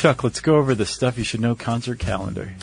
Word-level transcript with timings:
Chuck, 0.00 0.24
let's 0.24 0.40
go 0.40 0.56
over 0.56 0.74
the 0.74 0.86
stuff 0.86 1.18
you 1.18 1.24
should 1.24 1.42
know 1.42 1.54
concert 1.54 1.98
calendar. 1.98 2.54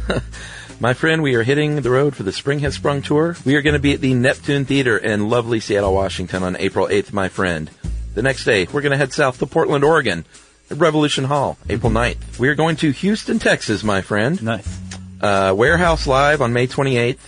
My 0.80 0.94
friend, 0.94 1.22
we 1.22 1.34
are 1.34 1.42
hitting 1.42 1.76
the 1.82 1.90
road 1.90 2.16
for 2.16 2.22
the 2.22 2.32
Spring 2.32 2.60
Has 2.60 2.72
Sprung 2.76 3.02
tour. 3.02 3.36
We 3.44 3.54
are 3.56 3.60
going 3.60 3.74
to 3.74 3.78
be 3.78 3.92
at 3.92 4.00
the 4.00 4.14
Neptune 4.14 4.64
Theater 4.64 4.96
in 4.96 5.28
lovely 5.28 5.60
Seattle, 5.60 5.92
Washington 5.92 6.42
on 6.42 6.56
April 6.56 6.86
8th, 6.88 7.12
my 7.12 7.28
friend. 7.28 7.70
The 8.14 8.22
next 8.22 8.46
day, 8.46 8.66
we're 8.72 8.80
going 8.80 8.92
to 8.92 8.96
head 8.96 9.12
south 9.12 9.40
to 9.40 9.46
Portland, 9.46 9.84
Oregon 9.84 10.24
at 10.70 10.78
Revolution 10.78 11.24
Hall, 11.24 11.58
April 11.68 11.92
9th. 11.92 12.38
We 12.38 12.48
are 12.48 12.54
going 12.54 12.76
to 12.76 12.92
Houston, 12.92 13.38
Texas, 13.38 13.84
my 13.84 14.00
friend. 14.00 14.42
Nice. 14.42 14.80
Uh, 15.20 15.52
Warehouse 15.54 16.06
Live 16.06 16.40
on 16.40 16.54
May 16.54 16.66
28th, 16.66 17.18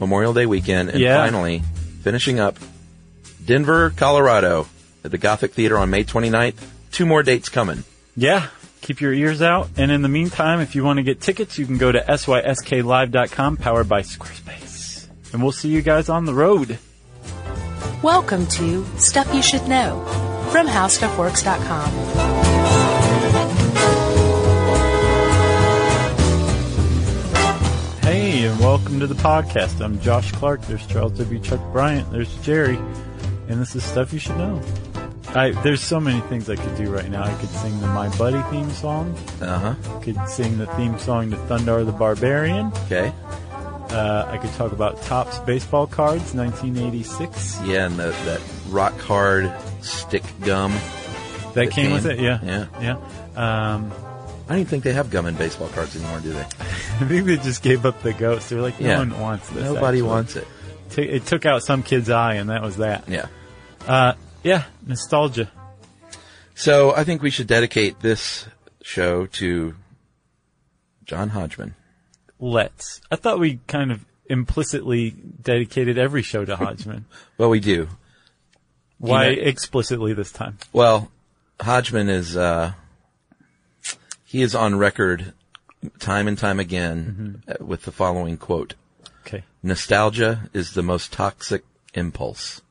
Memorial 0.00 0.32
Day 0.32 0.46
weekend. 0.46 0.88
And 0.88 0.98
Yeah. 1.00 1.18
finally, 1.22 1.62
finishing 2.00 2.40
up, 2.40 2.58
Denver, 3.44 3.90
Colorado 3.90 4.66
at 5.04 5.10
the 5.10 5.18
Gothic 5.18 5.52
Theater 5.52 5.76
on 5.76 5.90
May 5.90 6.04
29th. 6.04 6.56
Two 6.90 7.04
more 7.04 7.22
dates 7.22 7.50
coming. 7.50 7.84
Yeah. 8.16 8.48
Keep 8.80 9.00
your 9.00 9.12
ears 9.12 9.42
out. 9.42 9.68
And 9.76 9.90
in 9.90 10.02
the 10.02 10.08
meantime, 10.08 10.60
if 10.60 10.74
you 10.74 10.84
want 10.84 10.98
to 10.98 11.02
get 11.02 11.20
tickets, 11.20 11.58
you 11.58 11.66
can 11.66 11.76
go 11.76 11.92
to 11.92 12.00
sysklive.com 12.00 13.56
powered 13.58 13.88
by 13.88 14.02
Squarespace. 14.02 15.08
And 15.32 15.42
we'll 15.42 15.52
see 15.52 15.68
you 15.68 15.82
guys 15.82 16.08
on 16.08 16.24
the 16.24 16.34
road. 16.34 16.78
Welcome 18.02 18.46
to 18.48 18.84
Stuff 18.98 19.34
You 19.34 19.42
Should 19.42 19.66
Know 19.68 20.04
from 20.50 20.66
HowStuffWorks.com. 20.66 21.90
Hey, 28.02 28.46
and 28.46 28.58
welcome 28.60 29.00
to 29.00 29.06
the 29.08 29.14
podcast. 29.16 29.84
I'm 29.84 30.00
Josh 30.00 30.30
Clark. 30.32 30.62
There's 30.62 30.86
Charles 30.86 31.12
W. 31.18 31.40
Chuck 31.40 31.60
Bryant. 31.72 32.10
There's 32.12 32.34
Jerry. 32.36 32.76
And 33.48 33.60
this 33.60 33.74
is 33.74 33.82
Stuff 33.82 34.12
You 34.12 34.20
Should 34.20 34.36
Know. 34.36 34.62
I, 35.36 35.50
there's 35.62 35.82
so 35.82 36.00
many 36.00 36.20
things 36.22 36.48
I 36.50 36.56
could 36.56 36.76
do 36.76 36.90
right 36.92 37.08
now. 37.08 37.22
I 37.22 37.34
could 37.34 37.48
sing 37.50 37.78
the 37.80 37.86
My 37.88 38.08
Buddy 38.16 38.40
theme 38.50 38.70
song. 38.70 39.14
Uh 39.40 39.74
huh. 39.74 40.00
could 40.00 40.28
sing 40.28 40.58
the 40.58 40.66
theme 40.68 40.98
song 40.98 41.30
to 41.30 41.36
Thundarr 41.36 41.84
the 41.84 41.92
Barbarian. 41.92 42.72
Okay. 42.86 43.12
Uh, 43.50 44.26
I 44.28 44.38
could 44.38 44.52
talk 44.54 44.72
about 44.72 45.00
Topps 45.02 45.38
baseball 45.40 45.86
cards, 45.86 46.34
1986. 46.34 47.60
Yeah, 47.64 47.86
and 47.86 47.96
the, 47.96 48.08
that 48.24 48.40
rock 48.68 48.98
hard 48.98 49.52
stick 49.80 50.24
gum. 50.44 50.72
That 50.72 51.54
That 51.54 51.70
came 51.70 51.92
with 51.92 52.06
it, 52.06 52.18
yeah. 52.18 52.40
Yeah. 52.42 52.66
Yeah. 52.80 52.96
Um, 53.74 53.92
I 54.46 54.50
don't 54.50 54.58
even 54.58 54.66
think 54.66 54.84
they 54.84 54.92
have 54.92 55.10
gum 55.10 55.26
in 55.26 55.34
baseball 55.34 55.68
cards 55.68 55.94
anymore, 55.96 56.20
do 56.20 56.32
they? 56.32 56.40
I 56.60 57.04
think 57.06 57.26
they 57.26 57.36
just 57.36 57.62
gave 57.62 57.86
up 57.86 58.02
the 58.02 58.12
ghost. 58.12 58.50
They're 58.50 58.60
like, 58.60 58.80
no 58.80 58.88
Yeah. 58.88 58.98
one 58.98 59.18
wants 59.20 59.48
this. 59.50 59.64
Nobody 59.64 59.98
actually. 59.98 60.02
wants 60.02 60.36
it. 60.36 60.46
It 60.98 61.26
took 61.26 61.46
out 61.46 61.62
some 61.62 61.82
kid's 61.82 62.10
eye, 62.10 62.34
and 62.34 62.50
that 62.50 62.62
was 62.62 62.76
that. 62.78 63.08
Yeah. 63.08 63.26
Uh, 63.86 64.14
yeah, 64.46 64.64
nostalgia. 64.86 65.50
So 66.54 66.94
I 66.94 67.04
think 67.04 67.20
we 67.20 67.30
should 67.30 67.48
dedicate 67.48 68.00
this 68.00 68.46
show 68.80 69.26
to 69.26 69.74
John 71.04 71.30
Hodgman. 71.30 71.74
Let's. 72.38 73.00
I 73.10 73.16
thought 73.16 73.40
we 73.40 73.58
kind 73.66 73.90
of 73.90 74.04
implicitly 74.26 75.10
dedicated 75.10 75.98
every 75.98 76.22
show 76.22 76.44
to 76.44 76.56
Hodgman. 76.64 77.06
Well, 77.38 77.50
we 77.50 77.60
do. 77.60 77.88
Why 78.98 79.34
know- 79.34 79.42
explicitly 79.42 80.14
this 80.14 80.30
time? 80.32 80.58
Well, 80.72 81.10
Hodgman 81.60 82.08
is, 82.08 82.36
uh, 82.36 82.72
he 84.24 84.42
is 84.42 84.54
on 84.54 84.76
record 84.76 85.32
time 85.98 86.28
and 86.28 86.38
time 86.38 86.60
again 86.60 87.42
uh, 87.48 87.54
with 87.64 87.82
the 87.82 87.92
following 87.92 88.36
quote. 88.36 88.74
Okay. 89.26 89.42
Nostalgia 89.62 90.48
is 90.52 90.72
the 90.72 90.82
most 90.82 91.12
toxic 91.12 91.64
impulse. 91.94 92.62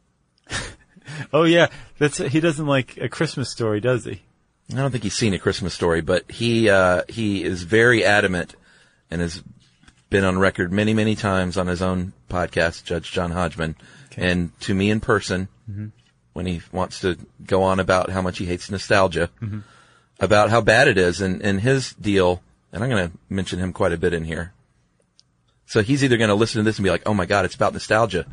Oh 1.34 1.44
yeah, 1.44 1.68
that's 1.98 2.18
he 2.18 2.40
doesn't 2.40 2.66
like 2.66 2.98
a 2.98 3.10
Christmas 3.10 3.50
story, 3.50 3.80
does 3.80 4.06
he? 4.06 4.22
I 4.74 4.78
don't 4.78 4.92
think 4.92 5.04
he's 5.04 5.14
seen 5.16 5.34
a 5.34 5.40
Christmas 5.40 5.74
story, 5.76 6.02
but 6.02 6.30
he, 6.32 6.70
uh, 6.70 7.04
he 7.08 7.44
is 7.44 7.62
very 7.64 8.04
adamant 8.04 8.56
and 9.12 9.22
has 9.22 9.44
been 10.10 10.24
on 10.24 10.40
record 10.40 10.72
many, 10.74 10.94
many 10.94 11.16
times 11.16 11.56
on 11.58 11.68
his 11.68 11.84
own 11.84 12.14
podcast, 12.30 12.84
Judge 12.84 13.12
John 13.12 13.30
Hodgman, 13.32 13.76
Okay. 14.12 14.28
and 14.28 14.60
to 14.62 14.74
me 14.74 14.90
in 14.90 15.02
person, 15.02 15.50
when 16.34 16.46
he 16.48 16.62
wants 16.72 17.02
to 17.02 17.18
go 17.46 17.62
on 17.64 17.80
about 17.80 18.10
how 18.10 18.22
much 18.22 18.38
he 18.40 18.46
hates 18.46 18.72
nostalgia, 18.72 19.30
about 20.20 20.50
how 20.50 20.62
bad 20.62 20.88
it 20.88 20.98
is, 20.98 21.22
and, 21.22 21.42
and 21.44 21.62
his 21.62 21.94
deal, 21.94 22.42
and 22.74 22.84
I'm 22.84 22.90
going 22.90 23.12
to 23.12 23.18
mention 23.30 23.60
him 23.60 23.72
quite 23.72 23.92
a 23.94 23.98
bit 23.98 24.14
in 24.14 24.24
here. 24.26 24.52
So 25.68 25.82
he's 25.82 26.04
either 26.04 26.18
going 26.18 26.30
to 26.30 26.36
listen 26.36 26.60
to 26.60 26.64
this 26.64 26.78
and 26.78 26.84
be 26.84 26.90
like, 26.90 27.04
oh 27.06 27.14
my 27.14 27.26
god, 27.26 27.46
it's 27.46 27.56
about 27.56 27.74
nostalgia, 27.74 28.26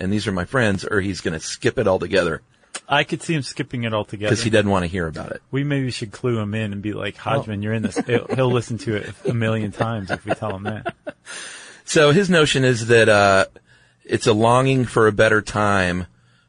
and 0.00 0.12
these 0.12 0.26
are 0.26 0.32
my 0.32 0.44
friends, 0.44 0.84
or 0.84 1.00
he's 1.00 1.20
going 1.20 1.34
to 1.34 1.40
skip 1.40 1.78
it 1.78 1.86
altogether 1.86 2.42
I 2.88 3.04
could 3.04 3.22
see 3.22 3.34
him 3.34 3.42
skipping 3.42 3.84
it 3.84 3.94
altogether. 3.94 4.30
because 4.30 4.42
he 4.42 4.50
doesn't 4.50 4.70
want 4.70 4.82
to 4.82 4.88
hear 4.88 5.06
about 5.06 5.30
it. 5.30 5.42
We 5.50 5.62
maybe 5.62 5.90
should 5.90 6.10
clue 6.10 6.38
him 6.38 6.54
in 6.54 6.72
and 6.72 6.82
be 6.82 6.92
like, 6.92 7.16
Hodgman, 7.16 7.62
you're 7.62 7.72
in 7.72 7.82
this. 7.82 7.96
He'll, 7.98 8.26
he'll 8.26 8.50
listen 8.50 8.78
to 8.78 8.96
it 8.96 9.14
a 9.28 9.32
million 9.32 9.70
times 9.70 10.10
if 10.10 10.24
we 10.24 10.34
tell 10.34 10.54
him 10.54 10.64
that. 10.64 10.94
So 11.82 12.12
his 12.12 12.30
notion 12.30 12.62
is 12.62 12.86
that 12.86 13.08
uh, 13.08 13.46
it's 14.04 14.28
a 14.28 14.32
longing 14.32 14.84
for 14.84 15.08
a 15.08 15.12
better 15.12 15.42
time 15.42 16.06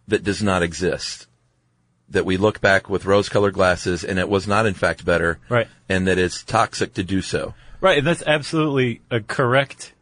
that 0.08 0.24
does 0.24 0.44
not 0.44 0.62
exist. 0.62 1.26
That 2.10 2.28
we 2.28 2.38
look 2.38 2.62
back 2.62 2.92
with 2.92 3.06
rose-colored 3.06 3.56
glasses, 3.56 4.04
and 4.04 4.20
it 4.20 4.30
was 4.30 4.48
not, 4.48 4.68
in 4.68 4.76
fact, 4.76 5.04
better. 5.04 5.40
Right. 5.50 5.68
And 5.90 6.06
that 6.08 6.20
it's 6.20 6.44
toxic 6.44 6.94
to 6.94 7.04
do 7.04 7.24
so. 7.24 7.56
Right, 7.80 7.98
and 7.98 8.06
that's 8.06 8.22
absolutely 8.28 9.02
a 9.10 9.20
correct 9.20 9.94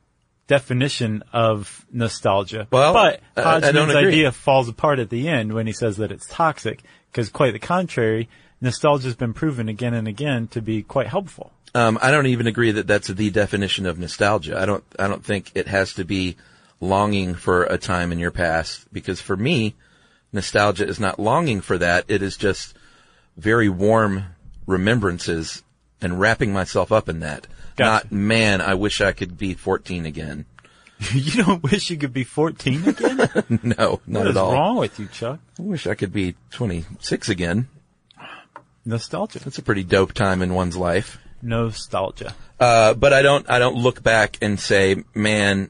definition 0.49 1.23
of 1.31 1.85
nostalgia. 1.93 2.67
Well, 2.71 2.91
but 2.91 3.21
I- 3.37 3.41
I 3.41 3.59
don't 3.71 3.87
Hodgman's 3.87 4.07
idea 4.07 4.31
falls 4.31 4.67
apart 4.67 4.97
at 4.99 5.11
the 5.11 5.29
end 5.29 5.53
when 5.53 5.67
he 5.67 5.73
says 5.73 5.97
that 5.97 6.11
it's 6.11 6.25
toxic, 6.27 6.81
because 7.11 7.29
quite 7.29 7.53
the 7.53 7.59
contrary, 7.59 8.27
nostalgia's 8.59 9.15
been 9.15 9.33
proven 9.33 9.69
again 9.69 9.93
and 9.93 10.07
again 10.07 10.47
to 10.47 10.61
be 10.61 10.81
quite 10.81 11.07
helpful. 11.07 11.53
Um, 11.75 11.99
I 12.01 12.09
don't 12.09 12.25
even 12.25 12.47
agree 12.47 12.71
that 12.71 12.87
that's 12.87 13.09
the 13.09 13.29
definition 13.29 13.85
of 13.85 13.99
nostalgia. 13.99 14.59
I 14.59 14.65
don't. 14.65 14.83
I 14.97 15.07
don't 15.07 15.23
think 15.23 15.51
it 15.53 15.67
has 15.67 15.93
to 15.93 16.03
be 16.03 16.35
longing 16.81 17.35
for 17.35 17.65
a 17.65 17.77
time 17.77 18.11
in 18.11 18.17
your 18.17 18.31
past 18.31 18.91
because 18.91 19.21
for 19.21 19.37
me, 19.37 19.75
nostalgia 20.33 20.87
is 20.87 20.99
not 20.99 21.19
longing 21.19 21.61
for 21.61 21.77
that. 21.77 22.05
It 22.07 22.23
is 22.23 22.37
just 22.37 22.75
very 23.37 23.69
warm 23.69 24.25
remembrances 24.65 25.61
and 26.01 26.19
wrapping 26.19 26.51
myself 26.51 26.91
up 26.91 27.07
in 27.07 27.19
that. 27.19 27.45
Gotcha. 27.79 28.05
Not 28.07 28.11
man, 28.11 28.61
I 28.61 28.75
wish 28.75 29.01
I 29.01 29.11
could 29.11 29.37
be 29.37 29.53
14 29.53 30.05
again. 30.05 30.45
you 31.13 31.43
don't 31.43 31.63
wish 31.63 31.89
you 31.89 31.97
could 31.97 32.13
be 32.13 32.23
14 32.23 32.87
again? 32.87 33.59
no, 33.63 34.01
not 34.05 34.25
at 34.25 34.31
is 34.31 34.37
all. 34.37 34.51
wrong 34.51 34.77
with 34.77 34.99
you, 34.99 35.07
Chuck? 35.07 35.39
I 35.57 35.61
wish 35.61 35.87
I 35.87 35.95
could 35.95 36.11
be 36.11 36.35
26 36.51 37.29
again. 37.29 37.67
Nostalgia. 38.85 39.39
That's 39.39 39.57
a 39.57 39.63
pretty 39.63 39.83
dope 39.83 40.13
time 40.13 40.41
in 40.41 40.53
one's 40.53 40.75
life. 40.75 41.17
Nostalgia. 41.41 42.33
Uh, 42.59 42.93
but 42.93 43.13
I 43.13 43.21
don't, 43.21 43.49
I 43.49 43.59
don't 43.59 43.77
look 43.77 44.03
back 44.03 44.37
and 44.41 44.59
say, 44.59 45.03
man, 45.13 45.69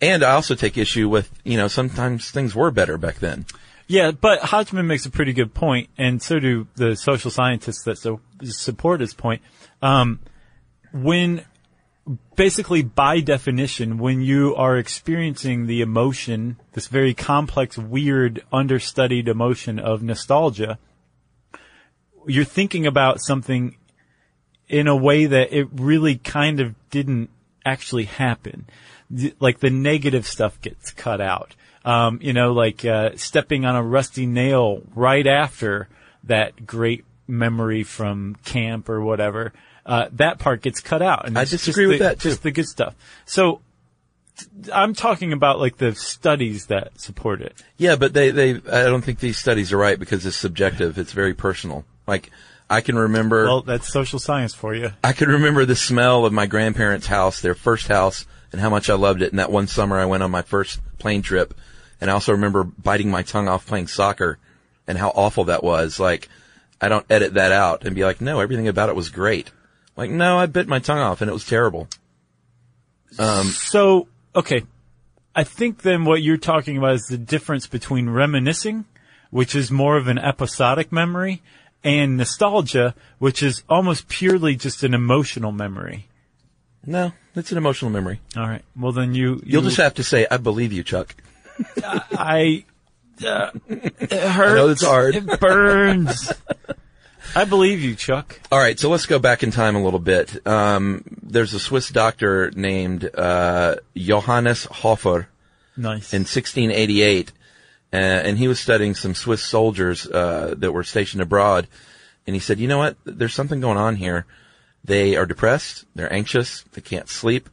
and 0.00 0.22
I 0.22 0.32
also 0.32 0.54
take 0.54 0.78
issue 0.78 1.08
with, 1.08 1.30
you 1.44 1.56
know, 1.56 1.68
sometimes 1.68 2.30
things 2.30 2.54
were 2.54 2.70
better 2.70 2.96
back 2.96 3.16
then. 3.16 3.46
Yeah, 3.88 4.10
but 4.10 4.40
Hodgman 4.40 4.86
makes 4.86 5.06
a 5.06 5.10
pretty 5.10 5.32
good 5.32 5.54
point, 5.54 5.90
and 5.96 6.20
so 6.20 6.40
do 6.40 6.66
the 6.74 6.96
social 6.96 7.30
scientists 7.30 7.84
that 7.84 7.98
so 7.98 8.20
support 8.42 9.00
his 9.00 9.14
point. 9.14 9.42
Um, 9.80 10.18
when 11.02 11.44
basically 12.36 12.82
by 12.82 13.20
definition, 13.20 13.98
when 13.98 14.20
you 14.20 14.54
are 14.56 14.76
experiencing 14.76 15.66
the 15.66 15.80
emotion, 15.80 16.56
this 16.72 16.86
very 16.86 17.14
complex, 17.14 17.76
weird, 17.76 18.42
understudied 18.52 19.28
emotion 19.28 19.78
of 19.78 20.02
nostalgia, 20.02 20.78
you're 22.26 22.44
thinking 22.44 22.86
about 22.86 23.20
something 23.20 23.76
in 24.68 24.88
a 24.88 24.96
way 24.96 25.26
that 25.26 25.52
it 25.56 25.68
really 25.72 26.16
kind 26.16 26.60
of 26.60 26.74
didn't 26.90 27.30
actually 27.64 28.04
happen. 28.04 28.66
Like 29.38 29.60
the 29.60 29.70
negative 29.70 30.26
stuff 30.26 30.60
gets 30.60 30.90
cut 30.90 31.20
out. 31.20 31.54
Um, 31.84 32.18
you 32.20 32.32
know, 32.32 32.52
like 32.52 32.84
uh, 32.84 33.10
stepping 33.16 33.64
on 33.64 33.76
a 33.76 33.82
rusty 33.82 34.26
nail 34.26 34.82
right 34.94 35.26
after 35.26 35.88
that 36.24 36.66
great 36.66 37.04
memory 37.28 37.84
from 37.84 38.36
camp 38.44 38.88
or 38.88 39.00
whatever. 39.00 39.52
Uh, 39.86 40.08
that 40.12 40.38
part 40.40 40.60
gets 40.62 40.80
cut 40.80 41.00
out. 41.00 41.26
And 41.26 41.38
I 41.38 41.44
just 41.44 41.64
disagree 41.64 41.86
with 41.86 41.98
the- 41.98 42.04
that, 42.04 42.20
too. 42.20 42.30
Just 42.30 42.42
the 42.42 42.50
good 42.50 42.66
stuff. 42.66 42.94
So 43.24 43.60
I'm 44.72 44.94
talking 44.94 45.32
about 45.32 45.60
like 45.60 45.78
the 45.78 45.94
studies 45.94 46.66
that 46.66 47.00
support 47.00 47.40
it. 47.40 47.54
Yeah, 47.78 47.96
but 47.96 48.12
they, 48.12 48.30
they, 48.30 48.50
I 48.50 48.84
don't 48.84 49.02
think 49.02 49.20
these 49.20 49.38
studies 49.38 49.72
are 49.72 49.78
right 49.78 49.98
because 49.98 50.26
it's 50.26 50.36
subjective. 50.36 50.98
It's 50.98 51.12
very 51.12 51.34
personal. 51.34 51.84
Like, 52.06 52.30
I 52.68 52.80
can 52.80 52.98
remember, 52.98 53.44
Well, 53.44 53.62
that's 53.62 53.90
social 53.90 54.18
science 54.18 54.52
for 54.52 54.74
you. 54.74 54.90
I 55.04 55.12
can 55.12 55.28
remember 55.28 55.64
the 55.64 55.76
smell 55.76 56.26
of 56.26 56.32
my 56.32 56.46
grandparents' 56.46 57.06
house, 57.06 57.40
their 57.40 57.54
first 57.54 57.86
house, 57.86 58.26
and 58.50 58.60
how 58.60 58.70
much 58.70 58.90
I 58.90 58.94
loved 58.94 59.22
it. 59.22 59.30
And 59.30 59.38
that 59.38 59.52
one 59.52 59.68
summer 59.68 59.96
I 59.96 60.06
went 60.06 60.24
on 60.24 60.32
my 60.32 60.42
first 60.42 60.80
plane 60.98 61.22
trip. 61.22 61.54
And 62.00 62.10
I 62.10 62.14
also 62.14 62.32
remember 62.32 62.64
biting 62.64 63.08
my 63.10 63.22
tongue 63.22 63.46
off 63.48 63.66
playing 63.66 63.86
soccer 63.86 64.38
and 64.86 64.98
how 64.98 65.10
awful 65.10 65.44
that 65.44 65.62
was. 65.62 66.00
Like, 66.00 66.28
I 66.80 66.88
don't 66.88 67.06
edit 67.08 67.34
that 67.34 67.52
out 67.52 67.84
and 67.84 67.94
be 67.94 68.04
like, 68.04 68.20
no, 68.20 68.40
everything 68.40 68.66
about 68.68 68.88
it 68.88 68.96
was 68.96 69.10
great. 69.10 69.50
Like, 69.96 70.10
no, 70.10 70.38
I 70.38 70.46
bit 70.46 70.68
my 70.68 70.78
tongue 70.78 70.98
off 70.98 71.20
and 71.22 71.30
it 71.30 71.32
was 71.34 71.46
terrible. 71.46 71.88
So, 73.44 74.08
okay. 74.34 74.62
I 75.34 75.44
think 75.44 75.82
then 75.82 76.04
what 76.04 76.22
you're 76.22 76.36
talking 76.36 76.76
about 76.76 76.94
is 76.94 77.06
the 77.06 77.18
difference 77.18 77.66
between 77.66 78.10
reminiscing, 78.10 78.84
which 79.30 79.54
is 79.54 79.70
more 79.70 79.96
of 79.96 80.06
an 80.06 80.18
episodic 80.18 80.92
memory, 80.92 81.42
and 81.84 82.16
nostalgia, 82.16 82.94
which 83.18 83.42
is 83.42 83.62
almost 83.68 84.08
purely 84.08 84.56
just 84.56 84.82
an 84.82 84.94
emotional 84.94 85.52
memory. 85.52 86.08
No, 86.84 87.12
it's 87.34 87.52
an 87.52 87.58
emotional 87.58 87.90
memory. 87.90 88.20
All 88.36 88.46
right. 88.46 88.62
Well, 88.76 88.92
then 88.92 89.14
you, 89.14 89.34
you 89.36 89.42
You'll 89.44 89.62
just 89.62 89.76
have 89.76 89.94
to 89.94 90.02
say, 90.02 90.26
I 90.30 90.36
believe 90.36 90.72
you, 90.72 90.82
Chuck. 90.82 91.14
I. 91.82 92.64
Uh, 93.24 93.50
it 93.68 94.10
hurts. 94.10 94.56
know 94.56 94.68
it's 94.68 94.84
hard. 94.84 95.16
It 95.16 95.40
burns. 95.40 96.32
I 97.34 97.44
believe 97.44 97.82
you, 97.82 97.94
Chuck. 97.94 98.40
All 98.50 98.58
right, 98.58 98.78
so 98.78 98.88
let's 98.88 99.06
go 99.06 99.18
back 99.18 99.42
in 99.42 99.50
time 99.50 99.76
a 99.76 99.82
little 99.82 100.00
bit. 100.00 100.46
Um, 100.46 101.04
there's 101.22 101.52
a 101.54 101.60
Swiss 101.60 101.90
doctor 101.90 102.50
named 102.52 103.08
uh, 103.14 103.76
Johannes 103.94 104.64
Hofer 104.64 105.28
Nice. 105.76 106.12
in 106.14 106.20
1688, 106.22 107.32
uh, 107.92 107.96
and 107.96 108.38
he 108.38 108.48
was 108.48 108.58
studying 108.60 108.94
some 108.94 109.14
Swiss 109.14 109.42
soldiers 109.42 110.06
uh, 110.06 110.54
that 110.58 110.72
were 110.72 110.84
stationed 110.84 111.22
abroad, 111.22 111.66
and 112.26 112.34
he 112.34 112.40
said, 112.40 112.58
"You 112.58 112.68
know 112.68 112.78
what? 112.78 112.96
There's 113.04 113.34
something 113.34 113.60
going 113.60 113.78
on 113.78 113.96
here. 113.96 114.24
They 114.84 115.16
are 115.16 115.26
depressed. 115.26 115.84
They're 115.94 116.12
anxious. 116.12 116.62
They 116.72 116.80
can't 116.80 117.08
sleep. 117.08 117.50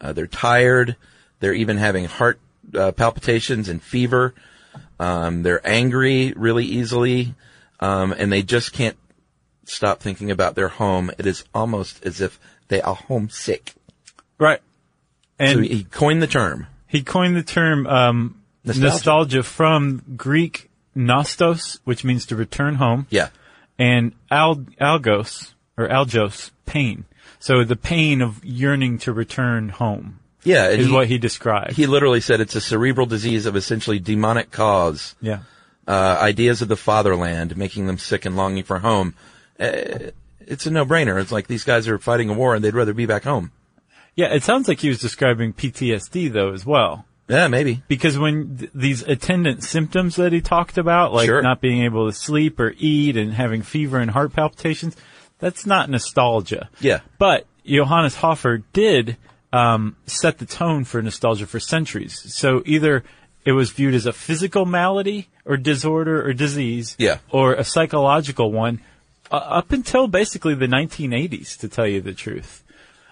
Uh, 0.00 0.12
they're 0.12 0.26
tired. 0.26 0.96
They're 1.40 1.54
even 1.54 1.76
having 1.76 2.04
heart 2.06 2.40
uh, 2.74 2.92
palpitations 2.92 3.68
and 3.68 3.82
fever. 3.82 4.34
Um, 5.00 5.42
they're 5.42 5.66
angry 5.66 6.32
really 6.36 6.64
easily, 6.64 7.34
um, 7.80 8.12
and 8.16 8.32
they 8.32 8.42
just 8.42 8.72
can't 8.72 8.96
stop 9.68 10.00
thinking 10.00 10.30
about 10.30 10.54
their 10.54 10.68
home. 10.68 11.10
It 11.18 11.26
is 11.26 11.44
almost 11.54 12.04
as 12.04 12.20
if 12.20 12.38
they 12.68 12.80
are 12.80 12.94
homesick." 12.94 13.74
right. 14.38 14.60
And 15.38 15.54
So 15.58 15.60
he 15.62 15.84
coined 15.84 16.20
the 16.20 16.26
term. 16.26 16.66
He 16.88 17.02
coined 17.02 17.36
the 17.36 17.42
term 17.44 17.86
um, 17.86 18.40
Nostalgia. 18.64 18.88
nostalgia. 18.88 19.42
from 19.44 20.02
Greek 20.16 20.68
nostos, 20.96 21.78
which 21.84 22.02
means 22.02 22.26
to 22.26 22.36
return 22.36 22.74
home, 22.74 23.06
Yeah. 23.10 23.28
and 23.78 24.12
al- 24.30 24.56
algos 24.80 25.52
or 25.76 25.86
algos, 25.88 26.50
pain. 26.66 27.04
So 27.38 27.62
the 27.62 27.76
pain 27.76 28.20
of 28.20 28.44
yearning 28.44 28.98
to 29.00 29.12
return 29.12 29.68
home 29.68 30.18
Yeah. 30.42 30.68
is 30.70 30.86
he- 30.86 30.92
what 30.92 31.06
he 31.06 31.18
described. 31.18 31.74
He 31.76 31.86
literally 31.86 32.20
said 32.20 32.40
it's 32.40 32.56
a 32.56 32.60
cerebral 32.60 33.06
disease 33.06 33.46
of 33.46 33.54
essentially 33.54 34.00
demonic 34.00 34.50
cause. 34.50 35.14
yeah. 35.20 35.40
Uh, 35.86 36.18
ideas 36.20 36.60
of 36.62 36.68
the 36.68 36.76
fatherland, 36.76 37.56
making 37.56 37.86
them 37.86 37.96
sick 37.96 38.26
and 38.26 38.36
longing 38.36 38.62
for 38.64 38.80
home. 38.80 39.14
Uh, 39.58 40.10
it's 40.40 40.66
a 40.66 40.70
no-brainer. 40.70 41.20
It's 41.20 41.32
like 41.32 41.46
these 41.46 41.64
guys 41.64 41.88
are 41.88 41.98
fighting 41.98 42.30
a 42.30 42.34
war 42.34 42.54
and 42.54 42.64
they'd 42.64 42.74
rather 42.74 42.94
be 42.94 43.06
back 43.06 43.24
home. 43.24 43.52
Yeah, 44.16 44.32
it 44.34 44.42
sounds 44.42 44.66
like 44.68 44.80
he 44.80 44.88
was 44.88 44.98
describing 45.00 45.52
PTSD 45.52 46.32
though 46.32 46.52
as 46.52 46.64
well. 46.66 47.04
Yeah, 47.28 47.48
maybe. 47.48 47.82
Because 47.88 48.18
when 48.18 48.56
th- 48.56 48.70
these 48.74 49.02
attendant 49.02 49.62
symptoms 49.62 50.16
that 50.16 50.32
he 50.32 50.40
talked 50.40 50.78
about, 50.78 51.12
like 51.12 51.26
Sure. 51.26 51.42
not 51.42 51.60
being 51.60 51.82
able 51.82 52.06
to 52.10 52.12
sleep 52.16 52.58
or 52.58 52.74
eat 52.78 53.16
and 53.18 53.34
having 53.34 53.60
fever 53.62 53.98
and 53.98 54.10
heart 54.10 54.32
palpitations, 54.32 54.96
that's 55.38 55.66
not 55.66 55.90
nostalgia. 55.90 56.70
Yeah. 56.80 57.00
But 57.18 57.46
Johannes 57.66 58.14
Hofer 58.16 58.62
did 58.72 59.18
um, 59.52 59.96
set 60.06 60.38
the 60.38 60.46
tone 60.46 60.84
for 60.84 61.02
nostalgia 61.02 61.46
for 61.46 61.60
centuries. 61.60 62.34
So 62.34 62.62
either 62.64 63.04
it 63.44 63.52
was 63.52 63.70
viewed 63.72 63.94
as 63.94 64.06
a 64.06 64.12
physical 64.12 64.64
malady 64.64 65.28
or 65.44 65.56
disorder 65.58 66.26
or 66.26 66.32
disease, 66.32 66.96
Yeah. 66.98 67.18
or 67.30 67.52
a 67.54 67.64
psychological 67.64 68.50
one, 68.52 68.80
uh, 69.30 69.36
up 69.36 69.72
until 69.72 70.08
basically 70.08 70.54
the 70.54 70.66
1980s, 70.66 71.58
to 71.58 71.68
tell 71.68 71.86
you 71.86 72.00
the 72.00 72.14
truth. 72.14 72.64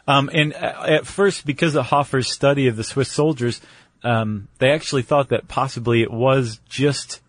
Um, 0.09 0.31
and 0.33 0.55
at 0.55 1.07
first, 1.07 1.45
because 1.45 1.75
of 1.75 1.87
Hofer's 1.87 2.31
study 2.31 2.69
of 2.69 2.77
the 2.77 2.85
Swiss 2.85 3.11
soldiers, 3.11 3.61
um, 4.05 4.49
they 4.59 4.71
actually 4.71 5.03
thought 5.03 5.31
that 5.31 5.49
possibly 5.49 6.03
it 6.03 6.13
was 6.13 6.61
just 6.69 7.21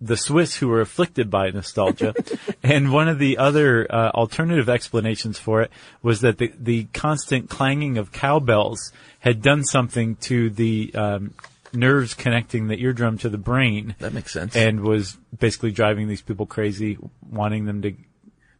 the 0.00 0.16
Swiss 0.16 0.56
who 0.56 0.66
were 0.66 0.80
afflicted 0.80 1.30
by 1.30 1.50
nostalgia. 1.50 2.12
and 2.62 2.92
one 2.92 3.08
of 3.08 3.20
the 3.20 3.38
other 3.38 3.86
uh, 3.88 4.10
alternative 4.10 4.68
explanations 4.68 5.38
for 5.38 5.62
it 5.62 5.70
was 6.02 6.22
that 6.22 6.38
the, 6.38 6.52
the 6.58 6.84
constant 6.92 7.48
clanging 7.48 7.98
of 7.98 8.10
cowbells 8.10 8.92
had 9.20 9.40
done 9.40 9.62
something 9.62 10.16
to 10.16 10.50
the 10.50 10.92
um, 10.96 11.32
nerves 11.72 12.14
connecting 12.14 12.68
the 12.68 12.76
eardrum 12.82 13.18
to 13.18 13.28
the 13.28 13.38
brain 13.38 13.94
That 13.98 14.12
makes 14.12 14.32
sense. 14.32 14.54
and 14.56 14.80
was 14.80 15.16
basically 15.38 15.70
driving 15.72 16.08
these 16.08 16.22
people 16.22 16.46
crazy, 16.46 16.98
wanting 17.30 17.64
them 17.66 17.82
to, 17.82 17.94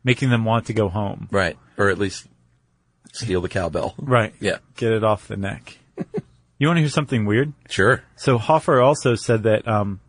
making 0.05 0.31
them 0.31 0.44
want 0.44 0.67
to 0.67 0.73
go 0.73 0.88
home. 0.88 1.29
right. 1.31 1.56
Or 1.79 1.88
at 1.91 1.99
least 1.99 2.26
steal 3.12 3.41
the 3.41 3.49
cowbell. 3.49 3.94
Right. 3.99 4.35
Yeah. 4.41 4.59
Get 4.76 4.93
it 4.93 5.05
off 5.05 5.29
the 5.29 5.37
neck. 5.37 5.79
you 6.59 6.67
want 6.67 6.76
to 6.76 6.81
hear 6.82 6.88
something 6.91 7.25
weird? 7.25 7.53
Sure. 7.69 8.03
So 8.17 8.38
Hofer 8.38 8.81
also 8.81 9.15
said 9.15 9.43
that 9.44 9.67
um, 9.69 10.00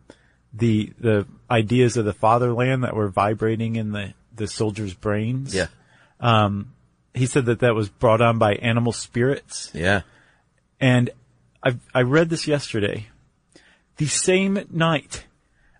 the 0.52 0.92
the 1.00 1.26
ideas 1.50 1.96
of 1.96 2.04
the 2.04 2.12
fatherland 2.12 2.84
that 2.84 2.94
were 2.94 3.08
vibrating 3.08 3.76
in 3.76 3.92
the 3.92 4.14
the 4.34 4.46
soldiers' 4.46 4.94
brains. 4.94 5.54
Yeah. 5.54 5.66
Um, 6.20 6.72
he 7.12 7.26
said 7.26 7.46
that 7.46 7.60
that 7.60 7.74
was 7.74 7.88
brought 7.88 8.20
on 8.20 8.38
by 8.38 8.54
animal 8.54 8.92
spirits, 8.92 9.70
Yeah. 9.74 10.02
and 10.80 11.10
I 11.64 11.76
I 11.94 12.02
read 12.02 12.28
this 12.28 12.46
yesterday. 12.46 13.06
The 13.96 14.06
same 14.06 14.66
night, 14.70 15.24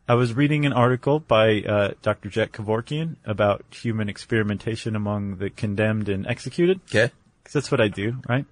I 0.08 0.14
was 0.14 0.34
reading 0.34 0.64
an 0.66 0.72
article 0.72 1.18
by 1.20 1.60
uh, 1.62 1.92
Dr. 2.02 2.28
Jack 2.28 2.52
Kevorkian 2.52 3.16
about 3.24 3.64
human 3.70 4.08
experimentation 4.08 4.94
among 4.96 5.36
the 5.38 5.50
condemned 5.50 6.08
and 6.08 6.26
executed. 6.26 6.80
Okay. 6.88 7.12
Because 7.42 7.52
that's 7.52 7.70
what 7.70 7.80
I 7.80 7.88
do, 7.88 8.16
right? 8.28 8.46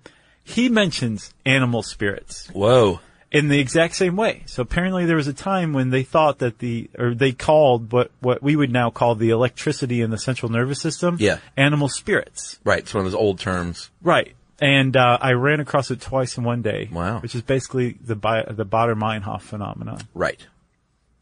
He 0.45 0.69
mentions 0.69 1.33
animal 1.47 1.83
spirits. 1.83 2.49
Whoa. 2.53 3.01
in 3.31 3.49
the 3.49 3.59
exact 3.61 3.95
same 3.97 4.17
way. 4.17 4.43
So 4.47 4.63
apparently 4.63 5.07
there 5.07 5.17
was 5.17 5.29
a 5.29 5.33
time 5.33 5.73
when 5.73 5.89
they 5.91 6.03
thought 6.03 6.41
that 6.41 6.59
the, 6.59 6.91
or 6.99 7.15
they 7.15 7.33
called 7.33 7.91
what, 7.93 8.11
what 8.21 8.43
we 8.43 8.57
would 8.57 8.71
now 8.71 8.91
call 8.91 9.15
the 9.15 9.31
electricity 9.31 10.03
in 10.03 10.11
the 10.11 10.19
central 10.19 10.51
nervous 10.51 10.81
system. 10.81 11.17
Yeah. 11.19 11.39
Animal 11.57 11.89
spirits. 11.89 12.59
Right. 12.65 12.81
It's 12.81 12.93
one 12.93 13.07
of 13.07 13.11
those 13.11 13.19
old 13.19 13.39
terms. 13.39 13.91
Right. 14.03 14.35
And, 14.63 14.97
uh, 14.97 15.19
I 15.21 15.33
ran 15.33 15.59
across 15.61 15.91
it 15.91 16.01
twice 16.01 16.39
in 16.39 16.45
one 16.45 16.63
day. 16.63 16.89
Wow. 16.93 17.19
Which 17.19 17.35
is 17.35 17.43
basically 17.43 17.99
the, 18.01 18.15
bi- 18.17 18.45
the 18.49 18.65
Baader-Meinhof 18.65 19.43
phenomenon. 19.43 20.01
Right. 20.15 20.39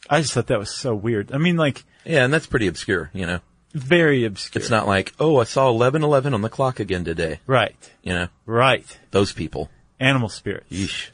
I 0.09 0.21
just 0.21 0.33
thought 0.35 0.49
that 0.49 0.59
was 0.59 0.75
so 0.75 0.95
weird. 0.95 1.33
I 1.33 1.39
mean, 1.39 1.57
like, 1.57 1.85
Yeah, 2.05 2.25
and 2.25 2.33
that's 2.35 2.47
pretty 2.47 2.67
obscure, 2.67 3.11
you 3.15 3.25
know. 3.27 3.41
very 3.73 4.25
obscure. 4.25 4.61
It's 4.61 4.71
not 4.71 4.87
like, 4.87 5.15
oh, 5.19 5.39
I 5.39 5.45
saw 5.45 5.65
1111 5.73 6.35
on 6.35 6.43
the 6.43 6.49
clock 6.49 6.81
again 6.81 7.05
today. 7.05 7.41
Right. 7.47 7.77
You 8.03 8.13
know, 8.13 8.29
Right. 8.47 8.85
those 9.11 9.33
people. 9.33 9.71
Animal 9.99 10.29
spirits. 10.29 10.71
Yeesh. 10.71 11.09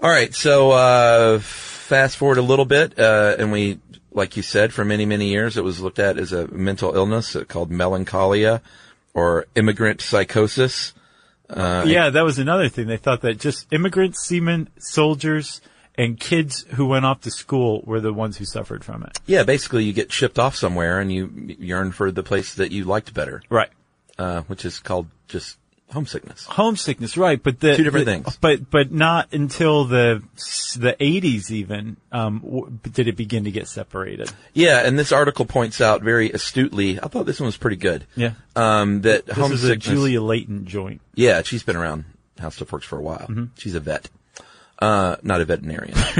All 0.00 0.10
right, 0.10 0.34
so 0.34 0.72
uh, 0.72 1.38
fast 1.40 2.16
forward 2.16 2.38
a 2.38 2.42
little 2.42 2.64
bit, 2.64 2.98
uh, 2.98 3.36
and 3.38 3.52
we, 3.52 3.78
like 4.10 4.36
you 4.36 4.42
said, 4.42 4.72
for 4.72 4.84
many 4.84 5.06
many 5.06 5.28
years, 5.28 5.56
it 5.56 5.62
was 5.64 5.80
looked 5.80 6.00
at 6.00 6.18
as 6.18 6.32
a 6.32 6.48
mental 6.48 6.94
illness 6.96 7.36
uh, 7.36 7.44
called 7.44 7.70
melancholia 7.70 8.60
or 9.14 9.46
immigrant 9.54 10.00
psychosis. 10.00 10.92
Uh, 11.50 11.84
yeah, 11.86 12.10
that 12.10 12.22
was 12.24 12.38
another 12.38 12.68
thing. 12.68 12.86
They 12.86 12.96
thought 12.96 13.20
that 13.22 13.38
just 13.38 13.70
immigrants, 13.72 14.20
seamen, 14.24 14.68
soldiers, 14.78 15.60
and 15.96 16.18
kids 16.18 16.64
who 16.70 16.86
went 16.86 17.04
off 17.04 17.20
to 17.22 17.30
school 17.30 17.82
were 17.84 18.00
the 18.00 18.12
ones 18.12 18.38
who 18.38 18.44
suffered 18.46 18.82
from 18.84 19.02
it. 19.02 19.18
Yeah, 19.26 19.42
basically, 19.42 19.84
you 19.84 19.92
get 19.92 20.10
shipped 20.10 20.38
off 20.38 20.56
somewhere 20.56 20.98
and 20.98 21.12
you 21.12 21.30
yearn 21.58 21.92
for 21.92 22.10
the 22.10 22.22
place 22.22 22.54
that 22.54 22.72
you 22.72 22.84
liked 22.84 23.12
better, 23.12 23.42
Right. 23.50 23.68
uh, 24.18 24.42
which 24.42 24.64
is 24.64 24.78
called 24.78 25.08
just 25.28 25.58
homesickness. 25.92 26.44
Homesickness, 26.46 27.16
right? 27.16 27.42
But 27.42 27.60
the 27.60 27.76
Two 27.76 27.84
different 27.84 28.06
the- 28.06 28.12
things. 28.12 28.36
But 28.40 28.70
but 28.70 28.90
not 28.92 29.32
until 29.32 29.84
the 29.84 30.22
the 30.76 30.96
eighties 31.00 31.52
even 31.52 31.96
um, 32.10 32.40
w- 32.40 32.78
did 32.92 33.08
it 33.08 33.16
begin 33.16 33.44
to 33.44 33.50
get 33.50 33.68
separated. 33.68 34.30
Yeah, 34.54 34.80
and 34.86 34.98
this 34.98 35.12
article 35.12 35.44
points 35.44 35.80
out 35.80 36.02
very 36.02 36.30
astutely. 36.30 36.98
I 37.00 37.08
thought 37.08 37.26
this 37.26 37.38
one 37.40 37.46
was 37.46 37.56
pretty 37.56 37.76
good. 37.76 38.06
Yeah, 38.16 38.32
Um, 38.56 39.02
that 39.02 39.26
homesickness 39.28 39.50
this 39.60 39.64
is 39.64 39.70
a. 39.70 39.76
Julia 39.76 40.22
Layton 40.22 40.66
joint. 40.66 41.00
Yeah, 41.14 41.42
she's 41.42 41.62
been 41.62 41.76
around 41.76 42.04
How 42.38 42.48
Stuff 42.48 42.72
Works 42.72 42.86
for 42.86 42.98
a 42.98 43.02
while. 43.02 43.26
Mm-hmm. 43.28 43.44
She's 43.58 43.74
a 43.74 43.80
vet. 43.80 44.08
Uh, 44.78 45.16
not 45.22 45.40
a 45.40 45.44
veterinarian. 45.44 45.94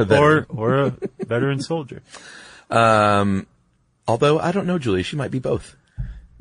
or 0.00 0.04
veteran. 0.04 0.46
or 0.48 0.74
a 0.74 0.96
veteran 1.20 1.60
soldier. 1.60 2.02
um, 2.70 3.46
although 4.08 4.38
I 4.38 4.52
don't 4.52 4.66
know, 4.66 4.78
Julia, 4.78 5.04
she 5.04 5.16
might 5.16 5.30
be 5.30 5.38
both. 5.38 5.76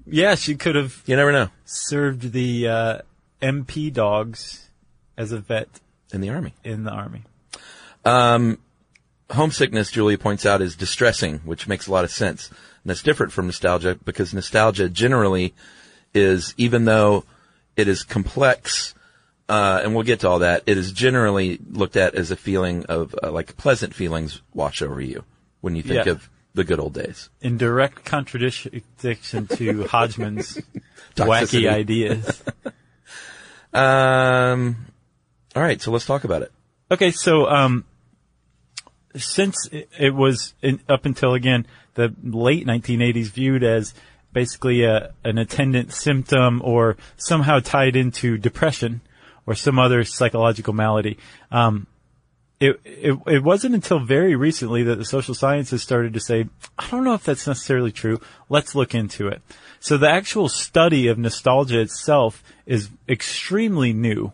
Yeah, 0.05 0.35
she 0.35 0.55
could 0.55 0.75
have 0.75 1.01
You 1.05 1.15
never 1.15 1.31
know. 1.31 1.49
served 1.65 2.31
the 2.33 2.67
uh, 2.67 2.97
MP 3.41 3.91
dogs 3.91 4.69
as 5.17 5.31
a 5.31 5.39
vet 5.39 5.69
In 6.13 6.21
the 6.21 6.29
army. 6.29 6.53
in 6.63 6.83
the 6.83 6.91
army. 6.91 7.23
Homesickness, 9.29 9.89
Julia 9.91 10.17
points 10.17 10.45
out, 10.45 10.61
is 10.61 10.75
distressing, 10.75 11.39
which 11.39 11.67
makes 11.67 11.87
a 11.87 11.91
lot 11.91 12.03
of 12.03 12.11
sense. 12.11 12.49
And 12.49 12.57
that's 12.89 13.01
different 13.01 13.31
from 13.31 13.45
nostalgia 13.47 13.97
because 14.03 14.33
nostalgia 14.33 14.89
generally 14.89 15.53
is, 16.13 16.53
even 16.57 16.85
though 16.85 17.23
it 17.75 17.87
is 17.87 18.03
complex, 18.03 18.93
uh, 19.49 19.81
and 19.83 19.95
we'll 19.95 20.03
get 20.03 20.19
to 20.19 20.29
all 20.29 20.39
that, 20.39 20.63
it 20.67 20.77
is 20.77 20.91
generally 20.91 21.57
looked 21.71 21.95
at 21.95 22.13
as 22.15 22.29
a 22.29 22.35
feeling 22.35 22.85
of, 22.85 23.15
uh, 23.23 23.31
like 23.31 23.57
pleasant 23.57 23.95
feelings 23.95 24.41
wash 24.53 24.81
over 24.81 25.01
you 25.01 25.23
when 25.61 25.75
you 25.75 25.81
think 25.81 26.05
Yeah. 26.05 26.11
of 26.11 26.29
the 26.53 26.63
good 26.63 26.79
old 26.79 26.93
days. 26.93 27.29
In 27.41 27.57
direct 27.57 28.05
contradiction 28.05 28.81
to 29.47 29.83
Hodgman's 29.87 30.61
wacky 31.15 31.69
ideas. 31.69 32.43
Um, 33.73 34.85
all 35.55 35.63
right, 35.63 35.81
so 35.81 35.89
let's 35.89 36.05
talk 36.05 36.25
about 36.25 36.43
it. 36.43 36.51
Okay, 36.91 37.09
so 37.09 37.47
um, 37.47 37.85
since 39.15 39.67
it, 39.71 39.89
it 39.99 40.13
was 40.13 40.53
in, 40.61 40.79
up 40.87 41.05
until 41.05 41.33
again 41.33 41.65
the 41.95 42.13
late 42.23 42.67
1980s 42.67 43.27
viewed 43.31 43.63
as 43.63 43.93
basically 44.31 44.83
a, 44.83 45.13
an 45.23 45.37
attendant 45.37 45.93
symptom 45.93 46.61
or 46.63 46.97
somehow 47.17 47.59
tied 47.59 47.95
into 47.95 48.37
depression 48.37 49.01
or 49.45 49.55
some 49.55 49.77
other 49.77 50.03
psychological 50.03 50.73
malady. 50.73 51.17
Um, 51.51 51.87
it, 52.63 52.79
it, 52.85 53.19
it 53.27 53.43
wasn't 53.43 53.75
until 53.75 53.99
very 53.99 54.35
recently 54.35 54.83
that 54.83 54.97
the 54.97 55.03
social 55.03 55.35
sciences 55.35 55.83
started 55.83 56.13
to 56.13 56.21
say, 56.21 56.47
I 56.79 56.89
don't 56.89 57.03
know 57.03 57.13
if 57.13 57.25
that's 57.25 57.45
necessarily 57.45 57.91
true. 57.91 58.21
Let's 58.47 58.73
look 58.73 58.95
into 58.95 59.27
it. 59.27 59.41
So 59.81 59.97
the 59.97 60.09
actual 60.09 60.47
study 60.47 61.07
of 61.07 61.17
nostalgia 61.17 61.81
itself 61.81 62.41
is 62.65 62.89
extremely 63.09 63.91
new 63.91 64.31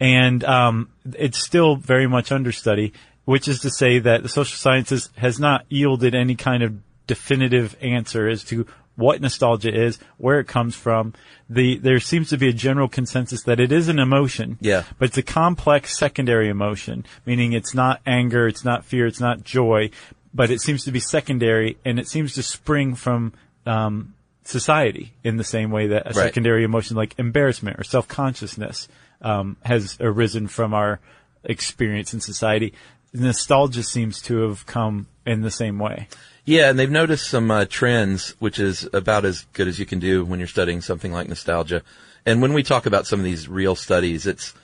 and 0.00 0.42
um, 0.42 0.88
it's 1.14 1.38
still 1.38 1.76
very 1.76 2.08
much 2.08 2.32
under 2.32 2.50
study, 2.50 2.94
which 3.24 3.46
is 3.46 3.60
to 3.60 3.70
say 3.70 4.00
that 4.00 4.24
the 4.24 4.28
social 4.28 4.56
sciences 4.56 5.10
has 5.16 5.38
not 5.38 5.64
yielded 5.68 6.16
any 6.16 6.34
kind 6.34 6.64
of 6.64 6.78
definitive 7.06 7.76
answer 7.80 8.28
as 8.28 8.42
to 8.44 8.66
what 8.98 9.20
nostalgia 9.20 9.72
is, 9.72 9.98
where 10.16 10.40
it 10.40 10.48
comes 10.48 10.74
from. 10.74 11.14
The 11.48 11.78
there 11.78 12.00
seems 12.00 12.28
to 12.30 12.36
be 12.36 12.48
a 12.48 12.52
general 12.52 12.88
consensus 12.88 13.44
that 13.44 13.60
it 13.60 13.70
is 13.70 13.88
an 13.88 13.98
emotion, 14.00 14.58
Yeah. 14.60 14.82
but 14.98 15.08
it's 15.10 15.16
a 15.18 15.22
complex 15.22 15.96
secondary 15.96 16.48
emotion, 16.48 17.04
meaning 17.24 17.52
it's 17.52 17.74
not 17.74 18.00
anger, 18.04 18.48
it's 18.48 18.64
not 18.64 18.84
fear, 18.84 19.06
it's 19.06 19.20
not 19.20 19.44
joy, 19.44 19.90
but 20.34 20.50
it 20.50 20.60
seems 20.60 20.84
to 20.84 20.90
be 20.92 20.98
secondary, 21.00 21.78
and 21.84 21.98
it 22.00 22.08
seems 22.08 22.34
to 22.34 22.42
spring 22.42 22.94
from 22.96 23.32
um, 23.66 24.14
society 24.44 25.12
in 25.22 25.36
the 25.36 25.44
same 25.44 25.70
way 25.70 25.86
that 25.88 26.02
a 26.06 26.08
Right. 26.08 26.24
secondary 26.26 26.64
emotion 26.64 26.96
like 26.96 27.14
embarrassment 27.18 27.78
or 27.78 27.84
self 27.84 28.08
consciousness 28.08 28.88
um, 29.22 29.56
has 29.64 29.96
arisen 30.00 30.48
from 30.48 30.74
our 30.74 30.98
experience 31.44 32.12
in 32.14 32.20
society. 32.20 32.72
Nostalgia 33.12 33.82
seems 33.82 34.20
to 34.22 34.42
have 34.48 34.66
come 34.66 35.06
in 35.28 35.42
the 35.42 35.50
same 35.50 35.78
way. 35.78 36.08
Yeah, 36.44 36.70
and 36.70 36.78
they've 36.78 36.90
noticed 36.90 37.28
some 37.28 37.50
uh, 37.50 37.66
trends, 37.66 38.30
which 38.38 38.58
is 38.58 38.88
about 38.92 39.24
as 39.24 39.46
good 39.52 39.68
as 39.68 39.78
you 39.78 39.84
can 39.86 39.98
do 39.98 40.24
when 40.24 40.40
you're 40.40 40.48
studying 40.48 40.80
something 40.80 41.12
like 41.12 41.28
nostalgia. 41.28 41.82
And 42.24 42.40
when 42.40 42.54
we 42.54 42.62
talk 42.62 42.86
about 42.86 43.06
some 43.06 43.20
of 43.20 43.24
these 43.24 43.48
real 43.48 43.74
studies, 43.76 44.26
it's 44.26 44.54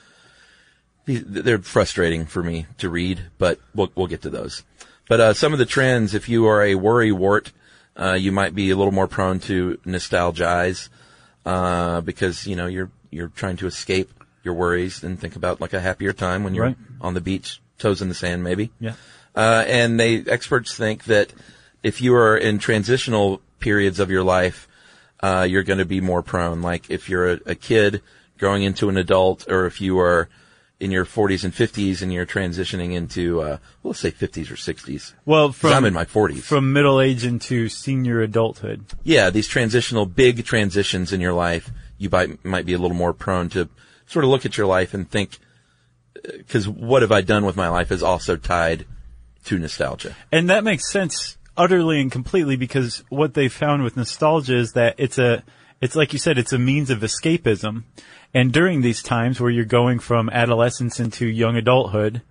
they're 1.05 1.59
frustrating 1.59 2.25
for 2.25 2.41
me 2.41 2.65
to 2.79 2.89
read, 2.89 3.21
but 3.37 3.59
we'll 3.75 3.91
we'll 3.95 4.07
get 4.07 4.23
to 4.23 4.29
those. 4.29 4.63
But 5.07 5.19
uh, 5.19 5.33
some 5.35 5.53
of 5.53 5.59
the 5.59 5.65
trends, 5.65 6.15
if 6.15 6.27
you 6.27 6.47
are 6.47 6.63
a 6.63 6.73
worry 6.75 7.11
wart, 7.11 7.51
uh, 7.95 8.13
you 8.13 8.31
might 8.31 8.55
be 8.55 8.71
a 8.71 8.75
little 8.75 8.91
more 8.91 9.07
prone 9.07 9.39
to 9.41 9.77
nostalgize 9.85 10.89
uh, 11.45 12.01
because 12.01 12.47
you 12.47 12.55
know 12.55 12.65
you're 12.65 12.89
you're 13.11 13.27
trying 13.29 13.57
to 13.57 13.67
escape 13.67 14.09
your 14.43 14.55
worries 14.55 15.03
and 15.03 15.19
think 15.19 15.35
about 15.35 15.61
like 15.61 15.73
a 15.73 15.79
happier 15.79 16.13
time 16.13 16.43
when 16.43 16.55
you're 16.55 16.65
Right. 16.65 16.77
on 17.01 17.13
the 17.13 17.21
beach, 17.21 17.61
toes 17.77 18.01
in 18.01 18.09
the 18.09 18.15
sand, 18.15 18.43
maybe. 18.43 18.71
Yeah. 18.79 18.93
Uh, 19.35 19.63
and 19.67 19.99
they 19.99 20.23
experts 20.25 20.75
think 20.75 21.05
that 21.05 21.33
if 21.83 22.01
you 22.01 22.15
are 22.15 22.37
in 22.37 22.57
transitional 22.57 23.41
periods 23.59 23.99
of 23.99 24.09
your 24.09 24.23
life, 24.23 24.67
uh, 25.21 25.45
you're 25.49 25.63
going 25.63 25.79
to 25.79 25.85
be 25.85 26.01
more 26.01 26.21
prone. 26.21 26.61
Like 26.61 26.89
if 26.89 27.09
you're 27.09 27.33
a, 27.33 27.39
a 27.47 27.55
kid 27.55 28.01
growing 28.37 28.63
into 28.63 28.89
an 28.89 28.97
adult, 28.97 29.49
or 29.49 29.65
if 29.65 29.81
you 29.81 29.99
are 29.99 30.29
in 30.79 30.91
your 30.91 31.05
40s 31.05 31.43
and 31.43 31.53
50s 31.53 32.01
and 32.01 32.11
you're 32.11 32.25
transitioning 32.25 32.93
into, 32.93 33.41
uh, 33.41 33.57
well, 33.81 33.91
let's 33.91 33.99
say 33.99 34.11
50s 34.11 34.51
or 34.51 34.55
60s. 34.55 35.13
Well, 35.25 35.51
from 35.51 35.73
I'm 35.73 35.85
in 35.85 35.93
my 35.93 36.05
40s. 36.05 36.41
from 36.41 36.73
middle 36.73 36.99
age 36.99 37.25
into 37.25 37.69
senior 37.69 38.21
adulthood. 38.21 38.85
yeah, 39.03 39.29
these 39.29 39.47
transitional, 39.47 40.05
big 40.05 40.43
transitions 40.45 41.13
in 41.13 41.21
your 41.21 41.33
life, 41.33 41.71
you 41.97 42.09
might 42.09 42.43
might 42.43 42.65
be 42.65 42.73
a 42.73 42.77
little 42.77 42.97
more 42.97 43.13
prone 43.13 43.49
to 43.49 43.69
sort 44.05 44.25
of 44.25 44.31
look 44.31 44.45
at 44.45 44.57
your 44.57 44.67
life 44.67 44.93
and 44.93 45.09
think, 45.09 45.39
because 46.13 46.67
what 46.67 47.01
have 47.03 47.11
I 47.11 47.21
done 47.21 47.45
with 47.45 47.55
my 47.55 47.69
life 47.69 47.91
is 47.91 48.03
also 48.03 48.35
tied 48.35 48.85
to 49.45 49.57
nostalgia. 49.59 50.15
And 50.31 50.49
that 50.49 50.63
makes 50.63 50.91
sense 50.91 51.37
utterly 51.57 52.01
and 52.01 52.11
completely 52.11 52.55
because 52.55 53.03
what 53.09 53.33
they 53.33 53.47
found 53.47 53.83
with 53.83 53.95
nostalgia 53.95 54.57
is 54.57 54.73
that 54.73 54.95
it's 54.97 55.17
a, 55.17 55.43
it's 55.81 55.95
like 55.95 56.13
you 56.13 56.19
said, 56.19 56.37
it's 56.37 56.53
a 56.53 56.59
means 56.59 56.89
of 56.89 56.99
escapism. 56.99 57.83
And 58.33 58.51
during 58.51 58.81
these 58.81 59.01
times 59.01 59.39
where 59.39 59.49
you're 59.51 59.65
going 59.65 59.99
from 59.99 60.29
adolescence 60.29 60.99
into 60.99 61.25
young 61.25 61.55
adulthood, 61.55 62.21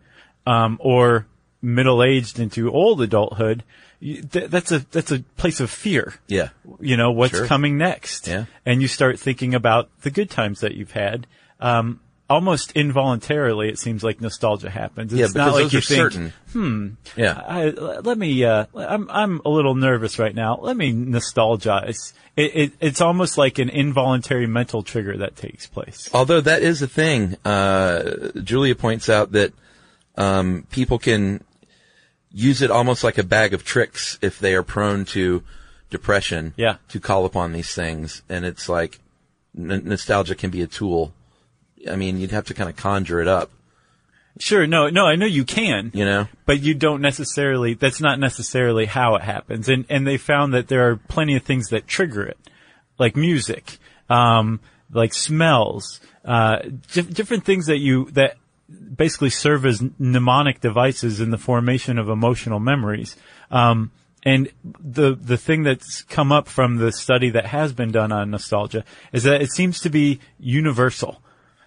um, 0.46 0.76
or 0.80 1.26
middle-aged 1.62 2.38
into 2.38 2.70
old 2.70 3.00
adulthood, 3.00 3.64
th- 4.02 4.26
that's 4.50 4.70
a, 4.70 4.80
that's 4.90 5.10
a 5.10 5.20
place 5.38 5.60
of 5.60 5.70
fear. 5.70 6.14
Yeah. 6.26 6.50
You 6.80 6.98
know, 6.98 7.12
what's 7.12 7.34
Sure. 7.36 7.46
coming 7.46 7.78
next? 7.78 8.26
Yeah. 8.28 8.44
And 8.66 8.82
you 8.82 8.88
start 8.88 9.18
thinking 9.18 9.54
about 9.54 9.88
the 10.02 10.10
good 10.10 10.28
times 10.28 10.60
that 10.60 10.74
you've 10.74 10.92
had. 10.92 11.26
Um, 11.60 12.00
almost 12.28 12.72
involuntarily, 12.72 13.68
it 13.68 13.78
seems 13.78 14.02
like 14.02 14.20
nostalgia 14.20 14.70
happens. 14.70 15.12
It's 15.12 15.20
Yeah, 15.20 15.26
not 15.26 15.32
because 15.34 15.52
like 15.54 15.62
those 15.64 15.72
you 15.72 15.78
are 15.78 15.82
think, 15.82 15.98
certain. 16.12 16.32
Hmm. 16.52 16.88
Yeah. 17.16 17.40
I, 17.46 17.64
let 17.66 18.16
me. 18.18 18.44
Uh, 18.44 18.66
I'm 18.74 19.10
I'm 19.10 19.40
a 19.44 19.48
little 19.48 19.74
nervous 19.74 20.18
right 20.18 20.34
now. 20.34 20.58
Let 20.60 20.76
me 20.76 20.92
nostalgize. 20.92 22.12
It, 22.36 22.56
it, 22.56 22.72
it's 22.80 23.00
almost 23.00 23.38
like 23.38 23.58
an 23.58 23.68
involuntary 23.68 24.46
mental 24.46 24.82
trigger 24.82 25.18
that 25.18 25.36
takes 25.36 25.66
place. 25.66 26.08
Although 26.12 26.40
that 26.40 26.62
is 26.62 26.82
a 26.82 26.88
thing, 26.88 27.36
uh, 27.44 28.30
Julia 28.42 28.74
points 28.74 29.08
out 29.08 29.32
that 29.32 29.52
um, 30.16 30.66
people 30.70 30.98
can 30.98 31.44
use 32.32 32.62
it 32.62 32.70
almost 32.70 33.04
like 33.04 33.18
a 33.18 33.22
bag 33.22 33.54
of 33.54 33.64
tricks 33.64 34.18
if 34.20 34.40
they 34.40 34.54
are 34.54 34.64
prone 34.64 35.04
to 35.04 35.44
depression. 35.90 36.54
Yeah. 36.56 36.76
To 36.88 36.98
call 36.98 37.24
upon 37.24 37.52
these 37.52 37.72
things, 37.74 38.22
and 38.28 38.44
it's 38.44 38.68
like 38.68 38.98
n- 39.56 39.82
nostalgia 39.84 40.34
can 40.34 40.50
be 40.50 40.62
a 40.62 40.66
tool. 40.66 41.12
I 41.90 41.96
mean, 41.96 42.18
you'd 42.18 42.30
have 42.30 42.46
to 42.46 42.54
kind 42.54 42.70
of 42.70 42.76
conjure 42.76 43.20
it 43.20 43.28
up, 43.28 43.50
Sure. 44.38 44.66
No. 44.66 44.88
No. 44.88 45.06
I 45.06 45.14
know 45.14 45.26
you 45.26 45.44
can. 45.44 45.92
you 45.94 46.04
know. 46.04 46.26
But 46.44 46.60
you 46.60 46.74
don't 46.74 47.00
necessarily. 47.00 47.74
That's 47.74 48.00
not 48.00 48.18
necessarily 48.18 48.86
how 48.86 49.14
it 49.14 49.22
happens. 49.22 49.68
And 49.68 49.84
and 49.88 50.06
they 50.06 50.16
found 50.16 50.54
that 50.54 50.68
there 50.68 50.90
are 50.90 50.96
plenty 50.96 51.36
of 51.36 51.42
things 51.44 51.68
that 51.68 51.86
trigger 51.86 52.24
it, 52.24 52.38
like 52.98 53.14
music, 53.14 53.78
um, 54.10 54.58
like 54.92 55.14
smells, 55.14 56.00
uh, 56.24 56.58
dif- 56.92 57.14
different 57.14 57.44
things 57.44 57.66
that 57.66 57.78
you 57.78 58.10
that 58.12 58.36
basically 58.96 59.30
serve 59.30 59.64
as 59.66 59.84
mnemonic 59.98 60.60
devices 60.60 61.20
in 61.20 61.30
the 61.30 61.38
formation 61.38 61.98
of 61.98 62.08
emotional 62.08 62.58
memories. 62.58 63.16
Um, 63.52 63.92
and 64.24 64.48
the 64.64 65.14
the 65.14 65.36
thing 65.36 65.62
that's 65.62 66.02
come 66.02 66.32
up 66.32 66.48
from 66.48 66.78
the 66.78 66.90
study 66.90 67.30
that 67.30 67.46
has 67.46 67.72
been 67.72 67.92
done 67.92 68.10
on 68.10 68.30
nostalgia 68.32 68.84
is 69.12 69.22
that 69.22 69.42
it 69.42 69.52
seems 69.52 69.80
to 69.82 69.90
be 69.90 70.18
universal. 70.40 71.20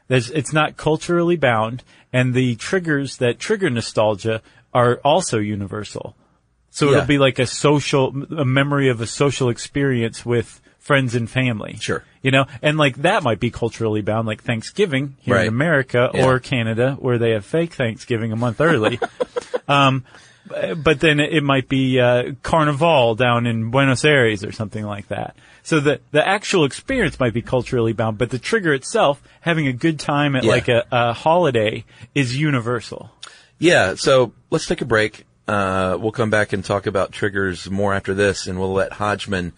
There's, 0.07 0.29
it's 0.31 0.53
not 0.53 0.77
culturally 0.77 1.35
bound, 1.35 1.83
and 2.13 2.33
the 2.33 2.55
triggers 2.55 3.17
that 3.17 3.39
trigger 3.39 3.69
nostalgia 3.69 4.41
are 4.73 4.95
also 5.03 5.39
universal. 5.39 6.15
So 6.69 6.85
Yeah. 6.91 6.97
it'll 6.97 7.07
be 7.07 7.17
like 7.17 7.39
a 7.39 7.47
social, 7.47 8.13
a 8.37 8.45
memory 8.45 8.89
of 8.89 9.01
a 9.01 9.07
social 9.07 9.49
experience 9.49 10.25
with 10.25 10.61
friends 10.79 11.15
and 11.15 11.29
family. 11.29 11.77
Sure. 11.81 12.03
You 12.21 12.31
know, 12.31 12.45
and 12.61 12.77
like 12.77 12.97
that 12.97 13.23
might 13.23 13.39
be 13.39 13.49
culturally 13.51 14.01
bound, 14.01 14.27
like 14.27 14.43
Thanksgiving 14.43 15.15
here 15.19 15.35
Right. 15.35 15.43
in 15.43 15.49
America 15.49 16.09
Yeah. 16.13 16.25
or 16.25 16.39
Canada, 16.39 16.95
where 16.99 17.17
they 17.17 17.31
have 17.31 17.45
fake 17.45 17.73
Thanksgiving 17.73 18.31
a 18.31 18.35
month 18.35 18.61
early. 18.61 18.99
um, 19.67 20.05
but 20.77 20.99
then 20.99 21.19
it 21.19 21.43
might 21.43 21.67
be 21.69 21.99
uh, 21.99 22.31
Carnival 22.43 23.15
down 23.15 23.45
in 23.45 23.71
Buenos 23.71 24.03
Aires 24.05 24.43
or 24.43 24.51
something 24.51 24.85
like 24.85 25.07
that. 25.09 25.35
So 25.63 25.79
the 25.79 25.99
the 26.11 26.25
actual 26.25 26.65
experience 26.65 27.19
might 27.19 27.33
be 27.33 27.41
culturally 27.41 27.93
bound, 27.93 28.17
but 28.17 28.29
the 28.29 28.39
trigger 28.39 28.73
itself, 28.73 29.21
having 29.41 29.67
a 29.67 29.73
good 29.73 29.99
time 29.99 30.35
at 30.35 30.43
Yeah. 30.43 30.51
like 30.51 30.67
a, 30.69 30.85
a 30.91 31.13
holiday, 31.13 31.83
is 32.15 32.37
universal. 32.37 33.11
Yeah. 33.59 33.95
So 33.95 34.33
let's 34.49 34.65
take 34.65 34.81
a 34.81 34.85
break. 34.85 35.25
Uh, 35.47 35.97
we'll 35.99 36.11
come 36.11 36.29
back 36.29 36.51
and 36.53 36.63
talk 36.63 36.87
about 36.87 37.11
triggers 37.11 37.69
more 37.69 37.93
after 37.93 38.13
this, 38.13 38.47
and 38.47 38.59
we'll 38.59 38.73
let 38.73 38.93
Hodgman 38.93 39.53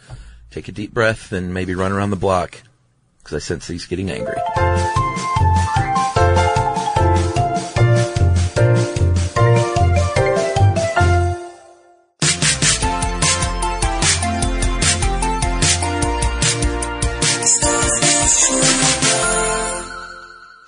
take 0.52 0.68
a 0.68 0.72
deep 0.72 0.94
breath 0.94 1.32
and 1.32 1.54
maybe 1.54 1.76
run 1.76 1.92
around 1.92 2.10
the 2.12 2.16
block 2.16 2.62
because 3.24 3.36
I 3.36 3.40
sense 3.40 3.68
he's 3.68 3.86
getting 3.88 4.10
angry. 4.12 5.09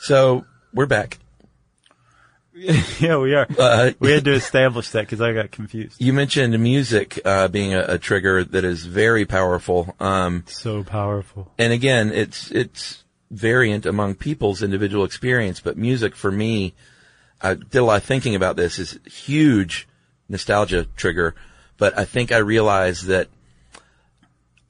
So 0.01 0.45
we're 0.73 0.87
back. 0.87 1.19
yeah, 2.99 3.17
we 3.17 3.33
are. 3.33 3.47
Uh, 3.57 3.91
we 3.99 4.11
had 4.11 4.25
to 4.25 4.33
establish 4.33 4.89
that 4.89 5.01
because 5.01 5.21
I 5.21 5.33
got 5.33 5.51
confused. 5.51 6.01
You 6.01 6.11
mentioned 6.13 6.57
music 6.59 7.19
uh, 7.23 7.47
being 7.47 7.73
a, 7.73 7.85
a 7.93 7.97
trigger 7.97 8.43
that 8.43 8.63
is 8.63 8.85
very 8.85 9.25
powerful, 9.25 9.95
um, 9.99 10.43
So 10.47 10.83
powerful. 10.83 11.51
and 11.57 11.71
again, 11.71 12.11
it's 12.11 12.51
it's 12.51 13.03
variant 13.31 13.85
among 13.85 14.15
people's 14.15 14.61
individual 14.61 15.05
experience. 15.05 15.59
But 15.59 15.77
music, 15.77 16.15
for 16.15 16.31
me, 16.31 16.73
I 17.41 17.53
did 17.55 17.75
a 17.77 17.83
lot 17.83 17.97
of 17.97 18.03
thinking 18.03 18.35
about 18.35 18.57
this. 18.57 18.79
Is 18.79 18.99
huge 19.05 19.87
nostalgia 20.29 20.85
trigger, 20.95 21.35
but 21.77 21.97
I 21.97 22.05
think 22.05 22.31
I 22.31 22.37
realized 22.37 23.05
that 23.05 23.27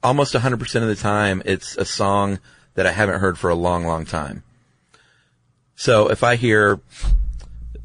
almost 0.02 0.34
100% 0.34 0.82
of 0.82 0.88
the 0.88 0.96
time, 0.96 1.42
it's 1.44 1.76
a 1.76 1.84
song 1.84 2.38
that 2.74 2.86
I 2.86 2.92
haven't 2.92 3.20
heard 3.20 3.38
for 3.38 3.50
a 3.50 3.54
long, 3.54 3.84
long 3.84 4.04
time. 4.04 4.42
So 5.74 6.08
if 6.08 6.22
I 6.22 6.36
hear 6.36 6.80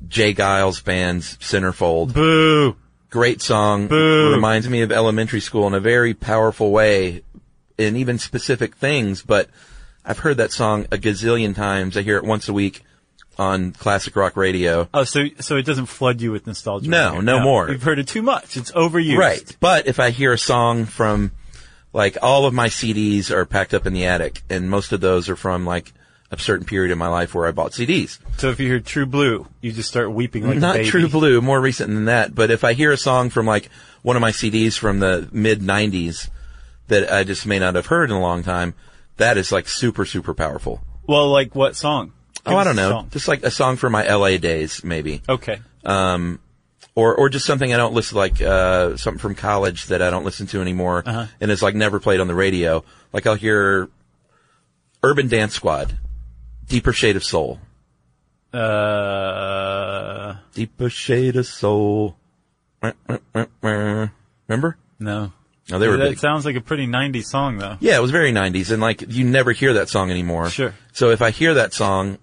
J. 0.08 0.34
Geils 0.34 0.84
band's 0.84 1.38
Centerfold, 1.38 2.13
Boo. 2.13 2.75
great 3.10 3.41
song. 3.41 3.88
Boo. 3.88 4.34
Reminds 4.34 4.70
me 4.70 4.82
of 4.82 4.91
elementary 4.91 5.39
school 5.39 5.67
in 5.67 5.74
a 5.74 5.79
very 5.79 6.13
powerful 6.13 6.72
way, 6.72 7.24
in 7.77 7.96
even 7.96 8.17
specific 8.17 8.75
things. 8.75 9.22
But 9.22 9.50
I've 10.06 10.20
heard 10.20 10.38
that 10.38 10.51
song 10.51 10.86
a 10.91 10.98
gazillion 10.98 11.56
times. 11.56 11.98
I 11.98 12.01
hear 12.01 12.17
it 12.17 12.24
once 12.24 12.48
a 12.48 12.53
week 12.53 12.84
on 13.38 13.72
classic 13.72 14.15
rock 14.15 14.36
radio. 14.36 14.88
Oh, 14.94 15.03
so 15.03 15.25
so 15.39 15.58
it 15.58 15.65
doesn't 15.65 15.86
flood 15.88 16.22
you 16.22 16.32
with 16.32 16.48
nostalgia. 16.48 16.89
No, 16.89 17.17
anymore. 17.17 17.24
no 17.24 17.39
more. 17.39 17.70
You've 17.70 17.84
heard 17.84 18.00
it 18.00 18.08
too 18.08 18.22
much. 18.22 18.58
It's 18.58 18.72
overused. 18.72 19.17
Right. 19.17 19.58
But 19.60 19.88
if 19.88 20.00
I 20.00 20.10
hear 20.12 20.34
a 20.34 20.38
song 20.38 20.86
from, 20.86 21.32
like, 21.94 22.17
all 22.22 22.46
of 22.46 22.53
my 22.53 22.67
CDs 22.67 23.32
are 23.32 23.46
packed 23.46 23.74
up 23.74 23.86
in 23.86 23.94
the 23.94 24.06
attic, 24.06 24.41
and 24.50 24.70
most 24.70 24.91
of 24.91 25.01
those 25.01 25.29
are 25.29 25.36
from, 25.36 25.65
like, 25.65 25.94
a 26.32 26.38
certain 26.38 26.65
period 26.65 26.91
in 26.91 26.98
my 26.98 27.08
life 27.08 27.34
where 27.34 27.48
I 27.48 27.51
bought 27.51 27.72
CDs. 27.72 28.20
So 28.38 28.50
if 28.50 28.60
you 28.60 28.67
hear 28.67 28.79
True 28.79 29.06
Blue, 29.06 29.48
you 29.62 29.72
just 29.72 29.89
start 29.89 30.12
weeping 30.12 30.46
like 30.46 30.58
a 30.58 30.60
Not. 30.60 30.84
True 30.84 31.08
Blue, 31.08 31.41
more 31.41 31.60
recent 31.62 31.94
than 31.94 32.06
that. 32.06 32.36
But 32.36 32.51
if 32.51 32.63
I 32.63 32.74
hear 32.74 32.91
a 32.91 32.98
song 32.98 33.29
from, 33.29 33.46
like, 33.46 33.70
one 34.01 34.15
of 34.15 34.22
my 34.22 34.32
CDs 34.32 34.77
from 34.77 35.00
the 35.00 35.29
mid 35.32 35.62
90s 35.62 36.29
that 36.88 37.12
I 37.12 37.24
just 37.24 37.46
may 37.46 37.60
not 37.60 37.75
have 37.75 37.88
heard 37.88 38.10
in 38.10 38.15
a 38.15 38.22
long 38.22 38.44
time, 38.44 38.74
that 39.17 39.38
is, 39.38 39.51
like, 39.51 39.67
super, 39.67 40.06
super 40.06 40.34
powerful. 40.34 40.82
Well, 41.08 41.29
like 41.29 41.56
what 41.56 41.75
song? 41.75 42.12
Oh, 42.46 42.56
I 42.56 42.63
don't 42.63 42.75
know. 42.75 43.08
Just 43.12 43.27
like 43.27 43.44
a 43.44 43.51
song 43.51 43.77
from 43.77 43.94
my 43.94 44.08
LA 44.08 44.38
days, 44.38 44.84
maybe. 44.84 45.22
Okay. 45.27 45.60
Um, 45.84 46.39
or 46.98 47.13
or 47.16 47.30
just 47.30 47.46
something 47.46 47.72
I 47.74 47.77
don't 47.77 47.94
listen 47.94 48.18
like 48.18 48.42
uh 48.42 48.98
something 48.98 49.20
from 49.20 49.36
college 49.36 49.86
that 49.86 50.01
I 50.01 50.10
don't 50.10 50.25
listen 50.25 50.48
to 50.48 50.62
anymore 50.62 51.04
Uh-huh. 51.06 51.27
and 51.39 51.51
it's 51.51 51.62
like 51.62 51.75
never 51.75 52.00
played 52.00 52.20
on 52.20 52.27
the 52.27 52.34
radio. 52.36 52.84
Like 53.13 53.27
I'll 53.27 53.36
hear 53.36 53.88
Urban 55.04 55.27
Dance 55.27 55.54
Squad, 55.54 55.96
Deeper 56.68 56.92
Shade 56.92 57.16
of 57.16 57.24
Soul, 57.24 57.60
Uh, 58.51 60.36
Deeper 60.56 60.89
Shade 60.89 61.36
of 61.36 61.46
Soul. 61.46 62.18
Remember? 63.62 64.77
no. 65.00 65.32
No, 65.70 65.80
they 65.80 65.89
were 65.89 65.98
that 65.98 66.12
big. 66.12 66.18
sounds 66.20 66.46
like 66.46 66.56
a 66.56 66.62
pretty 66.62 66.88
90s 66.88 67.25
song 67.25 67.58
though. 67.58 67.75
Yeah, 67.82 67.98
it 67.98 68.01
was 68.01 68.10
very 68.12 68.32
90s 68.32 68.72
and 68.72 68.82
like 68.82 69.04
you 69.10 69.25
never 69.25 69.51
hear 69.51 69.74
that 69.74 69.89
song 69.89 70.10
anymore. 70.10 70.50
Sure. 70.50 70.74
So 70.94 71.10
if 71.10 71.22
I 71.22 71.30
hear 71.32 71.56
that 71.56 71.74
song 71.74 72.18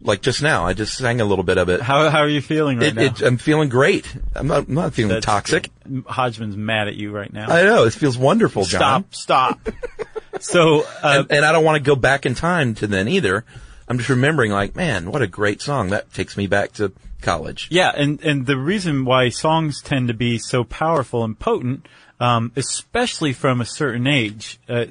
like 0.00 0.20
just 0.22 0.42
now, 0.42 0.66
I 0.66 0.72
just 0.74 0.96
sang 0.96 1.20
a 1.20 1.24
little 1.24 1.44
bit 1.44 1.58
of 1.58 1.68
it. 1.68 1.80
How 1.80 2.10
how 2.10 2.20
are 2.20 2.28
you 2.28 2.42
feeling 2.42 2.78
right 2.78 2.88
It, 2.88 2.94
now? 2.94 3.02
it, 3.02 3.22
I'm 3.22 3.38
feeling 3.38 3.68
great. 3.68 4.06
I'm 4.34 4.46
not, 4.46 4.68
I'm 4.68 4.74
not 4.74 4.94
feeling 4.94 5.14
That's 5.14 5.26
toxic. 5.26 5.70
good. 5.84 6.04
Hodgman's 6.06 6.56
mad 6.56 6.88
at 6.88 6.94
you 6.94 7.10
right 7.10 7.32
now. 7.32 7.46
I 7.48 7.62
know. 7.62 7.84
It 7.84 7.92
feels 7.94 8.18
wonderful, 8.18 8.64
John. 8.64 9.04
stop, 9.10 9.58
stop. 9.62 9.68
so, 10.40 10.80
uh, 11.02 11.20
and, 11.20 11.32
and 11.32 11.44
I 11.44 11.52
don't 11.52 11.64
want 11.64 11.76
to 11.82 11.86
go 11.86 11.96
back 11.96 12.26
in 12.26 12.34
time 12.34 12.74
to 12.76 12.86
then 12.86 13.08
either. 13.08 13.44
I'm 13.88 13.98
just 13.98 14.10
remembering 14.10 14.50
like, 14.52 14.74
man, 14.76 15.10
what 15.12 15.22
a 15.22 15.26
great 15.28 15.62
song. 15.62 15.90
That 15.90 16.12
takes 16.12 16.36
me 16.36 16.46
back 16.48 16.72
to 16.74 16.92
college. 17.22 17.68
Yeah, 17.70 17.92
and, 17.96 18.20
and 18.22 18.44
the 18.44 18.56
reason 18.58 19.04
why 19.04 19.28
songs 19.30 19.80
tend 19.80 20.08
to 20.08 20.14
be 20.14 20.38
so 20.38 20.64
powerful 20.64 21.22
and 21.24 21.38
potent, 21.38 21.86
um, 22.20 22.50
especially 22.56 23.32
from 23.32 23.60
a 23.60 23.64
certain 23.64 24.06
age, 24.08 24.58
uh, 24.68 24.86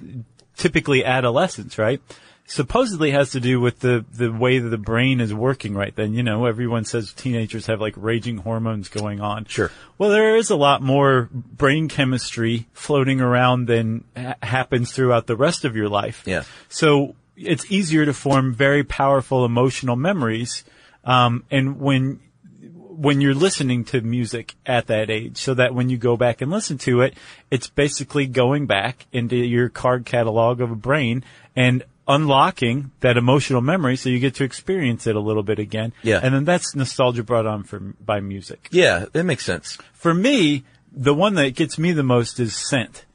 typically 0.55 1.03
adolescence, 1.03 1.77
right? 1.77 2.01
Supposedly 2.47 3.09
has 3.09 3.31
to 3.31 3.39
do 3.39 3.59
with 3.59 3.79
the, 3.79 4.05
the 4.13 4.31
way 4.31 4.59
that 4.59 4.69
the 4.69 4.77
brain 4.77 5.19
is 5.19 5.33
working 5.33 5.73
right 5.73 5.95
then. 5.95 6.13
You 6.13 6.21
know, 6.21 6.45
everyone 6.45 6.85
says 6.85 7.11
teenagers 7.11 7.65
have 7.65 7.81
like 7.81 7.95
raging 7.97 8.37
hormones 8.37 8.87
going 8.87 9.19
on. 9.19 9.45
Sure. 9.45 9.71
Well, 9.97 10.11
there 10.11 10.35
is 10.35 10.51
a 10.51 10.55
lot 10.55 10.83
more 10.83 11.27
brain 11.33 11.87
chemistry 11.89 12.67
floating 12.71 13.19
around 13.19 13.65
than 13.65 14.03
ha- 14.15 14.35
happens 14.43 14.91
throughout 14.91 15.25
the 15.25 15.35
rest 15.35 15.65
of 15.65 15.75
your 15.75 15.89
life. 15.89 16.21
Yeah. 16.27 16.43
So 16.69 17.15
it's 17.35 17.71
easier 17.71 18.05
to 18.05 18.13
form 18.13 18.53
very 18.53 18.83
powerful 18.83 19.43
emotional 19.43 19.95
memories. 19.95 20.63
Um, 21.03 21.45
and 21.49 21.79
when, 21.79 22.19
when 22.61 23.21
you're 23.21 23.33
listening 23.33 23.85
to 23.85 24.01
music 24.01 24.53
at 24.67 24.85
that 24.87 25.09
age, 25.09 25.37
so 25.37 25.55
that 25.55 25.73
when 25.73 25.89
you 25.89 25.97
go 25.97 26.15
back 26.15 26.41
and 26.41 26.51
listen 26.51 26.77
to 26.79 27.01
it, 27.01 27.15
it's 27.49 27.67
basically 27.67 28.27
going 28.27 28.67
back 28.67 29.07
into 29.11 29.35
your 29.35 29.69
card 29.69 30.05
catalog 30.05 30.61
of 30.61 30.69
a 30.69 30.75
brain 30.75 31.23
and 31.55 31.83
unlocking 32.07 32.91
that 32.99 33.17
emotional 33.17 33.61
memory 33.61 33.95
so 33.95 34.09
you 34.09 34.19
get 34.19 34.35
to 34.35 34.43
experience 34.43 35.07
it 35.07 35.15
a 35.15 35.19
little 35.19 35.43
bit 35.43 35.57
again. 35.59 35.91
Yeah. 36.03 36.19
And 36.21 36.33
then 36.35 36.45
that's 36.45 36.75
nostalgia 36.75 37.23
brought 37.23 37.45
on 37.47 37.63
from, 37.63 37.97
by 38.03 38.19
music. 38.19 38.67
Yeah, 38.71 39.05
that 39.13 39.23
makes 39.23 39.43
sense. 39.45 39.77
For 39.93 40.13
me, 40.13 40.63
the 40.91 41.13
one 41.13 41.33
that 41.35 41.55
gets 41.55 41.77
me 41.79 41.91
the 41.93 42.03
most 42.03 42.39
is 42.39 42.55
scent. 42.55 43.05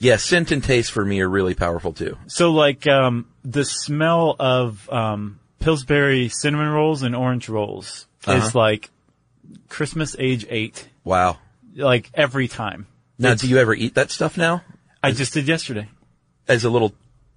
Yeah, 0.00 0.16
scent 0.16 0.50
and 0.50 0.62
taste 0.62 0.90
for 0.92 1.04
me 1.04 1.20
are 1.20 1.28
really 1.28 1.54
powerful 1.54 1.92
too. 1.92 2.18
So 2.26 2.52
like 2.52 2.86
um, 2.86 3.26
the 3.44 3.64
smell 3.64 4.34
of 4.38 4.90
um, 4.90 5.38
Pillsbury 5.60 6.28
cinnamon 6.28 6.68
rolls 6.68 7.02
and 7.02 7.14
orange 7.14 7.48
rolls 7.48 8.06
Uh-huh. 8.26 8.38
is 8.44 8.54
like 8.54 8.90
Christmas 9.68 10.16
age 10.18 10.46
eight, 10.50 10.88
Wow. 11.04 11.38
like 11.76 12.10
every 12.14 12.48
time. 12.48 12.86
Now, 13.18 13.34
do 13.34 13.46
you 13.46 13.58
ever 13.58 13.72
eat 13.72 13.94
that 13.94 14.10
stuff 14.10 14.36
now 14.36 14.62
I 15.02 15.12
just 15.12 15.32
did 15.32 15.46
yesterday. 15.46 15.88
as 16.48 16.64
a 16.64 16.70
little 16.70 16.92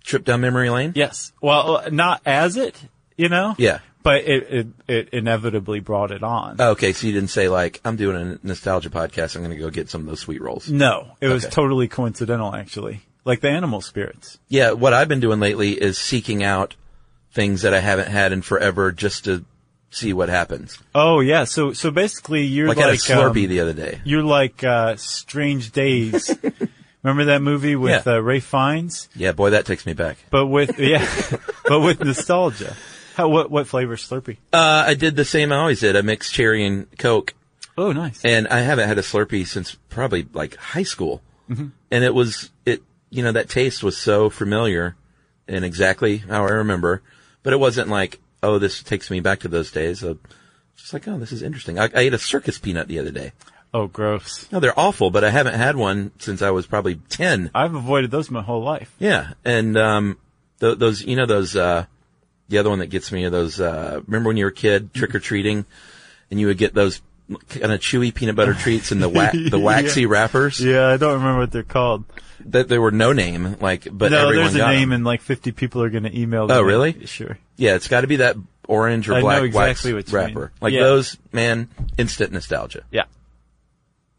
trip 0.08 0.24
down 0.26 0.41
memory 0.41 0.70
lane? 0.70 0.93
Yes. 0.96 1.32
Well, 1.41 1.84
not 1.91 2.22
as 2.26 2.58
it, 2.58 2.76
you 3.15 3.30
know. 3.30 3.54
Yeah. 3.58 3.80
But 4.04 4.24
it 4.24 4.43
it, 4.52 4.67
it 4.88 5.10
inevitably 5.12 5.82
brought 5.82 6.12
it 6.12 6.24
on. 6.24 6.60
Okay, 6.62 6.93
so 6.93 7.06
you 7.08 7.13
didn't 7.13 7.30
say 7.30 7.50
like, 7.50 7.82
I'm 7.84 7.98
doing 7.98 8.15
a 8.15 8.48
nostalgia 8.48 8.89
podcast. 8.89 9.36
I'm 9.36 9.43
going 9.43 9.56
to 9.56 9.62
go 9.62 9.70
get 9.70 9.89
some 9.89 10.02
of 10.02 10.08
those 10.08 10.22
sweet 10.22 10.41
rolls. 10.41 10.70
no, 10.70 11.12
it 11.20 11.28
was 11.28 11.43
Okay. 11.46 11.52
totally 11.54 11.88
coincidental, 11.89 12.56
actually. 12.56 13.02
Like 13.26 13.41
the 13.41 13.50
animal 13.50 13.82
spirits. 13.82 14.39
Yeah, 14.48 14.72
what 14.72 14.93
I've 14.93 15.10
been 15.10 15.20
doing 15.20 15.41
lately 15.41 15.72
is 15.74 15.98
seeking 15.98 16.41
out 16.41 16.76
things 17.34 17.63
that 17.63 17.74
I 17.74 17.80
haven't 17.82 18.08
had 18.08 18.32
in 18.32 18.41
forever 18.41 18.93
just 18.93 19.26
to 19.26 19.43
see 19.89 20.13
what 20.13 20.30
happens. 20.30 20.78
Oh 20.96 21.20
yeah. 21.20 21.43
So 21.43 21.74
so 21.74 21.91
basically, 21.91 22.43
you're 22.46 22.70
Like, 22.70 22.78
like, 22.78 22.86
I 22.86 22.89
had 22.91 22.96
a 22.96 23.00
Slurpee 23.00 23.43
um, 23.43 23.50
the 23.50 23.60
other 23.60 23.74
day. 23.74 24.00
You're 24.06 24.24
like 24.24 24.63
uh, 24.63 24.96
Strange 24.96 25.72
Days. 25.74 26.34
Remember 27.03 27.25
that 27.25 27.41
movie 27.41 27.75
with 27.75 28.05
Yeah. 28.05 28.13
uh, 28.15 28.19
Ralph 28.21 28.43
Fiennes? 28.43 29.07
Yeah, 29.15 29.31
boy, 29.31 29.51
that 29.51 29.65
takes 29.65 29.86
me 29.86 29.93
back. 29.93 30.17
But 30.29 30.47
with 30.47 30.79
yeah, 30.79 31.07
but 31.65 31.81
with 31.81 32.03
nostalgia. 32.03 32.75
How 33.15 33.29
what 33.29 33.49
what 33.49 33.67
flavor 33.67 33.95
Slurpee? 33.95 34.38
Uh, 34.53 34.83
I 34.88 34.93
did 34.93 35.15
the 35.15 35.25
same 35.25 35.51
I 35.51 35.57
always 35.57 35.79
did. 35.79 35.95
I 35.95 36.01
mixed 36.01 36.33
cherry 36.33 36.65
and 36.65 36.86
Coke. 36.97 37.33
Oh, 37.77 37.91
nice. 37.91 38.25
and 38.25 38.47
I 38.47 38.60
haven't 38.62 38.88
had 38.88 38.97
a 38.97 39.01
Slurpee 39.03 39.45
since 39.45 39.75
probably 39.89 40.27
like 40.33 40.55
high 40.55 40.83
school. 40.83 41.21
Mm-hmm. 41.49 41.67
And 41.91 42.03
it 42.03 42.13
was, 42.13 42.49
it, 42.65 42.81
you 43.12 43.23
know, 43.23 43.31
that 43.31 43.49
taste 43.49 43.83
was 43.83 43.95
so 43.97 44.29
familiar 44.31 44.95
and 45.47 45.63
exactly 45.63 46.17
how 46.17 46.43
I 46.45 46.49
remember, 46.49 47.01
but 47.43 47.53
it 47.53 47.60
wasn't 47.60 47.88
like, 47.89 48.19
oh, 48.43 48.57
this 48.60 48.81
takes 48.83 49.10
me 49.12 49.19
back 49.19 49.39
to 49.41 49.47
those 49.47 49.71
days. 49.71 50.03
Uh, 50.03 50.15
just 50.75 50.91
like, 50.91 51.07
oh, 51.07 51.17
this 51.19 51.31
is 51.31 51.41
interesting. 51.43 51.79
I, 51.79 51.86
I 51.86 51.99
ate 52.01 52.13
a 52.13 52.17
circus 52.17 52.57
peanut 52.57 52.88
the 52.88 52.99
other 52.99 53.12
day. 53.12 53.31
Oh, 53.73 53.88
gross. 53.88 54.49
No, 54.51 54.60
they're 54.60 54.77
awful, 54.80 55.10
but 55.12 55.23
I 55.23 55.30
haven't 55.30 55.56
had 55.56 55.75
one 55.75 56.12
since 56.19 56.41
I 56.41 56.51
was 56.51 56.65
probably 56.65 56.95
10. 57.10 57.51
I've 57.53 57.75
avoided 57.75 58.12
those 58.12 58.32
my 58.32 58.41
whole 58.41 58.63
life. 58.63 58.93
Yeah. 58.99 59.34
And, 59.45 59.77
um, 59.77 60.17
th- 60.60 60.77
those, 60.77 61.01
you 61.03 61.15
know, 61.15 61.25
those, 61.25 61.56
uh, 61.56 61.86
the 62.49 62.58
other 62.60 62.69
one 62.69 62.80
that 62.80 62.88
gets 62.88 63.12
me 63.12 63.25
are 63.25 63.30
those, 63.30 63.60
uh, 63.60 64.01
remember 64.08 64.30
when 64.30 64.38
you 64.38 64.45
were 64.45 64.51
a 64.51 64.53
kid 64.53 64.93
trick 64.93 65.13
or 65.13 65.19
treating 65.19 65.65
and 66.32 66.39
you 66.39 66.47
would 66.47 66.58
get 66.58 66.73
those 66.73 67.01
kind 67.49 67.73
of 67.73 67.82
chewy 67.82 68.13
peanut 68.13 68.36
butter 68.38 68.53
treats 68.53 68.91
in 68.91 68.99
the 68.99 69.10
wa- 69.10 69.32
the 69.49 69.60
waxy 69.60 70.06
wrappers? 70.06 70.60
Yeah, 70.63 70.88
I 70.88 70.97
don't 70.97 71.13
remember 71.15 71.39
what 71.41 71.51
they're 71.51 71.63
called. 71.63 72.06
that 72.45 72.69
they 72.69 72.77
were 72.80 72.91
no 72.91 73.12
name, 73.12 73.58
like, 73.60 73.88
but 73.91 74.12
no, 74.12 74.32
there's 74.34 74.56
a 74.56 74.60
name, 74.60 74.89
them. 74.89 74.91
and 74.93 75.03
like 75.06 75.21
50 75.21 75.51
people 75.51 75.84
are 75.84 75.89
going 75.89 76.03
to 76.03 76.17
email. 76.17 76.49
Oh, 76.49 76.62
really? 76.62 77.06
Sure. 77.06 77.38
Yeah, 77.58 77.75
it's 77.75 77.89
got 77.89 78.01
to 78.01 78.08
be 78.08 78.17
that 78.17 78.38
orange 78.67 79.10
or 79.10 79.15
I 79.15 79.21
black 79.21 79.43
exactly 79.43 79.89
you 79.91 79.97
mean. 79.97 80.06
wrapper. 80.12 80.51
Like 80.62 80.73
Yeah. 80.73 80.84
those, 80.84 81.17
man, 81.34 81.67
instant 81.97 82.32
nostalgia. 82.32 82.84
Yeah. 82.91 83.03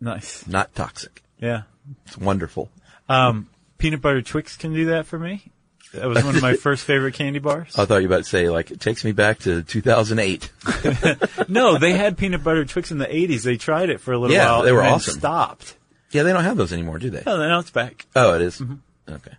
Nice. 0.01 0.47
Not 0.47 0.75
toxic. 0.75 1.23
Yeah. 1.39 1.63
It's 2.07 2.19
wonderful. 2.19 2.71
Um, 3.09 3.49
peanut 3.79 4.01
butter 4.01 4.23
Twix 4.23 4.57
can 4.57 4.75
do 4.75 4.87
that 4.87 5.07
for 5.07 5.19
me. 5.19 5.51
That 5.95 6.07
was 6.07 6.23
one 6.23 6.37
of 6.37 6.43
my 6.43 6.53
first 6.55 6.85
favorite 6.85 7.15
candy 7.15 7.39
bars. 7.39 7.79
I 7.79 7.87
thought 7.87 8.03
you 8.03 8.09
were 8.09 8.15
about 8.17 8.25
to 8.25 8.31
say 8.31 8.51
like 8.51 8.71
it 8.71 8.81
takes 8.81 9.05
me 9.05 9.13
back 9.13 9.39
to 9.41 9.63
2008. 9.63 10.51
no, 11.49 11.79
they 11.79 11.93
had 11.95 12.19
peanut 12.19 12.45
butter 12.45 12.65
Twix 12.67 12.91
in 12.91 12.99
the 12.99 13.07
80s. 13.07 13.43
They 13.43 13.57
tried 13.57 13.89
it 13.89 14.01
for 14.01 14.13
a 14.13 14.19
little 14.19 14.37
Yeah, 14.37 14.53
while. 14.53 14.63
they 14.63 14.73
were 14.73 14.83
and 14.83 14.95
awesome. 14.97 15.19
Stopped. 15.19 15.77
Yeah, 16.11 16.23
they 16.25 16.33
don't 16.33 16.45
have 16.45 16.57
those 16.57 16.73
anymore, 16.73 16.99
do 16.99 17.11
they? 17.11 17.23
Oh, 17.27 17.39
now 17.39 17.59
it's 17.59 17.71
back. 17.71 18.07
Oh, 18.15 18.35
it 18.35 18.43
is? 18.43 18.59
Mm-hmm. 18.59 19.13
Okay. 19.15 19.33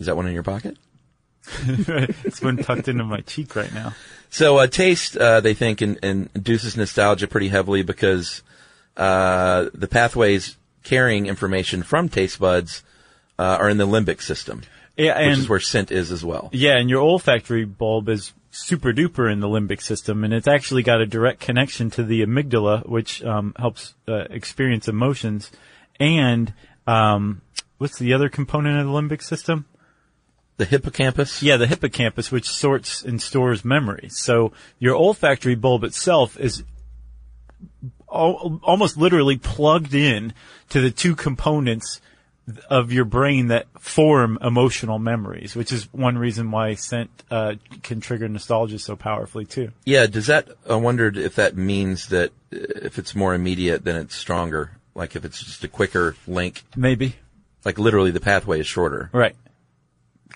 Is 0.00 0.06
that 0.06 0.16
one 0.16 0.26
in 0.26 0.34
your 0.34 0.42
pocket? 0.42 0.76
it's 1.66 2.40
been 2.40 2.56
tucked 2.58 2.88
into 2.88 3.04
my 3.04 3.20
cheek 3.20 3.54
right 3.54 3.72
now. 3.72 3.94
So, 4.30 4.58
uh, 4.58 4.66
taste, 4.66 5.16
uh, 5.16 5.40
they 5.40 5.54
think 5.54 5.82
in, 5.82 5.96
in 5.96 6.28
induces 6.34 6.76
nostalgia 6.76 7.26
pretty 7.28 7.48
heavily 7.48 7.82
because, 7.82 8.42
uh, 8.96 9.66
the 9.74 9.88
pathways 9.88 10.56
carrying 10.82 11.26
information 11.26 11.82
from 11.82 12.08
taste 12.08 12.38
buds, 12.38 12.82
uh, 13.38 13.56
are 13.60 13.68
in 13.68 13.78
the 13.78 13.86
limbic 13.86 14.20
system, 14.20 14.62
Yeah, 14.96 15.28
which 15.28 15.38
is 15.38 15.48
where 15.48 15.60
scent 15.60 15.90
is 15.90 16.12
as 16.12 16.24
well. 16.24 16.50
yeah, 16.52 16.76
and 16.76 16.88
your 16.90 17.00
olfactory 17.00 17.64
bulb 17.64 18.08
is 18.08 18.32
super 18.50 18.92
duper 18.92 19.32
in 19.32 19.40
the 19.40 19.48
limbic 19.48 19.82
system, 19.82 20.22
and 20.22 20.32
it's 20.32 20.46
actually 20.46 20.82
got 20.82 21.00
a 21.00 21.06
direct 21.06 21.40
connection 21.40 21.90
to 21.90 22.04
the 22.04 22.22
amygdala, 22.24 22.88
which 22.88 23.24
um, 23.24 23.52
helps 23.58 23.94
uh, 24.06 24.24
experience 24.30 24.86
emotions. 24.86 25.50
And 25.98 26.52
um, 26.86 27.40
what's 27.78 27.98
the 27.98 28.12
other 28.12 28.28
component 28.28 28.78
of 28.78 28.86
the 28.86 28.92
limbic 28.92 29.22
system? 29.22 29.64
The 30.56 30.64
hippocampus? 30.66 31.42
Yeah, 31.42 31.56
the 31.56 31.66
hippocampus, 31.66 32.30
which 32.30 32.48
sorts 32.48 33.02
and 33.02 33.20
stores 33.20 33.64
memories. 33.64 34.16
So 34.18 34.52
your 34.78 34.94
olfactory 34.94 35.56
bulb 35.56 35.82
itself 35.82 36.38
is 36.38 36.62
almost 38.14 38.96
literally 38.96 39.36
plugged 39.36 39.94
in 39.94 40.32
to 40.70 40.80
the 40.80 40.90
two 40.90 41.14
components 41.16 42.00
of 42.68 42.92
your 42.92 43.04
brain 43.04 43.48
that 43.48 43.66
form 43.80 44.38
emotional 44.42 44.98
memories, 44.98 45.56
which 45.56 45.72
is 45.72 45.90
one 45.92 46.18
reason 46.18 46.50
why 46.50 46.74
scent 46.74 47.10
uh, 47.30 47.54
can 47.82 48.00
trigger 48.00 48.28
nostalgia 48.28 48.78
so 48.78 48.96
powerfully 48.96 49.46
too. 49.46 49.72
Yeah, 49.84 50.06
does 50.06 50.26
that, 50.26 50.48
I 50.68 50.76
wondered 50.76 51.16
if 51.16 51.36
that 51.36 51.56
means 51.56 52.08
that 52.08 52.30
uh, 52.52 52.58
if 52.82 52.98
it's 52.98 53.14
more 53.14 53.34
immediate, 53.34 53.84
then 53.84 53.96
it's 53.96 54.14
stronger. 54.14 54.72
Like 54.94 55.16
if 55.16 55.24
it's 55.24 55.42
just 55.42 55.64
a 55.64 55.68
quicker 55.68 56.16
link, 56.26 56.62
Maybe. 56.76 57.16
like 57.64 57.78
literally 57.78 58.10
the 58.10 58.20
pathway 58.20 58.60
is 58.60 58.66
shorter. 58.66 59.10
Right. 59.12 59.34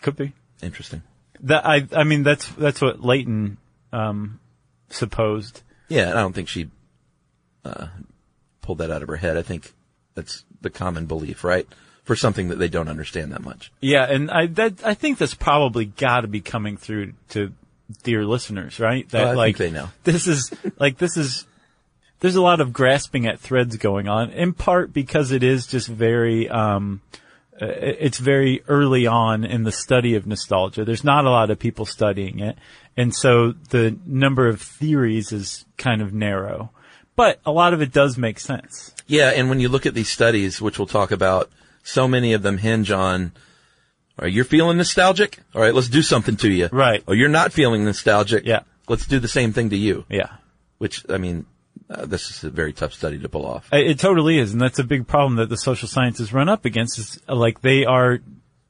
Could 0.00 0.16
be. 0.16 0.32
Interesting. 0.62 1.02
That 1.40 1.64
I 1.66 1.86
I 1.94 2.02
mean 2.04 2.24
that's 2.24 2.48
that's 2.48 2.80
what 2.80 3.00
Layton 3.00 3.58
um, 3.92 4.40
supposed. 4.90 5.62
Yeah, 5.88 6.10
I 6.10 6.14
don't 6.14 6.32
think 6.32 6.48
she 6.48 6.70
uh, 7.68 7.88
pulled 8.62 8.78
that 8.78 8.90
out 8.90 9.02
of 9.02 9.08
her 9.08 9.16
head. 9.16 9.36
I 9.36 9.42
think 9.42 9.72
that's 10.14 10.44
the 10.60 10.70
common 10.70 11.06
belief, 11.06 11.44
right? 11.44 11.66
For 12.04 12.16
something 12.16 12.48
that 12.48 12.58
they 12.58 12.68
don't 12.68 12.88
understand 12.88 13.32
that 13.32 13.42
much. 13.42 13.70
Yeah, 13.80 14.04
and 14.04 14.30
I 14.30 14.46
that 14.46 14.84
I 14.84 14.94
think 14.94 15.18
that's 15.18 15.34
probably 15.34 15.84
got 15.84 16.22
to 16.22 16.28
be 16.28 16.40
coming 16.40 16.76
through 16.76 17.12
to 17.30 17.52
dear 18.02 18.24
listeners, 18.24 18.80
right? 18.80 19.08
That 19.10 19.20
Oh, 19.20 19.24
I 19.24 19.28
think 19.28 19.36
like 19.36 19.56
they 19.58 19.70
know. 19.70 19.88
This 20.04 20.26
is 20.26 20.52
like 20.78 20.98
this 20.98 21.16
is 21.16 21.46
there's 22.20 22.36
a 22.36 22.42
lot 22.42 22.60
of 22.60 22.72
grasping 22.72 23.26
at 23.26 23.40
threads 23.40 23.76
going 23.76 24.08
on, 24.08 24.30
in 24.30 24.54
part 24.54 24.92
because 24.92 25.32
it 25.32 25.42
is 25.42 25.66
just 25.66 25.88
very 25.88 26.48
um 26.48 27.00
it's 27.60 28.18
very 28.18 28.62
early 28.68 29.06
on 29.06 29.44
in 29.44 29.64
the 29.64 29.72
study 29.72 30.14
of 30.14 30.26
nostalgia. 30.26 30.84
There's 30.84 31.04
not 31.04 31.24
a 31.24 31.30
lot 31.30 31.50
of 31.50 31.58
people 31.58 31.86
studying 31.86 32.38
it, 32.38 32.56
and 32.96 33.14
so 33.14 33.52
the 33.52 33.96
number 34.06 34.48
of 34.48 34.60
theories 34.60 35.32
is 35.32 35.64
kind 35.76 36.00
of 36.00 36.12
narrow. 36.12 36.70
But 37.18 37.40
a 37.44 37.50
lot 37.50 37.74
of 37.74 37.82
it 37.82 37.92
does 37.92 38.16
make 38.16 38.38
sense. 38.38 38.94
Yeah, 39.08 39.30
and 39.30 39.48
when 39.48 39.58
you 39.58 39.68
look 39.68 39.86
at 39.86 39.94
these 39.94 40.08
studies, 40.08 40.60
which 40.60 40.78
we'll 40.78 40.86
talk 40.86 41.10
about, 41.10 41.50
so 41.82 42.06
many 42.06 42.32
of 42.32 42.42
them 42.42 42.58
hinge 42.58 42.92
on, 42.92 43.32
all 44.16 44.26
right, 44.26 44.32
you're 44.32 44.44
feeling 44.44 44.76
nostalgic? 44.76 45.40
All 45.52 45.60
right, 45.60 45.74
let's 45.74 45.88
do 45.88 46.00
something 46.00 46.36
to 46.36 46.48
you. 46.48 46.68
Right. 46.70 47.02
Oh, 47.08 47.14
you're 47.14 47.28
not 47.28 47.52
feeling 47.52 47.84
nostalgic? 47.84 48.46
Yeah. 48.46 48.60
Let's 48.88 49.04
do 49.04 49.18
the 49.18 49.26
same 49.26 49.52
thing 49.52 49.70
to 49.70 49.76
you. 49.76 50.04
Yeah. 50.08 50.28
Which, 50.78 51.04
I 51.10 51.18
mean, 51.18 51.46
uh, 51.90 52.06
this 52.06 52.30
is 52.30 52.44
a 52.44 52.50
very 52.50 52.72
tough 52.72 52.92
study 52.92 53.18
to 53.18 53.28
pull 53.28 53.46
off. 53.46 53.68
It 53.72 53.90
it 53.90 53.98
totally 53.98 54.38
is, 54.38 54.52
and 54.52 54.62
that's 54.62 54.78
a 54.78 54.84
big 54.84 55.08
problem 55.08 55.36
that 55.36 55.48
the 55.48 55.56
social 55.56 55.88
sciences 55.88 56.32
run 56.32 56.48
up 56.48 56.64
against. 56.64 57.00
Is 57.00 57.20
like 57.26 57.62
they 57.62 57.84
are 57.84 58.20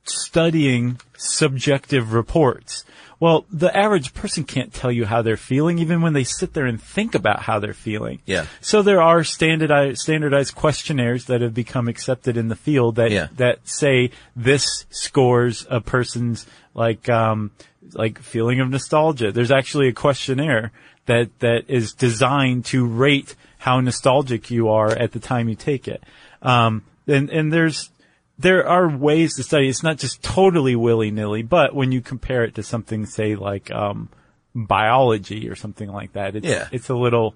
studying 0.04 1.00
subjective 1.18 2.14
reports. 2.14 2.84
Well, 3.20 3.46
the 3.50 3.76
average 3.76 4.14
person 4.14 4.44
can't 4.44 4.72
tell 4.72 4.92
you 4.92 5.04
how 5.04 5.22
they're 5.22 5.36
feeling, 5.36 5.80
even 5.80 6.02
when 6.02 6.12
they 6.12 6.22
sit 6.22 6.52
there 6.54 6.66
and 6.66 6.80
think 6.80 7.16
about 7.16 7.40
how 7.42 7.58
they're 7.58 7.74
feeling. 7.74 8.20
Yeah. 8.26 8.46
So 8.60 8.82
there 8.82 9.02
are 9.02 9.24
standardized 9.24 9.98
standardized 10.00 10.54
questionnaires 10.54 11.24
that 11.24 11.40
have 11.40 11.52
become 11.52 11.88
accepted 11.88 12.36
in 12.36 12.48
the 12.48 12.54
field 12.56 12.94
that 12.96 13.10
Yeah. 13.10 13.26
that 13.36 13.66
say 13.66 14.10
this 14.36 14.86
scores 14.90 15.66
a 15.68 15.80
person's 15.80 16.46
like 16.74 17.08
um 17.08 17.50
like 17.92 18.20
feeling 18.20 18.60
of 18.60 18.70
nostalgia. 18.70 19.32
There's 19.32 19.50
actually 19.50 19.88
a 19.88 19.92
questionnaire 19.92 20.70
that 21.06 21.36
that 21.40 21.64
is 21.68 21.94
designed 21.94 22.66
to 22.66 22.86
rate 22.86 23.34
how 23.58 23.80
nostalgic 23.80 24.50
you 24.50 24.68
are 24.68 24.90
at 24.90 25.10
the 25.10 25.18
time 25.18 25.48
you 25.48 25.56
take 25.56 25.88
it. 25.88 26.02
Um 26.40 26.82
and 27.08 27.30
and 27.30 27.52
there's 27.52 27.90
there 28.38 28.66
are 28.68 28.88
ways 28.88 29.36
to 29.36 29.42
study. 29.42 29.68
It's 29.68 29.82
not 29.82 29.98
just 29.98 30.22
totally 30.22 30.76
willy 30.76 31.10
nilly, 31.10 31.42
but 31.42 31.74
when 31.74 31.92
you 31.92 32.00
compare 32.00 32.44
it 32.44 32.54
to 32.56 32.62
something, 32.62 33.04
say 33.06 33.34
like 33.34 33.70
um, 33.70 34.08
biology 34.54 35.48
or 35.48 35.56
something 35.56 35.90
like 35.90 36.12
that, 36.12 36.36
it's 36.36 36.46
Yeah. 36.46 36.68
it's 36.72 36.88
a 36.88 36.94
little, 36.94 37.34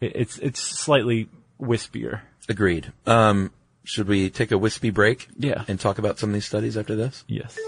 it's 0.00 0.38
it's 0.38 0.60
slightly 0.60 1.28
wispier. 1.60 2.20
Agreed. 2.48 2.92
Um, 3.06 3.50
should 3.84 4.06
we 4.08 4.30
take 4.30 4.52
a 4.52 4.58
wispy 4.58 4.90
break? 4.90 5.28
Yeah. 5.36 5.64
And 5.68 5.78
talk 5.80 5.98
about 5.98 6.18
some 6.18 6.30
of 6.30 6.34
these 6.34 6.46
studies 6.46 6.76
after 6.76 6.94
this? 6.96 7.24
Yes. 7.26 7.58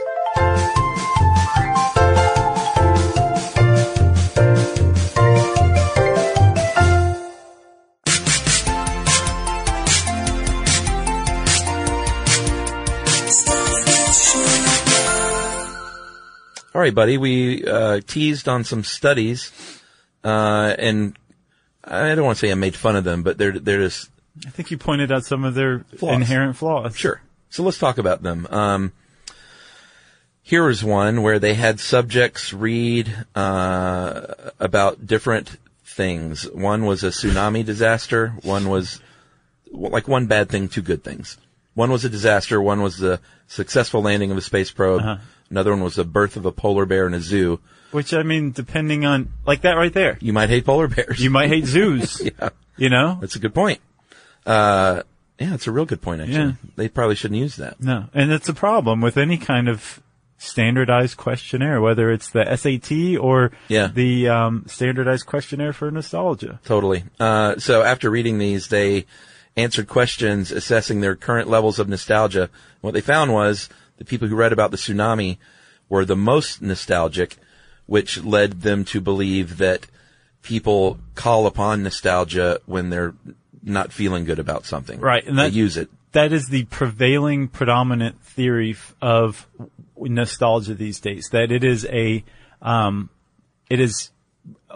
All 16.76 16.82
right, 16.82 16.94
buddy. 16.94 17.16
We 17.16 17.64
uh, 17.64 18.02
teased 18.06 18.48
on 18.48 18.62
some 18.62 18.84
studies, 18.84 19.50
uh, 20.22 20.74
and 20.78 21.16
I 21.82 22.14
don't 22.14 22.26
want 22.26 22.36
to 22.36 22.46
say 22.46 22.52
I 22.52 22.54
made 22.54 22.76
fun 22.76 22.96
of 22.96 23.04
them, 23.04 23.22
but 23.22 23.38
they're 23.38 23.58
they're 23.58 23.78
just 23.78 24.10
I 24.46 24.50
think 24.50 24.70
you 24.70 24.76
pointed 24.76 25.10
out 25.10 25.24
some 25.24 25.44
of 25.44 25.54
their 25.54 25.86
Flaws. 25.96 26.16
inherent 26.16 26.54
flaws. 26.54 26.94
Sure. 26.94 27.22
So 27.48 27.62
let's 27.62 27.78
talk 27.78 27.96
about 27.96 28.22
them. 28.22 28.46
Um, 28.50 28.92
here 30.42 30.68
is 30.68 30.84
one 30.84 31.22
where 31.22 31.38
they 31.38 31.54
had 31.54 31.80
subjects 31.80 32.52
read 32.52 33.24
uh, 33.34 34.34
about 34.60 35.06
different 35.06 35.56
things. 35.82 36.42
One 36.50 36.84
was 36.84 37.02
a 37.02 37.08
tsunami 37.08 37.64
disaster. 37.64 38.34
One 38.42 38.68
was 38.68 39.00
like 39.72 40.08
one 40.08 40.26
bad 40.26 40.50
thing, 40.50 40.68
two 40.68 40.82
good 40.82 41.02
things. 41.02 41.38
One 41.76 41.92
was 41.92 42.04
a 42.04 42.08
disaster. 42.08 42.60
One 42.60 42.82
was 42.82 42.98
the 42.98 43.20
successful 43.46 44.02
landing 44.02 44.32
of 44.32 44.36
a 44.36 44.40
space 44.40 44.72
probe. 44.72 45.02
Uh-huh. 45.02 45.16
Another 45.50 45.70
one 45.70 45.84
was 45.84 45.94
the 45.94 46.04
birth 46.04 46.36
of 46.36 46.44
a 46.44 46.50
polar 46.50 46.86
bear 46.86 47.06
in 47.06 47.14
a 47.14 47.20
zoo. 47.20 47.60
Which 47.92 48.12
I 48.12 48.24
mean, 48.24 48.50
depending 48.50 49.04
on 49.04 49.30
like 49.46 49.60
that 49.60 49.74
right 49.74 49.92
there, 49.92 50.18
You 50.20 50.32
might 50.32 50.48
hate 50.48 50.64
polar 50.66 50.88
bears. 50.88 51.20
you 51.20 51.30
might 51.30 51.48
hate 51.50 51.66
zoos. 51.66 52.20
yeah, 52.40 52.48
You 52.76 52.88
know? 52.90 53.18
that's 53.20 53.36
a 53.36 53.38
good 53.38 53.54
point. 53.54 53.80
Uh, 54.44 55.02
yeah, 55.38 55.54
it's 55.54 55.66
a 55.66 55.70
real 55.72 55.84
good 55.84 56.02
point. 56.02 56.20
Actually, 56.22 56.34
Yeah. 56.36 56.52
they 56.76 56.88
probably 56.88 57.14
shouldn't 57.14 57.38
use 57.40 57.56
that. 57.56 57.80
No, 57.80 58.06
and 58.14 58.32
it's 58.32 58.48
a 58.48 58.54
problem 58.54 59.00
with 59.00 59.16
any 59.16 59.36
kind 59.36 59.68
of 59.68 60.00
standardized 60.38 61.16
questionnaire, 61.16 61.80
whether 61.80 62.10
it's 62.10 62.30
the 62.30 62.44
SAT 62.56 63.16
or 63.18 63.52
Yeah. 63.68 63.88
the 63.88 64.28
um, 64.28 64.64
standardized 64.66 65.26
questionnaire 65.26 65.72
for 65.72 65.90
nostalgia. 65.90 66.58
Totally. 66.64 67.04
Uh, 67.20 67.56
so 67.58 67.82
after 67.82 68.10
reading 68.10 68.38
these, 68.38 68.68
they 68.68 69.06
answered 69.57 69.88
questions 69.88 70.53
assessing 70.53 71.01
their 71.01 71.16
current 71.16 71.49
levels 71.49 71.79
of 71.79 71.88
nostalgia. 71.88 72.51
What 72.81 72.95
they 72.95 73.01
found 73.01 73.33
was 73.33 73.69
the 73.97 74.05
people 74.05 74.29
who 74.29 74.37
read 74.37 74.53
about 74.53 74.71
the 74.71 74.77
tsunami 74.77 75.38
were 75.88 76.05
the 76.05 76.16
most 76.16 76.61
nostalgic, 76.61 77.37
which 77.87 78.23
led 78.23 78.62
them 78.62 78.85
to 78.85 79.01
believe 79.01 79.59
that 79.59 79.87
people 80.42 80.99
call 81.14 81.47
upon 81.47 81.83
nostalgia 81.83 82.61
when 82.66 82.90
they're 82.90 83.14
not 83.62 83.92
feeling 83.92 84.25
good 84.25 84.38
about 84.38 84.64
something. 84.64 85.01
Right, 85.01 85.27
and 85.27 85.38
that- 85.38 85.51
they 85.51 85.57
use 85.57 85.77
it. 85.77 85.90
That 86.12 86.33
is 86.33 86.49
the 86.49 86.64
prevailing 86.64 87.49
predominant 87.49 88.23
theory 88.23 88.77
of 89.03 89.47
nostalgia 89.99 90.75
these 90.75 90.99
days. 90.99 91.29
That 91.31 91.53
it 91.53 91.62
is 91.62 91.85
a, 91.87 92.25
um, 92.62 93.11
it 93.69 93.81
is, 93.81 94.12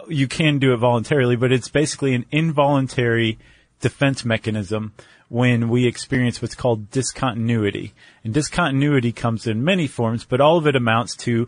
you 0.07 0.27
can 0.27 0.59
do 0.59 0.73
it 0.73 0.77
voluntarily, 0.77 1.35
but 1.35 1.51
it's 1.51 1.69
basically 1.69 2.13
an 2.13 2.25
involuntary 2.31 3.39
defense 3.81 4.23
mechanism 4.23 4.93
when 5.29 5.69
we 5.69 5.87
experience 5.87 6.41
what's 6.41 6.55
called 6.55 6.91
discontinuity. 6.91 7.93
And 8.23 8.33
discontinuity 8.33 9.11
comes 9.11 9.47
in 9.47 9.63
many 9.63 9.87
forms, 9.87 10.25
but 10.25 10.41
all 10.41 10.57
of 10.57 10.67
it 10.67 10.75
amounts 10.75 11.15
to 11.17 11.47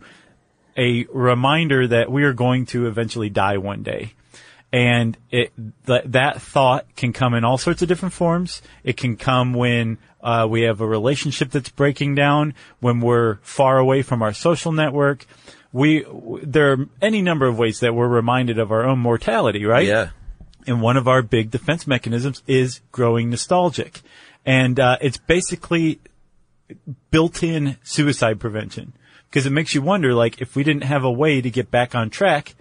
a 0.76 1.04
reminder 1.12 1.86
that 1.86 2.10
we 2.10 2.24
are 2.24 2.32
going 2.32 2.66
to 2.66 2.86
eventually 2.86 3.30
die 3.30 3.58
one 3.58 3.82
day. 3.82 4.14
And 4.72 5.16
it, 5.30 5.52
that, 5.84 6.10
that 6.12 6.42
thought 6.42 6.96
can 6.96 7.12
come 7.12 7.34
in 7.34 7.44
all 7.44 7.58
sorts 7.58 7.82
of 7.82 7.88
different 7.88 8.14
forms. 8.14 8.60
It 8.82 8.96
can 8.96 9.16
come 9.16 9.52
when, 9.52 9.98
uh, 10.20 10.48
we 10.50 10.62
have 10.62 10.80
a 10.80 10.86
relationship 10.86 11.50
that's 11.50 11.68
breaking 11.68 12.16
down, 12.16 12.54
when 12.80 13.00
we're 13.00 13.36
far 13.42 13.78
away 13.78 14.02
from 14.02 14.22
our 14.22 14.32
social 14.32 14.72
network. 14.72 15.26
We, 15.72 16.04
there 16.42 16.72
are 16.72 16.86
any 17.00 17.22
number 17.22 17.46
of 17.46 17.58
ways 17.58 17.80
that 17.80 17.94
we're 17.94 18.08
reminded 18.08 18.58
of 18.58 18.72
our 18.72 18.84
own 18.84 18.98
mortality, 18.98 19.64
right? 19.64 19.86
Yeah. 19.86 20.08
And 20.66 20.80
one 20.80 20.96
of 20.96 21.06
our 21.06 21.22
big 21.22 21.50
defense 21.50 21.86
mechanisms 21.86 22.42
is 22.46 22.80
growing 22.92 23.30
nostalgic. 23.30 24.00
And, 24.46 24.78
uh, 24.80 24.98
it's 25.00 25.18
basically 25.18 26.00
built-in 27.10 27.76
suicide 27.82 28.40
prevention. 28.40 28.92
Because 29.28 29.46
it 29.46 29.50
makes 29.50 29.74
you 29.74 29.82
wonder, 29.82 30.14
like, 30.14 30.40
if 30.40 30.54
we 30.54 30.62
didn't 30.62 30.84
have 30.84 31.04
a 31.04 31.10
way 31.10 31.40
to 31.40 31.50
get 31.50 31.70
back 31.70 31.94
on 31.94 32.08
track, 32.08 32.54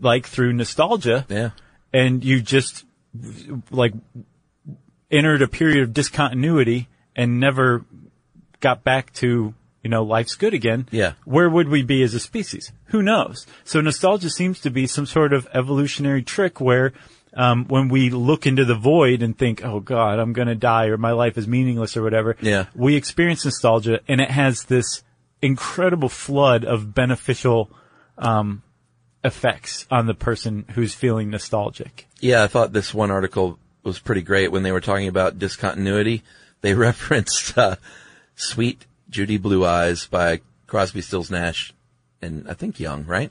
like 0.00 0.26
through 0.26 0.52
nostalgia, 0.52 1.26
Yeah. 1.28 1.50
and 1.92 2.24
you 2.24 2.40
just, 2.40 2.84
like, 3.70 3.94
entered 5.10 5.42
a 5.42 5.48
period 5.48 5.82
of 5.82 5.92
discontinuity 5.94 6.88
and 7.14 7.40
never 7.40 7.84
got 8.60 8.84
back 8.84 9.12
to, 9.14 9.54
you 9.82 9.90
know, 9.90 10.02
life's 10.02 10.34
good 10.34 10.54
again. 10.54 10.88
Yeah. 10.90 11.12
Where 11.24 11.48
would 11.48 11.68
we 11.68 11.82
be 11.82 12.02
as 12.02 12.14
a 12.14 12.20
species? 12.20 12.72
Who 12.86 13.02
knows? 13.02 13.46
So 13.64 13.80
nostalgia 13.80 14.30
seems 14.30 14.60
to 14.60 14.70
be 14.70 14.86
some 14.86 15.06
sort 15.06 15.32
of 15.32 15.48
evolutionary 15.54 16.22
trick 16.22 16.60
where, 16.60 16.92
um, 17.34 17.66
when 17.66 17.88
we 17.88 18.10
look 18.10 18.46
into 18.46 18.64
the 18.64 18.74
void 18.74 19.22
and 19.22 19.36
think, 19.36 19.64
oh 19.64 19.80
God, 19.80 20.18
I'm 20.18 20.32
gonna 20.32 20.54
die 20.54 20.86
or 20.86 20.96
my 20.96 21.12
life 21.12 21.38
is 21.38 21.46
meaningless 21.46 21.96
or 21.96 22.02
whatever. 22.02 22.36
Yeah. 22.40 22.66
We 22.74 22.96
experience 22.96 23.44
nostalgia 23.44 24.00
and 24.08 24.20
it 24.20 24.30
has 24.30 24.64
this 24.64 25.02
incredible 25.40 26.08
flood 26.08 26.64
of 26.64 26.94
beneficial, 26.94 27.70
um, 28.18 28.62
effects 29.24 29.86
on 29.90 30.06
the 30.06 30.14
person 30.14 30.64
who's 30.74 30.94
feeling 30.94 31.30
nostalgic. 31.30 32.06
Yeah, 32.20 32.42
I 32.42 32.46
thought 32.46 32.72
this 32.72 32.94
one 32.94 33.10
article 33.10 33.58
was 33.82 33.98
pretty 33.98 34.22
great 34.22 34.52
when 34.52 34.62
they 34.62 34.72
were 34.72 34.80
talking 34.80 35.08
about 35.08 35.38
discontinuity. 35.38 36.22
They 36.60 36.74
referenced 36.88 37.56
uh, 37.56 37.76
"Sweet 38.34 38.86
Judy 39.10 39.36
Blue 39.36 39.66
Eyes" 39.66 40.06
by 40.06 40.40
Crosby, 40.66 41.02
Stills, 41.02 41.30
Nash, 41.30 41.74
and 42.22 42.48
I 42.48 42.54
think 42.54 42.80
Young. 42.80 43.04
Right? 43.04 43.30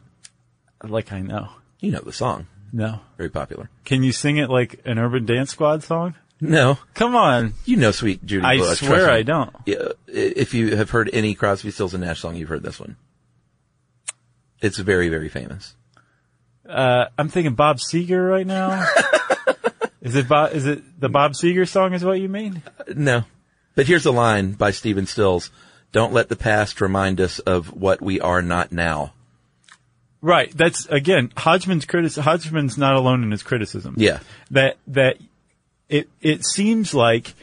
Like 0.83 1.11
I 1.11 1.21
know. 1.21 1.49
You 1.79 1.91
know 1.91 2.01
the 2.01 2.13
song, 2.13 2.47
No. 2.73 2.99
very 3.17 3.29
popular. 3.29 3.69
Can 3.85 4.03
you 4.03 4.11
sing 4.11 4.37
it 4.37 4.49
like 4.49 4.81
an 4.85 4.99
Urban 4.99 5.25
Dance 5.25 5.51
Squad 5.51 5.81
song? 5.83 6.15
No, 6.41 6.77
Come 6.93 7.15
on. 7.15 7.53
you 7.65 7.75
know 7.77 7.91
"Sweet 7.91 8.25
Judy 8.25 8.45
I 8.45 8.57
Blue 8.57 8.69
Eyes." 8.69 8.83
I 8.83 8.85
swear. 8.87 9.09
I 9.09 9.23
don't. 9.23 9.53
Yeah, 9.65 9.89
if 10.07 10.53
you 10.53 10.75
have 10.75 10.89
heard 10.89 11.09
any 11.11 11.35
Crosby, 11.35 11.71
Stills, 11.71 11.93
and 11.93 12.03
Nash 12.03 12.19
song, 12.21 12.35
you've 12.35 12.47
heard 12.49 12.63
this 12.63 12.79
one. 12.79 12.95
It's 14.61 14.77
very, 14.77 15.09
very 15.09 15.29
famous. 15.29 15.75
Uh, 16.67 17.05
I'm 17.17 17.29
thinking 17.29 17.55
Bob 17.55 17.77
Seger 17.77 18.29
right 18.29 18.45
now. 18.47 18.85
is 20.01 20.15
it 20.15 20.27
Bob, 20.27 20.53
is 20.53 20.65
it 20.65 20.99
the 20.99 21.09
Bob 21.09 21.31
Seger 21.33 21.67
song 21.67 21.93
is 21.93 22.03
what 22.03 22.19
you 22.19 22.29
mean? 22.29 22.61
No. 22.95 23.23
But 23.75 23.87
here's 23.87 24.05
a 24.05 24.11
line 24.11 24.51
by 24.53 24.71
Stephen 24.71 25.05
Stills. 25.07 25.49
Don't 25.91 26.13
let 26.13 26.30
the 26.30 26.36
past 26.36 26.82
remind 26.82 27.19
us 27.19 27.39
of 27.39 27.73
what 27.73 28.02
we 28.02 28.19
are 28.21 28.41
not 28.41 28.71
now. 28.71 29.13
Right. 30.21 30.52
That's 30.56 30.86
again, 30.88 31.32
Hodgman's 31.36 31.86
criticism, 31.86 32.23
Hodgman's 32.23 32.78
not 32.78 32.95
alone 32.95 33.23
in 33.23 33.32
his 33.32 33.41
criticism. 33.41 33.95
Yeah. 33.97 34.19
That, 34.52 34.78
that 34.88 35.17
it, 35.88 36.10
it 36.21 36.45
seems 36.45 36.93
like, 36.93 37.34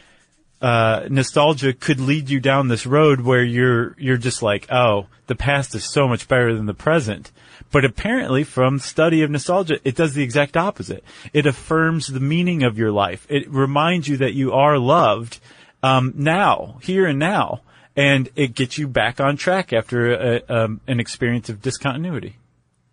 uh, 0.63 1.07
nostalgia 1.11 1.73
could 1.73 2.01
lead 2.01 2.31
you 2.31 2.41
down 2.41 2.69
this 2.69 2.87
road 2.87 3.21
where 3.21 3.43
you're, 3.43 3.95
you're 3.99 4.17
just 4.17 4.43
like, 4.43 4.71
oh, 4.71 5.07
the 5.27 5.35
past 5.35 5.75
is 5.75 5.85
so 5.85 6.07
much 6.07 6.29
better 6.29 6.55
than 6.55 6.67
the 6.67 6.75
present. 6.75 7.31
But 7.73 7.85
apparently 7.85 8.45
from 8.45 8.79
study 8.79 9.23
of 9.23 9.31
nostalgia, 9.31 9.81
it 9.85 9.97
does 9.97 10.15
the 10.15 10.23
exact 10.23 10.57
opposite. 10.57 11.03
It 11.33 11.47
affirms 11.47 12.07
the 12.07 12.21
meaning 12.21 12.63
of 12.63 12.79
your 12.79 12.93
life. 12.93 13.27
It 13.29 13.51
reminds 13.51 14.09
you 14.09 14.19
that 14.19 14.35
you 14.35 14.53
are 14.53 14.79
loved, 14.79 15.41
um, 15.83 16.13
now, 16.17 16.79
here 16.83 17.07
and 17.07 17.19
now. 17.19 17.63
And 17.97 18.29
it 18.37 18.55
gets 18.55 18.77
you 18.77 18.89
back 18.89 19.21
on 19.21 19.37
track 19.39 19.73
after 19.73 20.13
a, 20.13 20.43
um, 20.49 20.81
an 20.87 21.01
experience 21.01 21.49
of 21.49 21.63
discontinuity, 21.63 22.37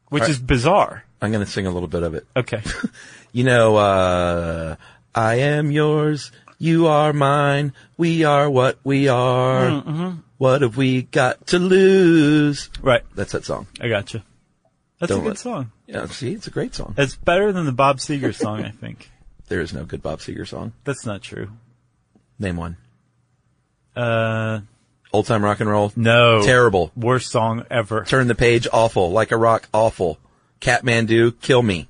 which 0.09 0.29
is 0.29 0.39
bizarre. 0.39 1.03
I'm 1.21 1.31
going 1.31 1.43
to 1.45 1.51
sing 1.51 1.67
a 1.67 1.71
little 1.71 1.89
bit 1.89 2.03
of 2.03 2.15
it. 2.15 2.25
Okay. 2.35 2.61
You 3.35 3.43
know, 3.43 3.77
uh, 3.77 4.75
I 5.15 5.35
am 5.39 5.71
yours. 5.71 6.31
You 6.59 6.85
are 6.85 7.13
mine. 7.13 7.73
We 7.97 8.23
are 8.25 8.47
what 8.47 8.77
we 8.83 9.07
are. 9.07 9.65
Mm-hmm. 9.71 10.19
What 10.37 10.61
have 10.61 10.77
we 10.77 11.01
got 11.01 11.47
to 11.47 11.57
lose? 11.57 12.69
right. 12.83 13.01
That's 13.15 13.31
that 13.31 13.43
song. 13.43 13.65
I 13.81 13.87
got 13.89 14.05
gotcha. 14.05 14.23
That's 14.99 15.09
Don't 15.09 15.21
a 15.21 15.23
good 15.23 15.27
let- 15.29 15.37
song. 15.39 15.71
Yeah, 15.87 16.05
see, 16.05 16.33
it's 16.33 16.45
a 16.45 16.51
great 16.51 16.75
song. 16.75 16.93
It's 16.95 17.15
better 17.15 17.51
than 17.51 17.65
the 17.65 17.71
Bob 17.71 17.97
Seger 17.97 18.35
song, 18.35 18.63
I 18.63 18.69
think. 18.69 19.09
There 19.49 19.59
is 19.61 19.73
no 19.73 19.83
good 19.83 20.01
Bob 20.01 20.19
Seger 20.19 20.47
song. 20.47 20.71
That's 20.85 21.05
not 21.05 21.21
true. 21.21 21.49
Name 22.39 22.55
one. 22.55 22.77
Uh, 23.95 24.61
Old 25.13 25.27
time 25.27 25.43
rock 25.43 25.59
and 25.59 25.69
roll. 25.69 25.93
no. 25.95 26.43
Terrible. 26.43 26.91
Worst 26.95 27.29
song 27.31 27.65
ever. 27.69 28.03
Turn 28.03 28.27
the 28.27 28.35
page. 28.35 28.67
Awful. 28.73 29.11
Like 29.11 29.31
a 29.31 29.37
rock. 29.37 29.69
Awful. 29.73 30.17
Katmandu. 30.59 31.39
Kill 31.41 31.61
me. 31.61 31.87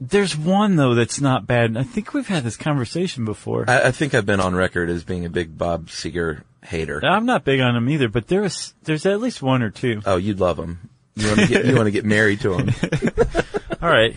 There's 0.00 0.36
one 0.36 0.76
though 0.76 0.94
that's 0.94 1.20
not 1.20 1.46
bad. 1.46 1.76
I 1.76 1.82
think 1.84 2.14
we've 2.14 2.26
had 2.26 2.42
this 2.42 2.56
conversation 2.56 3.24
before. 3.24 3.64
I, 3.68 3.88
I 3.88 3.90
think 3.92 4.14
I've 4.14 4.26
been 4.26 4.40
on 4.40 4.54
record 4.54 4.90
as 4.90 5.04
being 5.04 5.24
a 5.24 5.30
big 5.30 5.56
Bob 5.56 5.86
Seger 5.86 6.42
hater. 6.62 7.00
I'm 7.04 7.26
not 7.26 7.44
big 7.44 7.60
on 7.60 7.76
him 7.76 7.88
either, 7.88 8.08
but 8.08 8.26
there 8.26 8.44
is, 8.44 8.74
there's 8.82 9.06
at 9.06 9.20
least 9.20 9.40
one 9.42 9.62
or 9.62 9.70
two. 9.70 10.00
Oh, 10.04 10.16
you'd 10.16 10.40
love 10.40 10.58
him. 10.58 10.90
You 11.16 11.28
want 11.28 11.40
to 11.40 11.46
get 11.46 11.64
you 11.66 11.76
want 11.76 11.86
to 11.86 11.90
get 11.92 12.04
married 12.04 12.40
to 12.40 12.54
him. 12.54 12.70
All 13.82 13.88
right. 13.88 14.16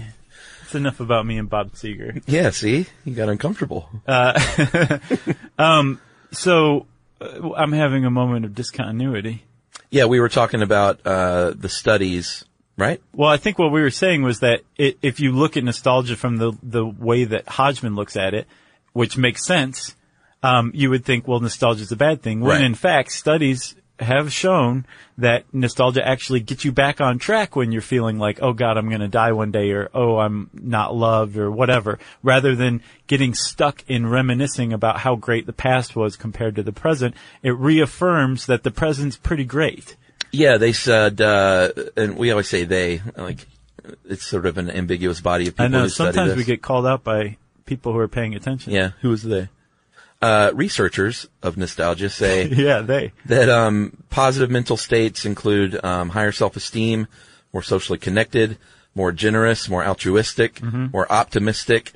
That's 0.62 0.76
enough 0.76 1.00
about 1.00 1.26
me 1.26 1.38
and 1.38 1.50
Bob 1.50 1.74
Seger. 1.74 2.24
Yeah, 2.26 2.50
see, 2.50 2.88
you 3.06 3.14
got 3.14 3.30
uncomfortable. 3.30 3.90
Um. 5.60 6.02
So, 6.32 6.86
uh, 7.22 7.54
I'm 7.54 7.72
having 7.72 8.06
a 8.06 8.10
moment 8.10 8.46
of 8.46 8.54
discontinuity. 8.56 9.44
Yeah, 9.90 10.06
we 10.06 10.20
were 10.20 10.30
talking 10.30 10.62
about 10.62 11.00
uh, 11.06 11.54
the 11.56 11.70
studies, 11.70 12.44
right? 12.78 13.02
Well, 13.14 13.30
I 13.30 13.38
think 13.38 13.58
what 13.58 13.72
we 13.72 13.82
were 13.82 13.90
saying 13.92 14.24
was 14.24 14.42
that 14.42 14.62
it, 14.78 14.98
if 15.02 15.20
you 15.20 15.32
look 15.32 15.56
at 15.56 15.64
nostalgia 15.64 16.16
from 16.18 16.38
the 16.38 16.52
the 16.62 16.86
way 16.86 17.24
that 17.24 17.48
Hodgman 17.48 17.96
looks 17.96 18.18
at 18.18 18.34
it, 18.34 18.48
which 18.94 19.18
makes 19.18 19.46
sense, 19.46 19.96
um, 20.44 20.72
you 20.74 20.90
would 20.90 21.06
think, 21.06 21.28
well, 21.28 21.40
nostalgia 21.40 21.84
is 21.84 21.92
a 21.92 21.96
bad 21.96 22.22
thing. 22.22 22.42
When 22.42 22.58
Right. 22.58 22.66
in 22.66 22.76
fact, 22.76 23.12
studies 23.14 23.76
have 24.00 24.32
shown 24.32 24.86
that 25.18 25.46
nostalgia 25.52 26.06
actually 26.08 26.40
gets 26.40 26.64
you 26.64 26.72
back 26.72 27.02
on 27.02 27.18
track 27.18 27.56
when 27.56 27.72
you're 27.72 27.82
feeling 27.82 28.20
like, 28.20 28.40
oh 28.42 28.54
God, 28.54 28.78
I'm 28.78 28.90
going 28.90 29.02
to 29.02 29.08
die 29.08 29.32
one 29.32 29.52
day, 29.52 29.72
or 29.72 29.90
oh, 29.94 30.18
I'm 30.18 30.50
not 30.54 30.96
loved, 30.96 31.38
or 31.38 31.50
whatever, 31.50 32.00
rather 32.22 32.56
than 32.56 32.84
getting 33.08 33.34
stuck 33.34 33.84
in 33.88 34.08
reminiscing 34.08 34.74
about 34.74 35.00
how 35.00 35.16
great 35.16 35.46
the 35.46 35.54
past 35.54 35.96
was 35.96 36.16
compared 36.16 36.56
to 36.56 36.64
the 36.64 36.72
present. 36.72 37.16
It 37.42 37.56
reaffirms 37.58 38.46
that 38.46 38.64
the 38.64 38.72
present's 38.72 39.18
pretty 39.18 39.46
great. 39.46 39.96
Yeah, 40.32 40.58
they 40.58 40.74
said, 40.74 41.22
uh, 41.22 41.72
and 41.96 42.18
we 42.18 42.32
always 42.32 42.50
say 42.50 42.66
they, 42.66 43.02
like 43.16 43.48
it's 44.06 44.26
sort 44.26 44.46
of 44.46 44.58
an 44.58 44.70
ambiguous 44.70 45.22
body 45.22 45.48
of 45.48 45.54
people 45.56 45.66
I 45.66 45.70
know 45.70 45.88
sometimes 45.88 46.36
we 46.36 46.44
get 46.44 46.62
called 46.62 46.86
out 46.86 47.04
by 47.04 47.38
people 47.66 47.94
who 47.94 48.00
are 48.00 48.08
paying 48.08 48.36
attention. 48.36 48.74
yeah, 48.74 48.92
who 49.02 49.12
is 49.12 49.24
they? 49.24 49.50
Uh, 50.22 50.52
researchers 50.56 51.28
of 51.44 51.58
nostalgia 51.58 52.10
say 52.10 52.48
Yeah, 52.52 52.82
they. 52.82 53.12
that 53.26 53.50
um, 53.50 53.96
positive 54.10 54.50
mental 54.50 54.76
states 54.78 55.26
include 55.26 55.80
um, 55.86 56.10
higher 56.10 56.32
self-esteem, 56.32 57.08
more 57.54 57.62
socially 57.62 58.00
connected, 58.00 58.58
more 58.96 59.12
generous, 59.12 59.70
more 59.70 59.86
altruistic, 59.86 60.56
Mm-hmm. 60.56 60.88
more 60.92 61.12
optimistic, 61.12 61.94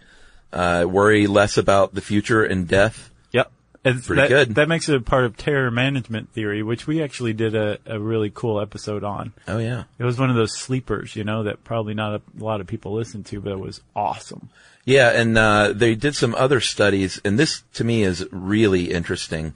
uh, 0.54 0.86
worry 0.88 1.26
less 1.26 1.58
about 1.58 1.96
the 1.96 2.02
future 2.02 2.44
and 2.44 2.68
death. 2.68 3.10
Yep. 3.32 3.52
It's 3.84 4.06
Pretty 4.06 4.22
that, 4.22 4.30
good. 4.30 4.56
That 4.56 4.68
makes 4.70 4.88
it 4.88 4.96
a 4.96 5.02
part 5.02 5.24
of 5.26 5.36
terror 5.36 5.72
management 5.72 6.30
theory, 6.32 6.62
which 6.62 6.86
we 6.86 7.02
actually 7.02 7.34
did 7.34 7.56
a, 7.56 7.80
a 7.88 8.00
really 8.00 8.30
cool 8.30 8.62
episode 8.62 9.04
on. 9.04 9.34
Oh 9.48 9.58
yeah. 9.58 9.86
It 9.98 10.04
was 10.04 10.20
one 10.20 10.30
of 10.30 10.36
those 10.36 10.56
sleepers, 10.56 11.16
you 11.16 11.24
know, 11.24 11.42
that 11.44 11.64
probably 11.64 11.96
not 11.96 12.14
a, 12.14 12.22
a 12.40 12.44
lot 12.44 12.62
of 12.62 12.68
people 12.68 12.94
listen 12.94 13.24
to, 13.24 13.42
but 13.42 13.54
it 13.54 13.60
was 13.60 13.82
awesome. 13.96 14.50
Yeah, 14.86 15.10
and 15.12 15.38
uh, 15.38 15.74
they 15.74 15.96
did 15.96 16.16
some 16.16 16.34
other 16.36 16.60
studies, 16.60 17.22
and 17.24 17.38
this 17.38 17.64
to 17.76 17.84
me 17.84 18.04
is 18.04 18.26
really 18.32 18.92
interesting. 18.92 19.54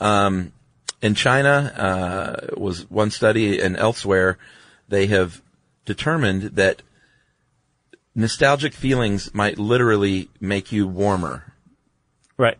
Um, 0.00 0.52
in 1.00 1.14
China 1.14 1.72
uh, 1.76 2.54
was 2.56 2.88
one 2.90 3.10
study, 3.10 3.60
and 3.60 3.76
elsewhere 3.76 4.36
they 4.88 5.06
have 5.06 5.40
determined 5.86 6.42
that 6.56 6.82
nostalgic 8.14 8.72
feelings 8.74 9.32
might 9.34 9.58
literally 9.58 10.28
make 10.40 10.72
you 10.72 10.86
warmer, 10.86 11.52
Right. 12.36 12.58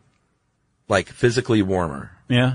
like 0.89 1.09
physically 1.09 1.63
warmer. 1.63 2.13
Yeah. 2.29 2.55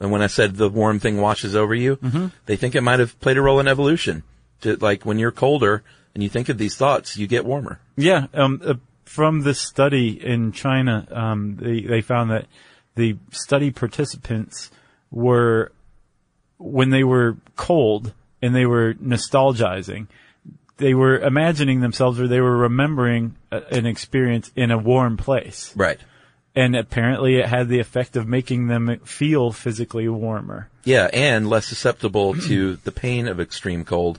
And 0.00 0.12
when 0.12 0.22
I 0.22 0.28
said 0.28 0.54
the 0.56 0.68
warm 0.68 1.00
thing 1.00 1.20
washes 1.20 1.56
over 1.56 1.74
you, 1.74 1.98
they 2.46 2.56
think 2.56 2.74
it 2.74 2.82
might 2.82 3.00
have 3.00 3.18
played 3.20 3.36
a 3.36 3.42
role 3.42 3.58
in 3.60 3.66
evolution. 3.68 4.22
To, 4.62 4.76
like 4.76 5.04
when 5.04 5.18
you're 5.18 5.30
colder 5.32 5.82
and 6.14 6.22
you 6.22 6.28
think 6.28 6.48
of 6.48 6.58
these 6.58 6.76
thoughts, 6.76 7.16
you 7.16 7.26
get 7.26 7.44
warmer. 7.44 7.80
Yeah. 7.96 8.26
Um, 8.34 8.60
uh, 8.64 8.74
from 9.04 9.40
this 9.40 9.60
study 9.60 10.10
in 10.10 10.52
China, 10.52 11.06
um, 11.10 11.56
they, 11.60 11.80
they 11.80 12.00
found 12.00 12.30
that 12.30 12.46
the 12.94 13.16
study 13.30 13.70
participants 13.70 14.70
were, 15.10 15.72
when 16.58 16.90
they 16.90 17.04
were 17.04 17.36
cold 17.56 18.12
and 18.42 18.54
they 18.54 18.66
were 18.66 18.94
nostalgizing, 18.94 20.08
they 20.76 20.94
were 20.94 21.18
imagining 21.18 21.80
themselves 21.80 22.20
or 22.20 22.28
they 22.28 22.40
were 22.40 22.56
remembering 22.56 23.36
a, 23.50 23.62
an 23.72 23.86
experience 23.86 24.50
in 24.54 24.70
a 24.70 24.78
warm 24.78 25.16
place. 25.16 25.72
Right. 25.76 25.98
And 26.54 26.74
apparently 26.74 27.36
it 27.36 27.46
had 27.46 27.68
the 27.68 27.78
effect 27.78 28.16
of 28.16 28.26
making 28.26 28.66
them 28.66 28.98
feel 29.04 29.52
physically 29.52 30.08
warmer. 30.08 30.68
Yeah, 30.84 31.08
and 31.12 31.48
less 31.48 31.66
susceptible 31.66 32.34
to 32.34 32.76
the 32.76 32.90
pain 32.90 33.28
of 33.28 33.38
extreme 33.38 33.84
cold. 33.84 34.18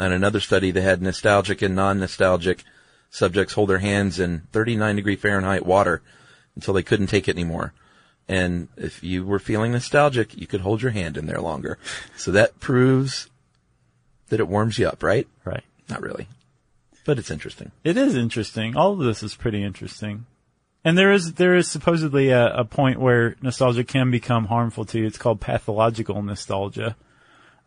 In 0.00 0.12
another 0.12 0.40
study, 0.40 0.70
they 0.70 0.80
had 0.80 1.02
nostalgic 1.02 1.62
and 1.62 1.76
non-nostalgic 1.76 2.64
subjects 3.10 3.54
hold 3.54 3.68
their 3.68 3.78
hands 3.78 4.18
in 4.18 4.42
39 4.52 4.96
degree 4.96 5.16
Fahrenheit 5.16 5.66
water 5.66 6.00
until 6.54 6.74
they 6.74 6.82
couldn't 6.82 7.08
take 7.08 7.28
it 7.28 7.36
anymore. 7.36 7.74
And 8.28 8.68
if 8.76 9.02
you 9.02 9.26
were 9.26 9.38
feeling 9.38 9.72
nostalgic, 9.72 10.36
you 10.36 10.46
could 10.46 10.60
hold 10.60 10.82
your 10.82 10.92
hand 10.92 11.16
in 11.16 11.26
there 11.26 11.40
longer. 11.40 11.78
So 12.16 12.30
that 12.30 12.60
proves 12.60 13.28
that 14.28 14.40
it 14.40 14.48
warms 14.48 14.78
you 14.78 14.86
up, 14.86 15.02
right? 15.02 15.26
Right. 15.44 15.64
Not 15.88 16.00
really. 16.00 16.28
But 17.04 17.18
it's 17.18 17.30
interesting. 17.30 17.72
It 17.82 17.96
is 17.96 18.14
interesting. 18.14 18.76
All 18.76 18.92
of 18.92 19.00
this 19.00 19.22
is 19.22 19.34
pretty 19.34 19.62
interesting. 19.62 20.26
And 20.84 20.96
there 20.96 21.12
is, 21.12 21.34
there 21.34 21.56
is 21.56 21.68
supposedly 21.68 22.30
a, 22.30 22.54
a 22.54 22.64
point 22.64 23.00
where 23.00 23.36
nostalgia 23.42 23.84
can 23.84 24.10
become 24.10 24.46
harmful 24.46 24.84
to 24.86 24.98
you. 24.98 25.06
It's 25.06 25.18
called 25.18 25.40
pathological 25.40 26.22
nostalgia, 26.22 26.96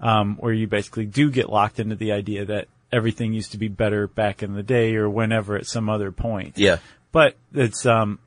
um, 0.04 0.36
where 0.36 0.54
you 0.54 0.68
basically 0.68 1.06
do 1.06 1.32
get 1.32 1.50
locked 1.50 1.80
into 1.80 1.96
the 1.96 2.12
idea 2.12 2.46
that 2.46 2.68
everything 2.92 3.34
used 3.34 3.54
to 3.54 3.58
be 3.58 3.70
better 3.70 4.06
back 4.06 4.44
in 4.44 4.54
the 4.54 4.62
day 4.62 4.96
or 4.96 5.10
whenever 5.10 5.56
at 5.56 5.66
some 5.66 5.90
other 5.90 6.12
point. 6.12 6.58
Yeah. 6.58 6.78
But 7.12 7.36
it's, 7.54 7.86
um, 7.88 8.20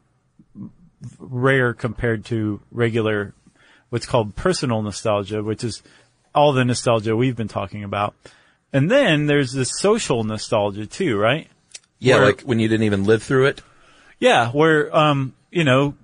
rare 1.20 1.74
compared 1.74 2.24
to 2.24 2.60
regular, 2.72 3.34
what's 3.90 4.06
called 4.06 4.34
personal 4.34 4.82
nostalgia, 4.82 5.42
which 5.42 5.62
is 5.62 5.82
all 6.34 6.52
the 6.52 6.64
nostalgia 6.64 7.14
we've 7.14 7.36
been 7.36 7.46
talking 7.46 7.84
about. 7.84 8.14
And 8.72 8.90
then 8.90 9.26
there's 9.26 9.52
this 9.52 9.70
social 9.78 10.24
nostalgia 10.24 10.86
too, 10.86 11.16
right? 11.16 11.48
Yeah, 11.98 12.16
Where- 12.16 12.24
like 12.26 12.40
when 12.42 12.58
you 12.58 12.68
didn't 12.68 12.84
even 12.84 13.04
live 13.04 13.22
through 13.22 13.46
it. 13.46 13.62
Yeah, 14.18 14.50
where 14.50 14.94
um, 14.96 15.34
you 15.50 15.64
know, 15.64 15.94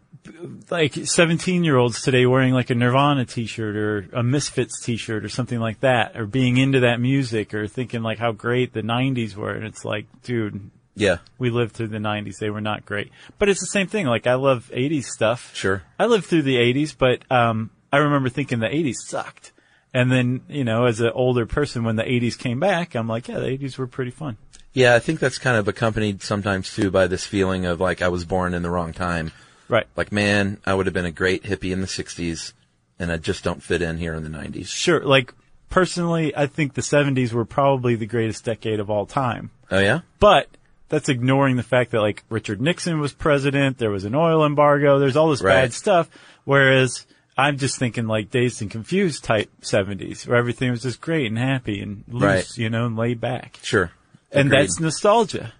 like 0.70 0.94
17 0.94 1.64
year 1.64 1.76
olds 1.76 2.02
today 2.02 2.26
wearing 2.26 2.54
like 2.54 2.70
a 2.70 2.74
Nirvana 2.74 3.24
t-shirt 3.24 3.76
or 3.76 4.08
a 4.12 4.22
Misfits 4.22 4.80
t-shirt 4.82 5.24
or 5.24 5.28
something 5.28 5.58
like 5.58 5.80
that, 5.80 6.16
or 6.16 6.26
being 6.26 6.56
into 6.56 6.80
that 6.80 7.00
music 7.00 7.54
or 7.54 7.66
thinking 7.66 8.02
like 8.02 8.18
how 8.18 8.32
great 8.32 8.72
the 8.72 8.82
90s 8.82 9.34
were. 9.34 9.52
And 9.52 9.64
it's 9.66 9.84
like, 9.84 10.06
dude, 10.22 10.70
Yeah, 10.94 11.18
we 11.38 11.50
lived 11.50 11.72
through 11.72 11.88
the 11.88 11.98
90s. 11.98 12.38
They 12.38 12.50
were 12.50 12.60
not 12.60 12.84
great. 12.84 13.10
But 13.38 13.48
it's 13.48 13.60
the 13.60 13.66
same 13.66 13.86
thing. 13.86 14.06
Like 14.06 14.26
I 14.26 14.34
love 14.34 14.70
80s 14.74 15.04
stuff. 15.04 15.54
sure. 15.54 15.82
I 15.98 16.06
lived 16.06 16.26
through 16.26 16.42
the 16.42 16.56
80s, 16.56 16.96
but 16.96 17.30
um, 17.30 17.70
I 17.92 17.98
remember 17.98 18.28
thinking 18.28 18.60
the 18.60 18.66
80s 18.66 18.96
sucked. 19.06 19.52
And 19.94 20.10
then, 20.10 20.40
you 20.48 20.64
know, 20.64 20.86
as 20.86 21.00
an 21.00 21.10
older 21.14 21.44
person, 21.44 21.84
when 21.84 21.96
the 21.96 22.02
80s 22.04 22.38
came 22.38 22.58
back, 22.60 22.94
I'm 22.94 23.08
like, 23.08 23.28
yeah, 23.28 23.38
the 23.40 23.46
80s 23.48 23.76
were 23.76 23.86
pretty 23.86 24.10
fun. 24.10 24.38
Yeah, 24.72 24.94
I 24.94 25.00
think 25.00 25.20
that's 25.20 25.36
kind 25.36 25.58
of 25.58 25.68
accompanied 25.68 26.22
sometimes 26.22 26.74
too 26.74 26.90
by 26.90 27.06
this 27.06 27.26
feeling 27.26 27.66
of 27.66 27.78
like 27.78 28.00
I 28.00 28.08
was 28.08 28.24
born 28.24 28.54
in 28.54 28.62
the 28.62 28.70
wrong 28.70 28.94
time. 28.94 29.30
Right. 29.68 29.86
Like, 29.96 30.12
man, 30.12 30.58
I 30.66 30.74
would 30.74 30.86
have 30.86 30.92
been 30.94 31.04
a 31.06 31.10
great 31.12 31.44
hippie 31.44 31.72
in 31.72 31.80
the 31.80 31.86
60s 31.86 32.52
and 32.98 33.10
I 33.10 33.16
just 33.16 33.42
don't 33.44 33.62
fit 33.62 33.82
in 33.82 33.98
here 33.98 34.14
in 34.14 34.22
the 34.22 34.28
90s. 34.30 34.68
Sure. 34.68 35.02
Like, 35.04 35.32
personally, 35.70 36.36
I 36.36 36.46
think 36.46 36.74
the 36.74 36.82
70s 36.82 37.32
were 37.32 37.44
probably 37.44 37.94
the 37.94 38.06
greatest 38.06 38.44
decade 38.44 38.80
of 38.80 38.90
all 38.90 39.06
time. 39.06 39.50
Oh 39.70 39.78
yeah? 39.78 40.00
But 40.18 40.48
that's 40.88 41.08
ignoring 41.08 41.56
the 41.56 41.62
fact 41.62 41.92
that 41.92 42.00
like 42.02 42.22
Richard 42.28 42.60
Nixon 42.60 43.00
was 43.00 43.12
president, 43.14 43.78
there 43.78 43.90
was 43.90 44.04
an 44.04 44.14
oil 44.14 44.44
embargo, 44.44 44.98
there's 44.98 45.16
all 45.16 45.30
this 45.30 45.42
Right. 45.42 45.54
bad 45.62 45.72
stuff. 45.72 46.10
Whereas 46.44 47.06
I'm 47.38 47.56
just 47.56 47.78
thinking 47.78 48.06
like 48.06 48.30
dazed 48.30 48.60
and 48.60 48.70
confused 48.70 49.24
type 49.24 49.50
70s 49.62 50.26
where 50.26 50.36
everything 50.36 50.70
was 50.70 50.82
just 50.82 51.00
great 51.00 51.26
and 51.26 51.38
happy 51.38 51.80
and 51.80 52.04
loose, 52.08 52.22
Right. 52.22 52.48
you 52.56 52.68
know, 52.68 52.84
and 52.84 52.96
laid 52.96 53.20
back. 53.22 53.58
Sure. 53.62 53.90
And 54.30 54.50
that's 54.52 54.78
nostalgia. 54.80 55.52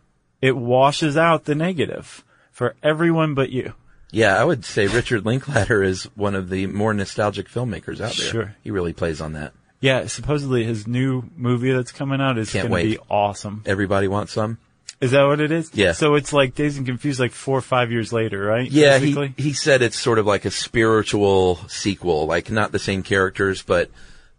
It 0.43 0.57
washes 0.57 1.17
out 1.17 1.45
the 1.45 1.55
negative 1.55 2.25
for 2.51 2.75
everyone 2.83 3.33
but 3.35 3.51
you. 3.51 3.73
Yeah, 4.13 4.41
I 4.41 4.45
would 4.45 4.65
say 4.65 4.87
Richard 4.87 5.25
Linklater 5.27 5.83
is 5.83 6.05
one 6.15 6.35
of 6.37 6.49
the 6.51 6.67
more 6.69 6.95
nostalgic 6.95 7.49
filmmakers 7.49 7.95
out 8.01 8.15
there. 8.15 8.31
Sure. 8.31 8.57
He 8.63 8.71
really 8.71 8.93
plays 8.93 9.21
on 9.21 9.33
that. 9.33 9.53
Yeah, 9.81 10.07
supposedly 10.07 10.63
his 10.65 10.87
new 10.87 11.25
movie 11.37 11.73
that's 11.73 11.91
coming 11.91 12.21
out 12.21 12.39
is 12.39 12.53
Can't 12.53 12.69
going 12.69 12.85
to 12.85 12.91
wait. 12.91 12.99
be 12.99 13.05
awesome. 13.11 13.63
Everybody 13.67 14.07
wants 14.07 14.33
some. 14.33 14.59
Is 15.01 15.11
that 15.11 15.25
what 15.25 15.41
it 15.41 15.51
is? 15.51 15.71
Yeah. 15.75 15.91
So 15.93 16.15
it's 16.15 16.33
like 16.33 16.55
Dazed 16.55 16.77
and 16.77 16.87
Confused 16.87 17.19
like 17.19 17.33
four 17.33 17.59
or 17.59 17.63
five 17.63 17.91
years 17.91 18.13
later, 18.13 18.41
right? 18.41 18.71
Yeah, 18.71 19.01
Basically? 19.01 19.35
he, 19.37 19.43
he 19.45 19.53
said 19.55 19.83
it's 19.83 19.99
sort 19.99 20.21
of 20.21 20.27
like 20.27 20.45
a 20.45 20.51
spiritual 20.53 21.57
sequel, 21.69 22.27
like 22.27 22.51
not 22.53 22.71
the 22.71 22.79
same 22.79 23.03
characters, 23.03 23.63
but 23.63 23.91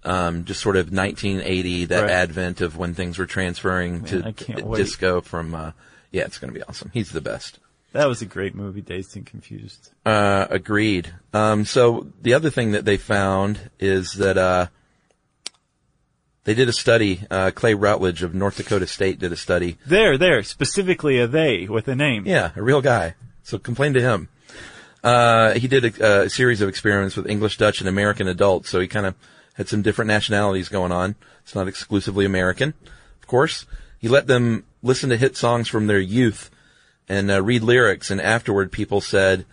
um, 0.05 0.45
just 0.45 0.61
sort 0.61 0.77
of 0.77 0.93
1980, 0.93 1.85
that 1.85 2.01
Right. 2.03 2.09
advent 2.11 2.61
of 2.61 2.77
when 2.77 2.93
things 2.93 3.17
were 3.17 3.25
transferring 3.25 4.03
Man, 4.03 4.05
to 4.05 4.33
can't 4.33 4.59
d- 4.59 4.63
wait. 4.63 4.77
disco 4.77 5.19
from, 5.21 5.53
uh, 5.55 5.71
yeah, 6.11 6.23
it's 6.23 6.37
going 6.37 6.53
to 6.53 6.57
be 6.57 6.63
awesome. 6.63 6.91
He's 6.93 7.11
the 7.11 7.21
best. 7.21 7.59
That 7.93 8.07
was 8.07 8.21
a 8.23 8.25
great 8.25 8.55
movie, 8.55 8.81
Dazed 8.81 9.15
and 9.15 9.25
Confused. 9.25 9.91
Uh, 10.03 10.47
agreed. 10.49 11.13
Um, 11.31 11.63
so 11.63 12.07
the 12.21 12.33
other 12.33 12.49
thing 12.49 12.71
that 12.71 12.85
they 12.85 12.97
found 12.97 13.69
is 13.79 14.13
that, 14.13 14.37
uh, 14.37 14.67
they 16.43 16.55
did 16.55 16.67
a 16.67 16.73
study, 16.73 17.21
uh, 17.29 17.51
Clay 17.51 17.75
Routledge 17.75 18.23
of 18.23 18.33
North 18.33 18.57
Dakota 18.57 18.87
State 18.87 19.19
did 19.19 19.31
a 19.31 19.37
study. 19.37 19.77
There, 19.85 20.17
there, 20.17 20.43
specifically 20.43 21.19
a 21.19 21.27
they 21.27 21.67
with 21.67 21.87
a 21.87 21.95
name. 21.95 22.25
Yeah, 22.25 22.51
a 22.55 22.61
real 22.61 22.81
guy. 22.81 23.15
So 23.43 23.57
complain 23.57 23.93
to 23.93 24.01
him. 24.01 24.27
Uh, 25.03 25.53
he 25.53 25.67
did 25.67 25.85
a, 25.85 26.23
a 26.23 26.29
series 26.29 26.61
of 26.61 26.69
experiments 26.69 27.15
with 27.15 27.29
English, 27.29 27.57
Dutch, 27.57 27.79
and 27.79 27.87
American 27.87 28.27
adults, 28.27 28.69
so 28.69 28.79
he 28.79 28.87
kind 28.87 29.05
of 29.05 29.15
had 29.53 29.69
some 29.69 29.83
different 29.83 30.07
nationalities 30.07 30.67
going 30.67 30.91
on. 30.91 31.15
It's 31.43 31.55
not 31.55 31.67
exclusively 31.67 32.25
American, 32.25 32.73
of 33.21 33.27
course. 33.27 33.65
He 33.99 34.07
let 34.07 34.27
them 34.27 34.65
listen 34.81 35.09
to 35.11 35.17
hit 35.17 35.37
songs 35.37 35.67
from 35.67 35.87
their 35.87 35.99
youth 35.99 36.49
and 37.09 37.29
uh, 37.31 37.41
read 37.41 37.63
lyrics, 37.63 38.11
and 38.11 38.21
afterward, 38.21 38.71
people 38.71 39.01
said 39.01 39.45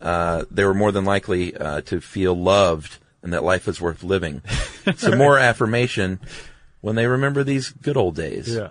uh, 0.00 0.44
they 0.50 0.64
were 0.64 0.74
more 0.74 0.92
than 0.92 1.04
likely 1.04 1.56
uh, 1.56 1.80
to 1.82 2.00
feel 2.00 2.34
loved 2.34 2.98
and 3.22 3.32
that 3.32 3.42
life 3.42 3.66
is 3.66 3.80
worth 3.80 4.04
living. 4.04 4.40
Some 4.96 5.18
more 5.18 5.36
affirmation 5.36 6.20
when 6.80 6.94
they 6.94 7.08
remember 7.08 7.42
these 7.42 7.70
good 7.70 7.96
old 7.96 8.14
days. 8.14 8.54
Yeah. 8.54 8.70